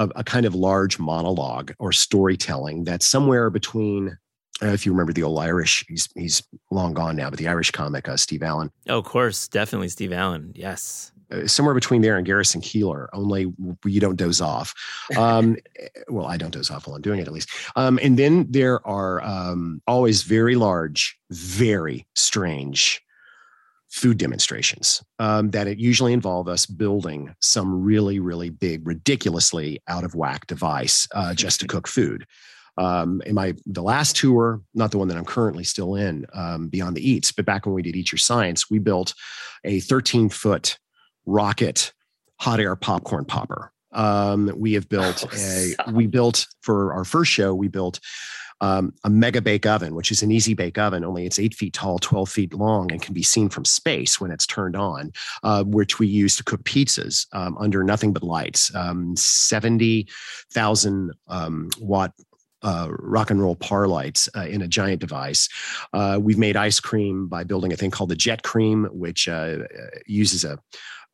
a, 0.00 0.08
a 0.16 0.24
kind 0.24 0.46
of 0.46 0.54
large 0.54 0.98
monologue 0.98 1.72
or 1.78 1.92
storytelling 1.92 2.84
that's 2.84 3.06
somewhere 3.06 3.50
between 3.50 4.16
if 4.62 4.84
you 4.84 4.92
remember 4.92 5.12
the 5.12 5.22
old 5.22 5.38
Irish, 5.38 5.86
he's 5.88 6.08
he's 6.14 6.42
long 6.70 6.92
gone 6.92 7.16
now, 7.16 7.30
but 7.30 7.38
the 7.38 7.48
Irish 7.48 7.70
comic 7.70 8.08
uh, 8.08 8.16
Steve 8.16 8.42
Allen. 8.42 8.70
Oh, 8.88 8.98
of 8.98 9.04
course, 9.04 9.48
definitely 9.48 9.88
Steve 9.88 10.12
Allen. 10.12 10.52
Yes, 10.54 11.12
uh, 11.32 11.46
somewhere 11.46 11.74
between 11.74 12.02
there 12.02 12.16
and 12.16 12.26
Garrison 12.26 12.60
Keillor. 12.60 13.08
Only 13.14 13.52
you 13.86 14.00
don't 14.00 14.16
doze 14.16 14.40
off. 14.40 14.74
Um, 15.16 15.56
well, 16.08 16.26
I 16.26 16.36
don't 16.36 16.52
doze 16.52 16.70
off 16.70 16.86
while 16.86 16.96
I'm 16.96 17.02
doing 17.02 17.20
it, 17.20 17.26
at 17.26 17.32
least. 17.32 17.48
Um, 17.76 17.98
and 18.02 18.18
then 18.18 18.46
there 18.50 18.86
are 18.86 19.22
um, 19.22 19.80
always 19.86 20.24
very 20.24 20.56
large, 20.56 21.18
very 21.30 22.06
strange 22.14 23.02
food 23.90 24.18
demonstrations 24.18 25.02
um, 25.18 25.50
that 25.50 25.66
it 25.66 25.78
usually 25.78 26.12
involve 26.12 26.48
us 26.48 26.64
building 26.64 27.34
some 27.40 27.82
really, 27.82 28.20
really 28.20 28.48
big, 28.48 28.86
ridiculously 28.86 29.82
out 29.88 30.04
of 30.04 30.14
whack 30.14 30.46
device 30.46 31.08
uh, 31.14 31.34
just 31.34 31.60
to 31.60 31.66
cook 31.68 31.88
food. 31.88 32.24
Um, 32.78 33.20
in 33.26 33.34
my 33.34 33.54
the 33.66 33.82
last 33.82 34.16
tour, 34.16 34.62
not 34.74 34.90
the 34.90 34.98
one 34.98 35.08
that 35.08 35.16
I'm 35.16 35.24
currently 35.24 35.64
still 35.64 35.96
in, 35.96 36.24
um, 36.32 36.68
Beyond 36.68 36.96
the 36.96 37.08
Eats, 37.08 37.32
but 37.32 37.44
back 37.44 37.66
when 37.66 37.74
we 37.74 37.82
did 37.82 37.96
Eat 37.96 38.12
Your 38.12 38.18
Science, 38.18 38.70
we 38.70 38.78
built 38.78 39.12
a 39.64 39.80
13 39.80 40.28
foot 40.28 40.78
rocket 41.26 41.92
hot 42.38 42.60
air 42.60 42.76
popcorn 42.76 43.24
popper. 43.24 43.72
Um, 43.92 44.52
we 44.56 44.72
have 44.74 44.88
built 44.88 45.24
oh, 45.26 45.36
a 45.36 45.92
we 45.92 46.06
built 46.06 46.46
for 46.62 46.92
our 46.92 47.04
first 47.04 47.32
show 47.32 47.54
we 47.54 47.66
built 47.66 47.98
um, 48.60 48.92
a 49.04 49.10
mega 49.10 49.40
bake 49.40 49.66
oven, 49.66 49.94
which 49.94 50.10
is 50.10 50.22
an 50.22 50.30
easy 50.30 50.54
bake 50.54 50.78
oven, 50.78 51.04
only 51.04 51.26
it's 51.26 51.38
eight 51.38 51.54
feet 51.54 51.72
tall, 51.72 51.98
12 51.98 52.28
feet 52.28 52.54
long, 52.54 52.92
and 52.92 53.02
can 53.02 53.14
be 53.14 53.22
seen 53.22 53.48
from 53.48 53.64
space 53.64 54.20
when 54.20 54.30
it's 54.30 54.46
turned 54.46 54.76
on, 54.76 55.12
uh, 55.42 55.64
which 55.64 55.98
we 55.98 56.06
use 56.06 56.36
to 56.36 56.44
cook 56.44 56.62
pizzas 56.64 57.26
um, 57.32 57.56
under 57.58 57.82
nothing 57.82 58.12
but 58.12 58.22
lights. 58.22 58.74
Um, 58.74 59.16
70,000 59.16 61.12
um, 61.28 61.70
watt 61.78 62.12
uh, 62.62 62.88
rock 62.90 63.30
and 63.30 63.40
roll 63.40 63.56
par 63.56 63.88
lights 63.88 64.28
uh, 64.36 64.42
in 64.42 64.60
a 64.60 64.68
giant 64.68 65.00
device. 65.00 65.48
Uh, 65.92 66.18
we've 66.20 66.38
made 66.38 66.56
ice 66.56 66.78
cream 66.78 67.26
by 67.26 67.42
building 67.42 67.72
a 67.72 67.76
thing 67.76 67.90
called 67.90 68.10
the 68.10 68.16
Jet 68.16 68.42
Cream, 68.42 68.84
which 68.92 69.28
uh, 69.28 69.58
uses 70.06 70.44
a 70.44 70.58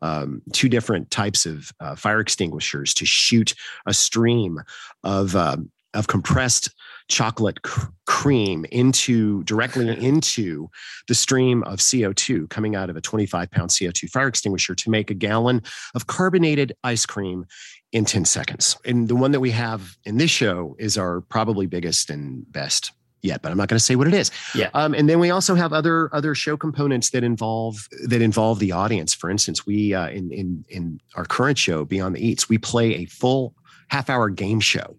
um, 0.02 0.42
two 0.52 0.68
different 0.68 1.10
types 1.10 1.46
of 1.46 1.72
uh, 1.80 1.94
fire 1.94 2.20
extinguishers 2.20 2.92
to 2.94 3.06
shoot 3.06 3.54
a 3.86 3.94
stream 3.94 4.60
of 5.04 5.34
um, 5.34 5.70
of 5.94 6.06
compressed 6.06 6.74
chocolate 7.08 7.62
cr- 7.62 7.86
cream 8.06 8.64
into 8.70 9.42
directly 9.44 9.88
into 10.04 10.68
the 11.08 11.14
stream 11.14 11.62
of 11.64 11.78
CO2 11.78 12.48
coming 12.50 12.74
out 12.74 12.90
of 12.90 12.96
a 12.96 13.00
25 13.00 13.50
pound 13.50 13.70
CO2 13.70 14.10
fire 14.10 14.28
extinguisher 14.28 14.74
to 14.74 14.90
make 14.90 15.10
a 15.10 15.14
gallon 15.14 15.62
of 15.94 16.06
carbonated 16.06 16.74
ice 16.84 17.06
cream 17.06 17.46
in 17.92 18.04
10 18.04 18.24
seconds. 18.24 18.76
And 18.84 19.08
the 19.08 19.16
one 19.16 19.32
that 19.32 19.40
we 19.40 19.50
have 19.52 19.96
in 20.04 20.18
this 20.18 20.30
show 20.30 20.76
is 20.78 20.98
our 20.98 21.20
probably 21.22 21.66
biggest 21.66 22.10
and 22.10 22.50
best 22.52 22.92
yet, 23.22 23.42
but 23.42 23.50
I'm 23.50 23.58
not 23.58 23.68
going 23.68 23.78
to 23.78 23.84
say 23.84 23.96
what 23.96 24.06
it 24.06 24.14
is. 24.14 24.30
Yeah. 24.54 24.70
Um, 24.74 24.94
and 24.94 25.08
then 25.08 25.18
we 25.18 25.30
also 25.30 25.54
have 25.54 25.72
other 25.72 26.14
other 26.14 26.34
show 26.34 26.56
components 26.56 27.10
that 27.10 27.24
involve 27.24 27.88
that 28.04 28.22
involve 28.22 28.58
the 28.58 28.72
audience. 28.72 29.12
For 29.14 29.30
instance, 29.30 29.66
we 29.66 29.94
uh, 29.94 30.08
in 30.08 30.30
in 30.30 30.64
in 30.68 31.00
our 31.16 31.24
current 31.24 31.58
show, 31.58 31.84
Beyond 31.84 32.16
the 32.16 32.26
Eats, 32.26 32.48
we 32.48 32.58
play 32.58 32.94
a 32.96 33.04
full 33.06 33.54
half 33.88 34.10
hour 34.10 34.28
game 34.28 34.60
show 34.60 34.96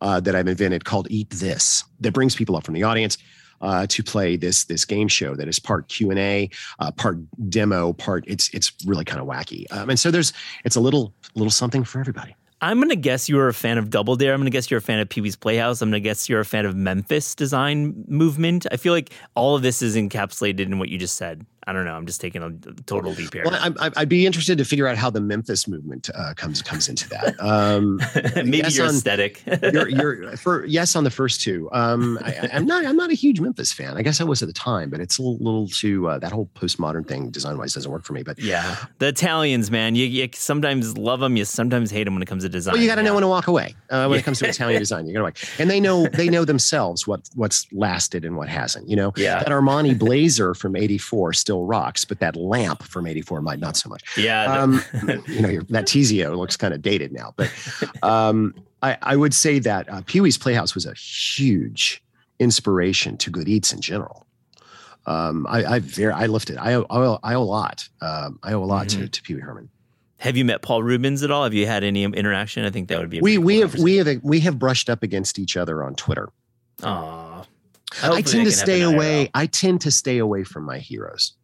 uh, 0.00 0.20
that 0.20 0.34
I've 0.34 0.48
invented 0.48 0.84
called 0.84 1.08
Eat 1.10 1.30
This 1.30 1.84
that 2.00 2.12
brings 2.12 2.34
people 2.34 2.56
up 2.56 2.64
from 2.64 2.74
the 2.74 2.82
audience. 2.82 3.18
Uh, 3.62 3.86
to 3.86 4.02
play 4.02 4.36
this 4.36 4.64
this 4.64 4.84
game 4.84 5.08
show 5.08 5.34
that 5.34 5.48
is 5.48 5.58
part 5.58 5.88
Q 5.88 6.10
and 6.10 6.18
A, 6.18 6.50
uh, 6.78 6.90
part 6.90 7.16
demo, 7.48 7.94
part 7.94 8.22
it's 8.26 8.50
it's 8.50 8.70
really 8.84 9.02
kind 9.02 9.18
of 9.18 9.26
wacky, 9.26 9.64
um, 9.70 9.88
and 9.88 9.98
so 9.98 10.10
there's 10.10 10.34
it's 10.66 10.76
a 10.76 10.80
little 10.80 11.14
little 11.34 11.50
something 11.50 11.82
for 11.82 11.98
everybody. 11.98 12.36
I'm 12.60 12.80
gonna 12.80 12.96
guess 12.96 13.28
you 13.28 13.38
are 13.38 13.48
a 13.48 13.54
fan 13.54 13.78
of 13.78 13.90
Double 13.90 14.16
Dare. 14.16 14.32
I'm 14.32 14.40
gonna 14.40 14.50
guess 14.50 14.70
you're 14.70 14.78
a 14.78 14.82
fan 14.82 14.98
of 14.98 15.08
Pee 15.08 15.20
Wee's 15.20 15.36
Playhouse. 15.36 15.82
I'm 15.82 15.88
gonna 15.88 16.00
guess 16.00 16.28
you're 16.28 16.40
a 16.40 16.44
fan 16.44 16.64
of 16.64 16.74
Memphis 16.74 17.34
design 17.34 18.04
movement. 18.08 18.66
I 18.70 18.76
feel 18.76 18.92
like 18.92 19.10
all 19.34 19.56
of 19.56 19.62
this 19.62 19.82
is 19.82 19.96
encapsulated 19.96 20.60
in 20.60 20.78
what 20.78 20.88
you 20.88 20.98
just 20.98 21.16
said. 21.16 21.46
I 21.68 21.72
don't 21.72 21.84
know. 21.84 21.94
I'm 21.94 22.06
just 22.06 22.20
taking 22.20 22.44
a 22.44 22.52
total 22.84 23.10
leap 23.10 23.34
here. 23.34 23.42
Well, 23.44 23.74
I, 23.80 23.90
would 23.98 24.08
be 24.08 24.24
interested 24.24 24.56
to 24.58 24.64
figure 24.64 24.86
out 24.86 24.96
how 24.96 25.10
the 25.10 25.20
Memphis 25.20 25.66
movement 25.66 26.08
uh, 26.14 26.32
comes 26.34 26.62
comes 26.62 26.88
into 26.88 27.08
that. 27.08 27.34
Um, 27.40 28.00
Maybe 28.36 28.58
yes 28.58 28.76
your 28.76 28.86
on, 28.86 28.94
aesthetic. 28.94 29.42
you're, 29.72 29.88
you're, 29.88 30.36
for 30.36 30.64
yes 30.66 30.94
on 30.94 31.02
the 31.02 31.10
first 31.10 31.40
two. 31.40 31.68
Um, 31.72 32.20
I, 32.22 32.34
am 32.52 32.66
not. 32.66 32.86
I'm 32.86 32.96
not 32.96 33.10
a 33.10 33.14
huge 33.14 33.40
Memphis 33.40 33.72
fan. 33.72 33.96
I 33.96 34.02
guess 34.02 34.20
I 34.20 34.24
was 34.24 34.42
at 34.42 34.46
the 34.46 34.52
time, 34.52 34.90
but 34.90 35.00
it's 35.00 35.18
a 35.18 35.22
little, 35.22 35.38
little 35.38 35.66
too 35.66 36.08
uh, 36.08 36.20
that 36.20 36.30
whole 36.30 36.48
postmodern 36.54 37.08
thing 37.08 37.30
design 37.30 37.58
wise 37.58 37.74
doesn't 37.74 37.90
work 37.90 38.04
for 38.04 38.12
me. 38.12 38.22
But 38.22 38.38
yeah, 38.38 38.76
the 39.00 39.08
Italians, 39.08 39.68
man, 39.68 39.96
you, 39.96 40.06
you 40.06 40.28
sometimes 40.34 40.96
love 40.96 41.18
them, 41.18 41.36
you 41.36 41.44
sometimes 41.44 41.90
hate 41.90 42.04
them 42.04 42.14
when 42.14 42.22
it 42.22 42.26
comes 42.26 42.44
to 42.44 42.48
design. 42.48 42.74
Well, 42.74 42.82
you 42.82 42.88
got 42.88 42.94
to 42.94 43.02
yeah. 43.02 43.08
know 43.08 43.14
when 43.14 43.22
to 43.22 43.28
walk 43.28 43.48
away 43.48 43.74
uh, 43.90 44.06
when 44.06 44.20
it 44.20 44.22
comes 44.22 44.38
to 44.38 44.48
Italian 44.48 44.78
design. 44.78 45.08
You 45.08 45.14
got 45.14 45.18
to 45.18 45.24
walk, 45.24 45.38
and 45.58 45.68
they 45.68 45.80
know 45.80 46.06
they 46.06 46.28
know 46.28 46.44
themselves 46.44 47.08
what 47.08 47.28
what's 47.34 47.66
lasted 47.72 48.24
and 48.24 48.36
what 48.36 48.48
hasn't. 48.48 48.88
You 48.88 48.94
know, 48.94 49.12
yeah. 49.16 49.40
that 49.40 49.48
Armani 49.48 49.98
blazer 49.98 50.54
from 50.54 50.76
'84 50.76 51.32
still 51.32 51.55
rocks, 51.64 52.04
but 52.04 52.20
that 52.20 52.36
lamp 52.36 52.82
from 52.82 53.06
84 53.06 53.40
might 53.42 53.58
not 53.58 53.76
so 53.76 53.88
much. 53.88 54.02
Yeah. 54.16 54.44
Um, 54.44 54.82
you 55.26 55.40
know, 55.40 55.60
that 55.70 55.86
Tizio 55.86 56.36
looks 56.36 56.56
kind 56.56 56.74
of 56.74 56.82
dated 56.82 57.12
now, 57.12 57.32
but 57.36 57.52
um, 58.02 58.54
I, 58.82 58.98
I, 59.02 59.16
would 59.16 59.34
say 59.34 59.58
that 59.60 59.88
uh, 59.88 60.02
Pee 60.06 60.20
Wee's 60.20 60.38
Playhouse 60.38 60.74
was 60.74 60.86
a 60.86 60.94
huge 60.94 62.02
inspiration 62.38 63.16
to 63.18 63.30
Good 63.30 63.48
Eats 63.48 63.72
in 63.72 63.80
general. 63.80 64.26
Um, 65.06 65.46
I, 65.48 65.64
I 65.64 65.78
very, 65.78 66.12
I 66.12 66.26
lifted, 66.26 66.58
I 66.58 66.74
owe, 66.74 66.86
I 66.90 66.96
owe, 66.98 67.18
I 67.22 67.34
owe 67.34 67.42
a 67.42 67.44
lot. 67.44 67.88
Um, 68.00 68.38
I 68.42 68.52
owe 68.52 68.62
a 68.62 68.66
lot 68.66 68.88
mm-hmm. 68.88 69.02
to, 69.02 69.08
to 69.08 69.22
Pee 69.22 69.34
Wee 69.34 69.40
Herman. 69.40 69.68
Have 70.18 70.36
you 70.36 70.44
met 70.44 70.62
Paul 70.62 70.82
Reubens 70.82 71.22
at 71.22 71.30
all? 71.30 71.44
Have 71.44 71.54
you 71.54 71.66
had 71.66 71.84
any 71.84 72.02
interaction? 72.02 72.64
I 72.64 72.70
think 72.70 72.88
that 72.88 72.98
would 72.98 73.10
be. 73.10 73.20
we 73.20 73.36
we 73.36 73.60
cool 73.60 73.68
have 73.68 73.78
we 73.78 73.96
have 73.96 74.20
we 74.22 74.40
have 74.40 74.58
brushed 74.58 74.88
up 74.88 75.02
against 75.02 75.38
each 75.38 75.56
other 75.56 75.84
on 75.84 75.94
Twitter. 75.94 76.30
Aww. 76.80 77.46
I 78.02 78.22
tend 78.22 78.46
to 78.46 78.52
stay 78.52 78.82
away. 78.82 79.30
I 79.34 79.46
tend 79.46 79.82
to 79.82 79.90
stay 79.90 80.18
away 80.18 80.44
from 80.44 80.64
my 80.64 80.78
heroes. 80.78 81.34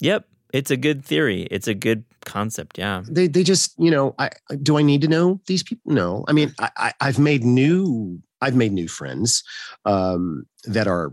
Yep. 0.00 0.26
It's 0.52 0.70
a 0.70 0.76
good 0.76 1.04
theory. 1.04 1.46
It's 1.50 1.68
a 1.68 1.74
good 1.74 2.04
concept. 2.24 2.78
Yeah. 2.78 3.02
They 3.08 3.28
they 3.28 3.44
just, 3.44 3.74
you 3.78 3.90
know, 3.90 4.14
I 4.18 4.30
do 4.62 4.78
I 4.78 4.82
need 4.82 5.00
to 5.02 5.08
know 5.08 5.40
these 5.46 5.62
people? 5.62 5.92
No. 5.92 6.24
I 6.28 6.32
mean, 6.32 6.52
I, 6.58 6.92
I 7.00 7.06
have 7.06 7.18
made 7.18 7.44
new 7.44 8.20
I've 8.40 8.56
made 8.56 8.72
new 8.72 8.88
friends 8.88 9.44
um, 9.84 10.46
that 10.64 10.88
are 10.88 11.12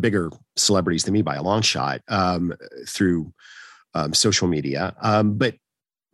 bigger 0.00 0.30
celebrities 0.56 1.04
than 1.04 1.12
me 1.12 1.22
by 1.22 1.34
a 1.34 1.42
long 1.42 1.62
shot 1.62 2.00
um, 2.08 2.54
through 2.88 3.32
um, 3.94 4.14
social 4.14 4.48
media. 4.48 4.94
Um, 5.02 5.36
but 5.36 5.56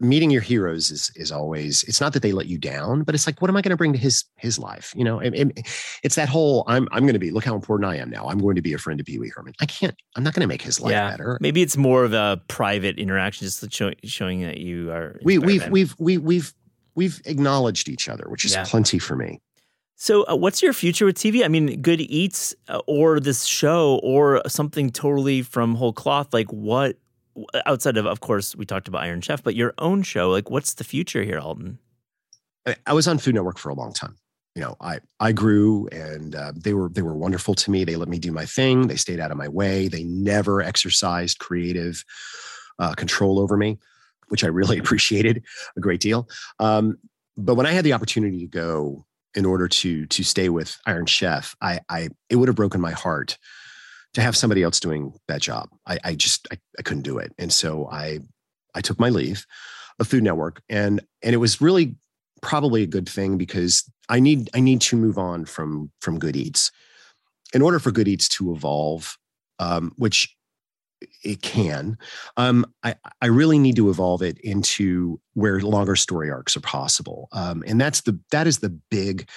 meeting 0.01 0.31
your 0.31 0.41
heroes 0.41 0.91
is 0.91 1.13
is 1.15 1.31
always 1.31 1.83
it's 1.85 2.01
not 2.01 2.13
that 2.15 2.23
they 2.23 2.33
let 2.33 2.47
you 2.47 2.59
down 2.59 3.03
but 3.03 3.15
it's 3.15 3.27
like 3.27 3.41
what 3.41 3.51
am 3.51 3.57
i 3.57 3.61
going 3.61 3.71
to 3.71 3.77
bring 3.77 3.93
to 3.93 3.99
his 3.99 4.25
his 4.37 4.59
life 4.59 4.93
you 4.97 5.05
know 5.05 5.21
it's 5.23 6.15
that 6.15 6.29
whole 6.29 6.65
i'm 6.67 6.89
i'm 6.91 7.03
going 7.03 7.13
to 7.13 7.19
be 7.19 7.31
look 7.31 7.45
how 7.45 7.55
important 7.55 7.89
i 7.91 7.97
am 7.97 8.09
now 8.09 8.27
i'm 8.29 8.39
going 8.39 8.57
to 8.57 8.63
be 8.63 8.73
a 8.73 8.79
friend 8.79 8.99
of 8.99 9.07
pee 9.07 9.19
wee 9.19 9.31
herman 9.35 9.53
i 9.61 9.67
can't 9.67 9.95
i'm 10.17 10.25
not 10.25 10.33
going 10.35 10.41
to 10.41 10.47
make 10.47 10.63
his 10.63 10.81
life 10.81 10.93
yeah. 10.93 11.11
better 11.11 11.39
maybe 11.41 11.61
it's 11.61 11.77
more 11.77 12.05
of 12.05 12.15
a 12.15 12.41
private 12.49 12.99
interaction 12.99 13.47
just 13.47 13.71
show, 13.73 13.93
showing 14.05 14.41
that 14.41 14.59
you 14.59 14.91
are 14.91 15.21
we 15.23 15.39
we've 15.39 15.69
we've 15.69 15.95
we, 15.99 16.17
we've 16.17 16.55
we've 16.95 17.21
acknowledged 17.27 17.89
each 17.89 18.09
other 18.09 18.25
which 18.29 18.45
is 18.45 18.55
yeah. 18.55 18.65
plenty 18.65 18.99
for 18.99 19.17
me 19.17 19.41
so, 20.03 20.25
uh, 20.31 20.35
what's 20.35 20.63
your 20.63 20.73
future 20.73 21.05
with 21.05 21.19
TV? 21.19 21.45
I 21.45 21.49
mean, 21.49 21.83
Good 21.83 22.01
Eats 22.01 22.55
uh, 22.69 22.81
or 22.87 23.21
this 23.21 23.45
show 23.45 24.01
or 24.03 24.41
something 24.49 24.89
totally 24.89 25.43
from 25.43 25.75
whole 25.75 25.93
cloth? 25.93 26.33
Like, 26.33 26.51
what 26.51 26.97
outside 27.67 27.97
of, 27.97 28.07
of 28.07 28.21
course, 28.21 28.55
we 28.57 28.65
talked 28.65 28.89
about 28.89 29.03
Iron 29.03 29.21
Chef, 29.21 29.43
but 29.43 29.55
your 29.55 29.75
own 29.79 30.03
show, 30.03 30.31
like 30.31 30.51
what's 30.51 30.75
the 30.75 30.85
future 30.85 31.23
here, 31.23 31.39
Alton? 31.39 31.79
I 32.87 32.93
was 32.93 33.09
on 33.09 33.19
Food 33.19 33.35
Network 33.35 33.59
for 33.59 33.71
a 33.71 33.75
long 33.75 33.93
time. 33.93 34.17
You 34.55 34.63
know, 34.63 34.77
I 34.81 34.99
I 35.21 35.33
grew 35.33 35.87
and 35.89 36.35
uh, 36.35 36.53
they 36.55 36.75
were 36.75 36.89
they 36.89 37.03
were 37.03 37.17
wonderful 37.17 37.55
to 37.55 37.71
me. 37.71 37.85
They 37.85 37.97
let 37.97 38.09
me 38.09 38.19
do 38.19 38.33
my 38.33 38.45
thing. 38.45 38.89
They 38.89 38.97
stayed 38.97 39.21
out 39.21 39.31
of 39.31 39.37
my 39.37 39.49
way. 39.49 39.89
They 39.89 40.03
never 40.03 40.61
exercised 40.61 41.39
creative 41.39 42.05
uh, 42.79 42.95
control 42.95 43.39
over 43.39 43.57
me, 43.57 43.79
which 44.29 44.43
I 44.43 44.49
really 44.49 44.79
appreciated 44.81 45.45
a 45.77 45.81
great 45.81 46.01
deal. 46.01 46.29
Um, 46.59 46.99
but 47.37 47.55
when 47.55 47.67
I 47.67 47.73
had 47.73 47.85
the 47.85 47.93
opportunity 47.93 48.41
to 48.41 48.47
go 48.49 49.07
in 49.35 49.47
order 49.47 49.69
to 49.69 50.07
to 50.07 50.25
stay 50.25 50.49
with 50.49 50.77
Iron 50.85 51.07
Chef, 51.07 51.55
I 51.63 51.81
I 51.89 52.09
it 52.29 52.37
would 52.37 52.49
have 52.49 52.57
broken 52.57 52.81
my 52.81 52.93
heart 52.93 53.39
to 54.15 54.21
have 54.21 54.37
somebody 54.37 54.63
else 54.63 54.81
doing 54.81 55.13
that 55.29 55.41
job. 55.41 55.69
I, 55.87 55.99
I 56.05 56.15
just 56.15 56.49
I, 56.53 56.59
I 56.79 56.83
couldn't 56.83 57.03
do 57.03 57.19
it, 57.19 57.33
and 57.39 57.53
so 57.53 57.89
I 57.91 58.21
I 58.75 58.81
took 58.81 58.99
my 58.99 59.11
leave 59.11 59.47
of 59.99 60.09
Food 60.09 60.23
Network, 60.23 60.63
and 60.69 61.01
and 61.23 61.35
it 61.35 61.39
was 61.39 61.61
really 61.61 61.97
probably 62.43 62.83
a 62.83 62.87
good 62.87 63.09
thing 63.09 63.37
because 63.37 63.91
I 64.09 64.21
need 64.21 64.51
I 64.55 64.61
need 64.61 64.81
to 64.83 64.97
move 64.97 65.19
on 65.19 65.45
from 65.45 65.91
from 66.01 66.19
Good 66.19 66.37
Eats. 66.37 66.71
In 67.53 67.63
order 67.63 67.79
for 67.79 67.91
Good 67.91 68.09
Eats 68.09 68.29
to 68.31 68.53
evolve, 68.53 69.19
um, 69.59 69.93
which 69.97 70.37
it 71.25 71.43
can, 71.43 71.99
um, 72.37 72.65
I, 72.85 72.95
I 73.23 73.27
really 73.27 73.59
need 73.59 73.75
to 73.77 73.91
evolve 73.91 74.23
it 74.23 74.39
into 74.39 75.19
where 75.33 75.61
longer 75.61 75.97
story 75.97 76.31
arcs 76.31 76.57
are 76.57 76.61
possible, 76.61 77.29
um, 77.33 77.63
and 77.67 77.81
that's 77.81 78.03
the 78.03 78.19
that 78.31 78.47
is 78.47 78.59
the 78.59 78.71
big 78.91 79.29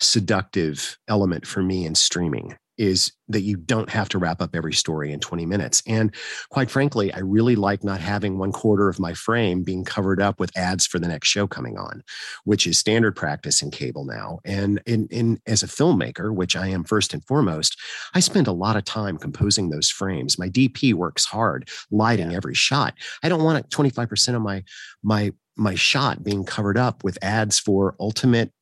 seductive 0.00 0.98
element 1.08 1.46
for 1.46 1.62
me 1.62 1.86
in 1.86 1.94
streaming 1.94 2.56
is 2.78 3.12
that 3.28 3.42
you 3.42 3.56
don't 3.56 3.90
have 3.90 4.08
to 4.10 4.18
wrap 4.18 4.40
up 4.40 4.54
every 4.54 4.72
story 4.72 5.12
in 5.12 5.20
20 5.20 5.46
minutes. 5.46 5.82
And 5.86 6.14
quite 6.50 6.70
frankly, 6.70 7.12
I 7.12 7.18
really 7.20 7.56
like 7.56 7.82
not 7.82 8.00
having 8.00 8.38
one 8.38 8.52
quarter 8.52 8.88
of 8.88 9.00
my 9.00 9.14
frame 9.14 9.62
being 9.62 9.84
covered 9.84 10.20
up 10.20 10.38
with 10.38 10.56
ads 10.56 10.86
for 10.86 10.98
the 10.98 11.08
next 11.08 11.28
show 11.28 11.46
coming 11.46 11.76
on, 11.76 12.02
which 12.44 12.66
is 12.66 12.78
standard 12.78 13.16
practice 13.16 13.62
in 13.62 13.70
cable 13.70 14.04
now. 14.04 14.38
And 14.44 14.80
in, 14.86 15.08
in 15.10 15.40
as 15.46 15.62
a 15.62 15.66
filmmaker, 15.66 16.34
which 16.34 16.56
I 16.56 16.68
am 16.68 16.84
first 16.84 17.14
and 17.14 17.24
foremost, 17.24 17.76
I 18.14 18.20
spend 18.20 18.46
a 18.46 18.52
lot 18.52 18.76
of 18.76 18.84
time 18.84 19.18
composing 19.18 19.70
those 19.70 19.90
frames. 19.90 20.38
My 20.38 20.48
DP 20.48 20.94
works 20.94 21.24
hard, 21.24 21.68
lighting 21.90 22.30
yeah. 22.30 22.36
every 22.36 22.54
shot. 22.54 22.94
I 23.22 23.28
don't 23.28 23.44
want 23.44 23.68
25% 23.70 24.34
of 24.34 24.42
my 24.42 24.62
my 25.02 25.32
my 25.56 25.74
shot 25.74 26.22
being 26.22 26.44
covered 26.44 26.76
up 26.76 27.02
with 27.02 27.18
ads 27.22 27.58
for 27.58 27.96
ultimate 27.98 28.52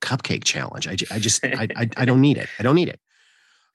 cupcake 0.00 0.44
challenge. 0.44 0.86
I, 0.86 0.96
I 1.10 1.18
just 1.18 1.44
I, 1.44 1.68
I, 1.76 1.88
I 1.96 2.04
don't 2.04 2.20
need 2.20 2.36
it. 2.36 2.48
I 2.58 2.62
don't 2.62 2.76
need 2.76 2.88
it. 2.88 3.00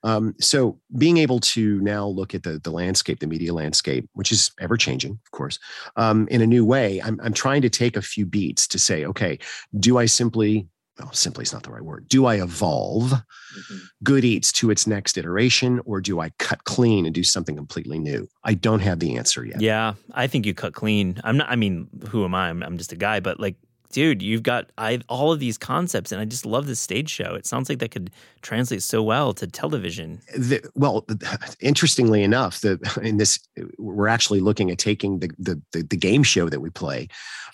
Um, 0.03 0.35
so 0.39 0.79
being 0.97 1.17
able 1.17 1.39
to 1.39 1.79
now 1.81 2.07
look 2.07 2.33
at 2.33 2.43
the 2.43 2.59
the 2.59 2.71
landscape, 2.71 3.19
the 3.19 3.27
media 3.27 3.53
landscape, 3.53 4.09
which 4.13 4.31
is 4.31 4.51
ever 4.59 4.77
changing, 4.77 5.19
of 5.25 5.31
course, 5.31 5.59
um, 5.95 6.27
in 6.29 6.41
a 6.41 6.47
new 6.47 6.65
way, 6.65 7.01
I'm 7.01 7.19
I'm 7.23 7.33
trying 7.33 7.61
to 7.61 7.69
take 7.69 7.95
a 7.95 8.01
few 8.01 8.25
beats 8.25 8.67
to 8.67 8.79
say, 8.79 9.05
okay, 9.05 9.39
do 9.79 9.97
I 9.97 10.05
simply 10.05 10.67
well, 10.99 11.13
simply 11.13 11.43
is 11.43 11.53
not 11.53 11.63
the 11.63 11.71
right 11.71 11.81
word. 11.81 12.07
Do 12.07 12.25
I 12.25 12.35
evolve 12.35 13.11
mm-hmm. 13.11 13.77
Good 14.03 14.25
Eats 14.25 14.51
to 14.53 14.69
its 14.71 14.85
next 14.87 15.17
iteration, 15.17 15.79
or 15.85 16.01
do 16.01 16.19
I 16.19 16.29
cut 16.37 16.63
clean 16.65 17.05
and 17.05 17.15
do 17.15 17.23
something 17.23 17.55
completely 17.55 17.99
new? 17.99 18.27
I 18.43 18.53
don't 18.53 18.81
have 18.81 18.99
the 18.99 19.17
answer 19.17 19.45
yet. 19.45 19.61
Yeah, 19.61 19.93
I 20.13 20.27
think 20.27 20.45
you 20.45 20.53
cut 20.53 20.73
clean. 20.73 21.19
I'm 21.23 21.37
not. 21.37 21.49
I 21.49 21.55
mean, 21.55 21.87
who 22.09 22.25
am 22.25 22.35
I? 22.35 22.49
I'm, 22.49 22.61
I'm 22.63 22.77
just 22.77 22.91
a 22.91 22.97
guy, 22.97 23.19
but 23.19 23.39
like 23.39 23.55
dude, 23.91 24.21
you've 24.21 24.43
got 24.43 24.71
I 24.77 24.99
all 25.09 25.31
of 25.31 25.39
these 25.39 25.57
concepts, 25.57 26.11
and 26.11 26.21
I 26.21 26.25
just 26.25 26.45
love 26.45 26.67
this 26.67 26.79
stage 26.79 27.09
show. 27.09 27.35
It 27.35 27.45
sounds 27.45 27.69
like 27.69 27.79
that 27.79 27.91
could 27.91 28.11
translate 28.41 28.83
so 28.83 29.03
well 29.03 29.33
to 29.33 29.47
television. 29.47 30.21
The, 30.35 30.61
well, 30.75 31.05
interestingly 31.59 32.23
enough, 32.23 32.61
the 32.61 32.79
in 33.01 33.17
this 33.17 33.39
we're 33.77 34.07
actually 34.07 34.39
looking 34.39 34.71
at 34.71 34.77
taking 34.77 35.19
the 35.19 35.29
the 35.37 35.61
the, 35.71 35.83
the 35.83 35.97
game 35.97 36.23
show 36.23 36.49
that 36.49 36.61
we 36.61 36.69
play, 36.69 37.07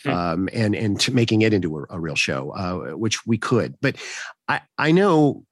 hmm. 0.03 0.09
um, 0.09 0.49
and 0.53 0.75
and 0.75 1.13
making 1.13 1.41
it 1.41 1.53
into 1.53 1.79
a, 1.79 1.85
a 1.89 1.99
real 1.99 2.15
show, 2.15 2.51
uh, 2.51 2.95
which 2.97 3.25
we 3.25 3.37
could. 3.37 3.75
But 3.81 3.97
I 4.47 4.61
I 4.77 4.91
know 4.91 5.43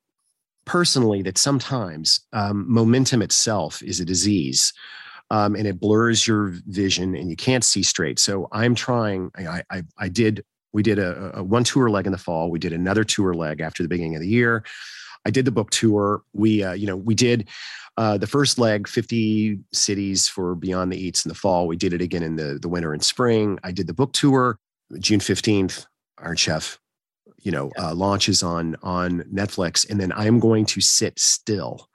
personally 0.65 1.21
that 1.21 1.37
sometimes 1.37 2.21
um, 2.33 2.65
momentum 2.67 3.21
itself 3.21 3.81
is 3.83 3.99
a 3.99 4.05
disease. 4.05 4.73
Um, 5.31 5.55
and 5.55 5.65
it 5.65 5.79
blurs 5.79 6.27
your 6.27 6.53
vision 6.67 7.15
and 7.15 7.31
you 7.31 7.35
can't 7.35 7.63
see 7.63 7.81
straight. 7.81 8.19
So 8.19 8.47
I'm 8.51 8.75
trying. 8.75 9.31
I, 9.35 9.63
I, 9.71 9.83
I 9.97 10.07
did 10.07 10.45
we 10.75 10.83
did 10.83 10.99
a, 10.99 11.39
a 11.39 11.41
one 11.41 11.63
tour 11.63 11.89
leg 11.89 12.05
in 12.05 12.11
the 12.11 12.17
fall. 12.17 12.51
We 12.51 12.59
did 12.59 12.73
another 12.73 13.05
tour 13.05 13.33
leg 13.33 13.61
after 13.61 13.81
the 13.81 13.87
beginning 13.87 14.15
of 14.15 14.21
the 14.21 14.27
year. 14.27 14.65
I 15.25 15.31
did 15.31 15.45
the 15.45 15.51
book 15.51 15.71
tour. 15.71 16.21
We, 16.33 16.63
uh, 16.63 16.73
you 16.73 16.85
know, 16.85 16.97
we 16.97 17.15
did 17.15 17.47
uh, 17.95 18.17
the 18.17 18.27
first 18.27 18.59
leg, 18.59 18.85
50 18.85 19.57
cities 19.71 20.27
for 20.27 20.53
Beyond 20.53 20.91
the 20.91 20.97
Eats 20.97 21.23
in 21.23 21.29
the 21.29 21.35
fall. 21.35 21.65
We 21.65 21.77
did 21.77 21.93
it 21.93 22.01
again 22.01 22.23
in 22.23 22.35
the, 22.35 22.59
the 22.61 22.67
winter 22.67 22.91
and 22.91 23.01
spring. 23.01 23.57
I 23.63 23.71
did 23.71 23.87
the 23.87 23.93
book 23.93 24.11
tour 24.11 24.59
June 24.99 25.21
15th. 25.21 25.85
Iron 26.19 26.35
Chef, 26.35 26.77
you 27.41 27.51
know, 27.51 27.71
uh, 27.77 27.93
launches 27.93 28.43
on 28.43 28.75
on 28.83 29.21
Netflix, 29.33 29.89
and 29.89 29.99
then 29.99 30.13
I'm 30.13 30.39
going 30.39 30.65
to 30.67 30.79
sit 30.79 31.19
still 31.19 31.89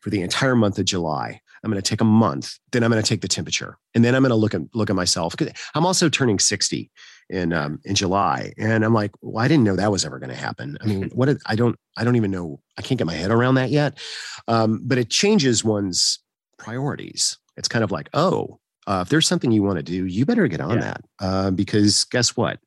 for 0.00 0.10
the 0.10 0.22
entire 0.22 0.54
month 0.54 0.78
of 0.78 0.84
July. 0.84 1.40
I'm 1.64 1.70
going 1.72 1.82
to 1.82 1.90
take 1.90 2.00
a 2.00 2.04
month, 2.04 2.56
then 2.70 2.84
I'm 2.84 2.90
going 2.90 3.02
to 3.02 3.08
take 3.08 3.20
the 3.20 3.26
temperature, 3.26 3.78
and 3.96 4.04
then 4.04 4.14
I'm 4.14 4.22
going 4.22 4.30
to 4.30 4.36
look 4.36 4.54
at 4.54 4.60
look 4.74 4.90
at 4.90 4.96
myself. 4.96 5.34
I'm 5.74 5.84
also 5.84 6.08
turning 6.08 6.38
60 6.38 6.88
in 7.30 7.52
um, 7.52 7.80
in 7.84 7.94
July, 7.94 8.52
and 8.58 8.84
I'm 8.84 8.94
like, 8.94 9.12
well, 9.20 9.44
I 9.44 9.48
didn't 9.48 9.64
know 9.64 9.76
that 9.76 9.92
was 9.92 10.04
ever 10.04 10.18
going 10.18 10.30
to 10.30 10.36
happen. 10.36 10.78
I 10.80 10.86
mean, 10.86 11.10
what 11.14 11.28
I 11.46 11.54
don't 11.54 11.76
I 11.96 12.04
don't 12.04 12.16
even 12.16 12.30
know. 12.30 12.60
I 12.76 12.82
can't 12.82 12.98
get 12.98 13.06
my 13.06 13.14
head 13.14 13.30
around 13.30 13.56
that 13.56 13.70
yet. 13.70 13.98
Um, 14.46 14.80
but 14.84 14.98
it 14.98 15.10
changes 15.10 15.64
one's 15.64 16.20
priorities. 16.58 17.38
It's 17.56 17.68
kind 17.68 17.84
of 17.84 17.90
like, 17.90 18.08
oh, 18.14 18.60
uh, 18.86 19.02
if 19.02 19.10
there's 19.10 19.26
something 19.26 19.50
you 19.50 19.62
want 19.62 19.76
to 19.76 19.82
do, 19.82 20.06
you 20.06 20.24
better 20.24 20.48
get 20.48 20.60
on 20.60 20.76
yeah. 20.76 20.80
that 20.80 21.04
uh, 21.20 21.50
because 21.50 22.04
guess 22.04 22.36
what? 22.36 22.58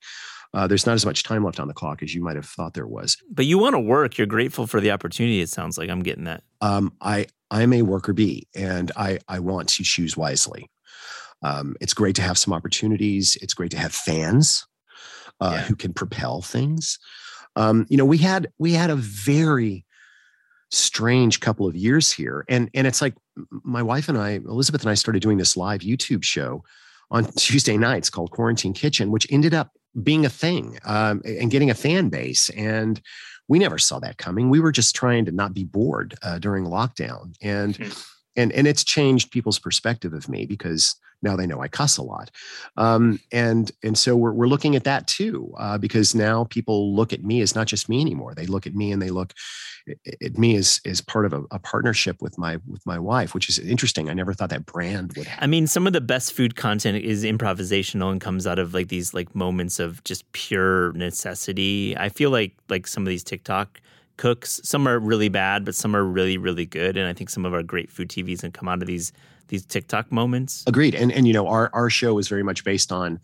Uh, 0.53 0.67
there's 0.67 0.85
not 0.85 0.93
as 0.93 1.05
much 1.05 1.23
time 1.23 1.45
left 1.45 1.59
on 1.59 1.67
the 1.67 1.73
clock 1.73 2.03
as 2.03 2.13
you 2.13 2.21
might 2.21 2.35
have 2.35 2.45
thought 2.45 2.73
there 2.73 2.85
was. 2.85 3.17
But 3.31 3.45
you 3.45 3.57
want 3.57 3.73
to 3.73 3.79
work. 3.79 4.17
You're 4.17 4.27
grateful 4.27 4.67
for 4.67 4.81
the 4.81 4.91
opportunity. 4.91 5.39
It 5.39 5.49
sounds 5.49 5.77
like 5.77 5.89
I'm 5.89 6.03
getting 6.03 6.25
that. 6.25 6.43
Um, 6.59 6.93
I 7.01 7.27
I'm 7.49 7.73
a 7.73 7.81
worker 7.81 8.13
bee, 8.13 8.47
and 8.55 8.91
I 8.95 9.19
I 9.27 9.39
want 9.39 9.69
to 9.69 9.83
choose 9.83 10.17
wisely. 10.17 10.69
Um, 11.43 11.75
it's 11.81 11.93
great 11.93 12.15
to 12.17 12.21
have 12.21 12.37
some 12.37 12.53
opportunities. 12.53 13.37
It's 13.41 13.53
great 13.53 13.71
to 13.71 13.77
have 13.77 13.93
fans 13.93 14.65
uh, 15.39 15.53
yeah. 15.55 15.61
who 15.63 15.75
can 15.75 15.93
propel 15.93 16.41
things. 16.41 16.99
Um, 17.55 17.85
you 17.89 17.97
know, 17.97 18.05
we 18.05 18.17
had 18.17 18.51
we 18.59 18.73
had 18.73 18.89
a 18.89 18.95
very 18.95 19.85
strange 20.69 21.39
couple 21.41 21.67
of 21.67 21.75
years 21.75 22.11
here, 22.11 22.45
and 22.47 22.69
and 22.73 22.87
it's 22.87 23.01
like 23.01 23.15
my 23.63 23.83
wife 23.83 24.07
and 24.07 24.17
I, 24.17 24.31
Elizabeth 24.31 24.81
and 24.81 24.91
I, 24.91 24.93
started 24.93 25.21
doing 25.21 25.37
this 25.37 25.57
live 25.57 25.81
YouTube 25.81 26.23
show 26.23 26.63
on 27.09 27.25
Tuesday 27.37 27.77
nights 27.77 28.09
called 28.09 28.31
Quarantine 28.31 28.73
Kitchen, 28.73 29.11
which 29.11 29.27
ended 29.29 29.53
up 29.53 29.71
being 30.01 30.25
a 30.25 30.29
thing 30.29 30.79
um, 30.85 31.21
and 31.25 31.51
getting 31.51 31.69
a 31.69 31.75
fan 31.75 32.07
base. 32.09 32.49
And 32.51 33.01
we 33.49 33.59
never 33.59 33.77
saw 33.77 33.99
that 33.99 34.17
coming. 34.17 34.49
We 34.49 34.61
were 34.61 34.71
just 34.71 34.95
trying 34.95 35.25
to 35.25 35.31
not 35.31 35.53
be 35.53 35.65
bored 35.65 36.15
uh, 36.23 36.39
during 36.39 36.65
lockdown, 36.65 37.33
and 37.41 37.77
mm-hmm. 37.77 38.01
And 38.35 38.51
and 38.51 38.67
it's 38.67 38.83
changed 38.83 39.31
people's 39.31 39.59
perspective 39.59 40.13
of 40.13 40.29
me 40.29 40.45
because 40.45 40.95
now 41.23 41.35
they 41.35 41.45
know 41.45 41.61
I 41.61 41.67
cuss 41.67 41.97
a 41.97 42.03
lot, 42.03 42.31
um, 42.77 43.19
and 43.31 43.71
and 43.83 43.97
so 43.97 44.15
we're 44.15 44.33
we're 44.33 44.47
looking 44.47 44.75
at 44.75 44.83
that 44.85 45.07
too 45.07 45.53
uh, 45.57 45.77
because 45.77 46.15
now 46.15 46.45
people 46.45 46.95
look 46.95 47.13
at 47.13 47.23
me 47.23 47.41
as 47.41 47.55
not 47.55 47.67
just 47.67 47.89
me 47.89 48.01
anymore. 48.01 48.33
They 48.33 48.47
look 48.47 48.65
at 48.65 48.75
me 48.75 48.91
and 48.91 49.01
they 49.01 49.09
look 49.09 49.33
at 50.21 50.37
me 50.37 50.55
as 50.55 50.79
as 50.85 51.01
part 51.01 51.25
of 51.25 51.33
a, 51.33 51.43
a, 51.51 51.59
partnership 51.59 52.21
with 52.21 52.37
my 52.37 52.57
with 52.67 52.85
my 52.85 52.99
wife, 52.99 53.33
which 53.33 53.49
is 53.49 53.59
interesting. 53.59 54.09
I 54.09 54.13
never 54.13 54.33
thought 54.33 54.49
that 54.49 54.65
brand 54.65 55.13
would. 55.15 55.27
Happen. 55.27 55.43
I 55.43 55.47
mean, 55.47 55.67
some 55.67 55.87
of 55.87 55.93
the 55.93 56.01
best 56.01 56.33
food 56.33 56.55
content 56.55 57.03
is 57.03 57.23
improvisational 57.23 58.11
and 58.11 58.21
comes 58.21 58.47
out 58.47 58.59
of 58.59 58.73
like 58.73 58.87
these 58.87 59.13
like 59.13 59.35
moments 59.35 59.79
of 59.79 60.03
just 60.03 60.29
pure 60.31 60.91
necessity. 60.93 61.95
I 61.97 62.09
feel 62.09 62.29
like 62.29 62.55
like 62.69 62.87
some 62.87 63.03
of 63.03 63.09
these 63.09 63.23
TikTok 63.23 63.81
cooks, 64.21 64.61
some 64.63 64.87
are 64.87 64.99
really 64.99 65.29
bad, 65.29 65.65
but 65.65 65.73
some 65.73 65.95
are 65.95 66.03
really 66.03 66.37
really 66.37 66.67
good, 66.67 66.95
and 66.95 67.07
I 67.07 67.13
think 67.13 67.31
some 67.31 67.43
of 67.43 67.55
our 67.55 67.63
great 67.63 67.89
food 67.89 68.07
TVs 68.07 68.43
and 68.43 68.53
come 68.53 68.67
out 68.67 68.81
of 68.81 68.87
these 68.87 69.11
these 69.47 69.65
TikTok 69.65 70.11
moments. 70.11 70.63
Agreed. 70.67 70.93
And 70.93 71.11
and 71.11 71.25
you 71.25 71.33
know, 71.33 71.47
our 71.47 71.71
our 71.73 71.89
show 71.89 72.19
is 72.19 72.27
very 72.27 72.43
much 72.43 72.63
based 72.63 72.91
on 72.91 73.19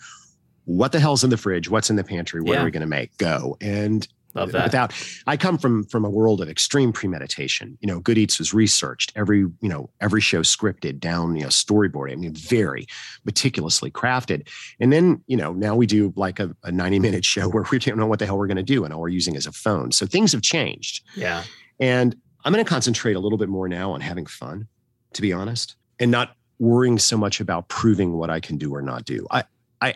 what 0.66 0.92
the 0.92 1.00
hell's 1.00 1.24
in 1.24 1.30
the 1.30 1.38
fridge, 1.38 1.70
what's 1.70 1.92
in 1.92 1.98
the 1.98 2.04
pantry, 2.04 2.42
what 2.42 2.54
yeah. 2.54 2.62
are 2.62 2.66
we 2.66 2.72
going 2.72 2.82
to 2.82 2.88
make? 2.88 3.16
Go. 3.18 3.58
And 3.62 4.08
Love 4.34 4.52
that. 4.52 4.66
Without, 4.66 4.94
I 5.26 5.36
come 5.36 5.58
from 5.58 5.84
from 5.86 6.06
a 6.06 6.10
world 6.10 6.42
of 6.42 6.50
extreme 6.50 6.94
premeditation. 6.94 7.78
You 7.82 7.88
know, 7.88 8.00
Good 8.00 8.18
Eats 8.18 8.38
was 8.38 8.54
researched. 8.54 9.12
Every 9.16 9.40
you 9.40 9.58
know 9.62 9.90
every 10.00 10.22
show 10.22 10.42
scripted 10.42 11.00
down. 11.00 11.36
You 11.36 11.44
know, 11.44 11.48
storyboarded. 11.50 12.14
I 12.14 12.16
mean, 12.16 12.34
very 12.34 12.86
meticulously 13.26 13.90
crafted. 13.90 14.48
And 14.80 14.94
then 14.94 15.24
you 15.28 15.38
know 15.38 15.54
now 15.54 15.76
we 15.76 15.88
do 15.88 16.14
like 16.16 16.40
a, 16.40 16.56
a 16.64 16.72
ninety 16.72 17.00
minute 17.00 17.26
show 17.34 17.50
where 17.50 17.66
we 17.72 17.80
don't 17.80 17.98
know 17.98 18.08
what 18.08 18.20
the 18.20 18.26
hell 18.26 18.38
we're 18.38 18.48
going 18.48 18.58
to 18.58 18.64
do, 18.64 18.84
and 18.84 18.94
all 18.94 19.02
we're 19.02 19.10
using 19.10 19.36
is 19.36 19.48
a 19.48 19.52
phone. 19.52 19.92
So 19.92 20.06
things 20.06 20.32
have 20.34 20.42
changed. 20.42 21.04
Yeah. 21.16 21.44
And 21.80 22.16
I'm 22.44 22.54
going 22.54 22.64
to 22.64 22.70
concentrate 22.70 23.16
a 23.16 23.20
little 23.20 23.38
bit 23.38 23.50
more 23.50 23.68
now 23.68 23.92
on 23.92 24.02
having 24.02 24.26
fun, 24.26 24.68
to 25.14 25.22
be 25.22 25.34
honest 25.34 25.76
and 26.00 26.12
not 26.12 26.36
worrying 26.60 26.98
so 26.98 27.18
much 27.18 27.40
about 27.40 27.68
proving 27.70 28.14
what 28.14 28.30
I 28.30 28.40
can 28.40 28.58
do 28.58 28.74
or 28.74 28.82
not 28.82 29.06
do. 29.06 29.28
I, 29.32 29.44
I, 29.82 29.96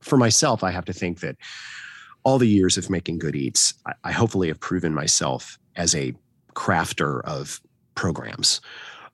for 0.00 0.16
myself, 0.16 0.62
I 0.62 0.70
have 0.70 0.84
to 0.86 0.92
think 0.92 1.20
that 1.20 1.36
all 2.24 2.38
the 2.38 2.48
years 2.48 2.76
of 2.76 2.90
making 2.90 3.18
good 3.18 3.36
eats, 3.36 3.74
I, 3.86 3.92
I 4.04 4.12
hopefully 4.12 4.48
have 4.48 4.60
proven 4.60 4.94
myself 4.94 5.58
as 5.76 5.94
a 5.94 6.14
crafter 6.54 7.22
of 7.24 7.60
programs. 7.94 8.60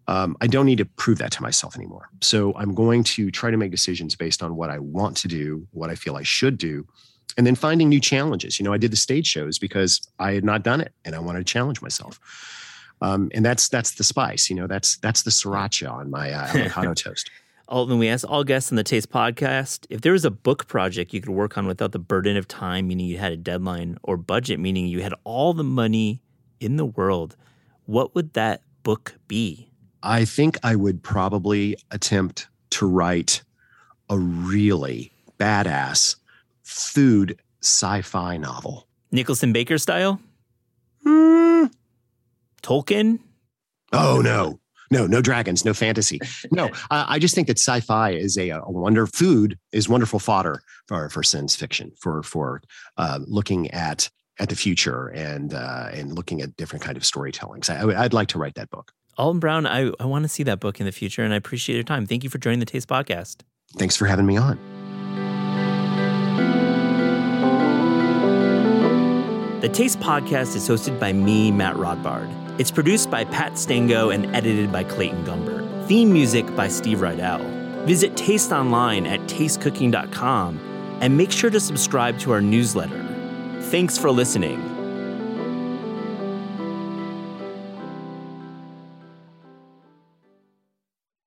Um, 0.06 0.36
I 0.40 0.46
don't 0.46 0.66
need 0.66 0.78
to 0.78 0.86
prove 0.86 1.18
that 1.18 1.32
to 1.32 1.42
myself 1.42 1.76
anymore. 1.76 2.08
So 2.22 2.54
I'm 2.54 2.74
going 2.74 3.04
to 3.04 3.30
try 3.30 3.50
to 3.50 3.56
make 3.56 3.70
decisions 3.70 4.16
based 4.16 4.42
on 4.42 4.56
what 4.56 4.70
I 4.70 4.78
want 4.78 5.16
to 5.18 5.28
do, 5.28 5.66
what 5.72 5.90
I 5.90 5.94
feel 5.94 6.16
I 6.16 6.22
should 6.22 6.56
do, 6.56 6.86
and 7.36 7.46
then 7.46 7.54
finding 7.54 7.90
new 7.90 8.00
challenges. 8.00 8.58
You 8.58 8.64
know, 8.64 8.72
I 8.72 8.78
did 8.78 8.90
the 8.90 8.96
stage 8.96 9.26
shows 9.26 9.58
because 9.58 10.00
I 10.18 10.32
had 10.32 10.44
not 10.44 10.62
done 10.62 10.80
it 10.80 10.92
and 11.04 11.14
I 11.14 11.18
wanted 11.18 11.40
to 11.40 11.44
challenge 11.44 11.82
myself. 11.82 12.18
Um, 13.00 13.30
and 13.34 13.44
that's 13.44 13.68
that's 13.68 13.92
the 13.92 14.02
spice. 14.02 14.48
You 14.48 14.56
know, 14.56 14.66
that's 14.66 14.96
that's 14.96 15.22
the 15.22 15.30
sriracha 15.30 15.90
on 15.90 16.10
my 16.10 16.32
uh, 16.32 16.46
avocado 16.54 16.94
toast. 16.94 17.30
Alton, 17.68 17.98
we 17.98 18.08
asked 18.08 18.24
all 18.24 18.44
guests 18.44 18.72
on 18.72 18.76
the 18.76 18.82
Taste 18.82 19.10
podcast 19.10 19.84
if 19.90 20.00
there 20.00 20.12
was 20.12 20.24
a 20.24 20.30
book 20.30 20.66
project 20.68 21.12
you 21.12 21.20
could 21.20 21.28
work 21.28 21.58
on 21.58 21.66
without 21.66 21.92
the 21.92 21.98
burden 21.98 22.38
of 22.38 22.48
time, 22.48 22.88
meaning 22.88 23.06
you 23.06 23.18
had 23.18 23.30
a 23.30 23.36
deadline, 23.36 23.98
or 24.02 24.16
budget, 24.16 24.58
meaning 24.58 24.86
you 24.86 25.02
had 25.02 25.12
all 25.24 25.52
the 25.52 25.64
money 25.64 26.22
in 26.60 26.76
the 26.76 26.86
world, 26.86 27.36
what 27.84 28.14
would 28.14 28.32
that 28.32 28.62
book 28.84 29.16
be? 29.28 29.70
I 30.02 30.24
think 30.24 30.56
I 30.62 30.76
would 30.76 31.02
probably 31.02 31.76
attempt 31.90 32.48
to 32.70 32.86
write 32.86 33.42
a 34.08 34.16
really 34.16 35.12
badass 35.38 36.16
food 36.62 37.38
sci-fi 37.60 38.38
novel. 38.38 38.86
Nicholson 39.12 39.52
Baker 39.52 39.76
style? 39.76 40.20
Mm. 41.04 41.70
Tolkien? 42.62 43.18
Oh 43.92 44.22
no, 44.22 44.58
no, 44.90 45.06
no 45.06 45.20
dragons, 45.20 45.64
no 45.64 45.74
fantasy. 45.74 46.18
No, 46.50 46.70
I, 46.90 47.14
I 47.14 47.18
just 47.18 47.34
think 47.34 47.46
that 47.48 47.58
sci-fi 47.58 48.10
is 48.12 48.36
a, 48.38 48.50
a 48.50 48.70
wonder. 48.70 49.06
Food 49.06 49.58
is 49.72 49.88
wonderful 49.88 50.18
fodder 50.18 50.62
for 50.86 51.08
for 51.10 51.22
science 51.22 51.54
fiction, 51.56 51.92
for 52.00 52.22
for 52.22 52.62
uh, 52.96 53.18
looking 53.26 53.70
at 53.70 54.08
at 54.40 54.48
the 54.48 54.56
future 54.56 55.08
and 55.08 55.52
uh, 55.54 55.88
and 55.92 56.12
looking 56.14 56.40
at 56.42 56.56
different 56.56 56.84
kind 56.84 56.96
of 56.96 57.04
storytelling. 57.04 57.62
So 57.62 57.74
I, 57.74 57.84
would- 57.84 57.96
I'd 57.96 58.12
like 58.12 58.28
to 58.28 58.38
write 58.38 58.54
that 58.54 58.70
book. 58.70 58.92
Alton 59.16 59.40
Brown, 59.40 59.66
I, 59.66 59.90
I 59.98 60.04
want 60.04 60.22
to 60.22 60.28
see 60.28 60.44
that 60.44 60.60
book 60.60 60.78
in 60.78 60.86
the 60.86 60.92
future, 60.92 61.24
and 61.24 61.32
I 61.34 61.36
appreciate 61.36 61.74
your 61.74 61.82
time. 61.82 62.06
Thank 62.06 62.22
you 62.22 62.30
for 62.30 62.38
joining 62.38 62.60
the 62.60 62.66
Taste 62.66 62.86
Podcast. 62.88 63.38
Thanks 63.76 63.96
for 63.96 64.06
having 64.06 64.26
me 64.26 64.36
on. 64.36 64.56
The 69.60 69.68
Taste 69.68 69.98
Podcast 69.98 70.54
is 70.54 70.68
hosted 70.68 71.00
by 71.00 71.12
me, 71.12 71.50
Matt 71.50 71.74
Rodbard. 71.74 72.32
It's 72.58 72.72
produced 72.72 73.08
by 73.08 73.24
Pat 73.24 73.56
Stango 73.56 74.10
and 74.10 74.34
edited 74.34 74.72
by 74.72 74.82
Clayton 74.82 75.24
Gumber. 75.24 75.86
Theme 75.86 76.12
music 76.12 76.56
by 76.56 76.66
Steve 76.66 76.98
Rydell. 76.98 77.84
Visit 77.86 78.16
Taste 78.16 78.50
online 78.50 79.06
at 79.06 79.20
tastecooking.com 79.20 80.98
and 81.00 81.16
make 81.16 81.30
sure 81.30 81.50
to 81.50 81.60
subscribe 81.60 82.18
to 82.18 82.32
our 82.32 82.40
newsletter. 82.40 83.00
Thanks 83.70 83.96
for 83.96 84.10
listening. 84.10 84.77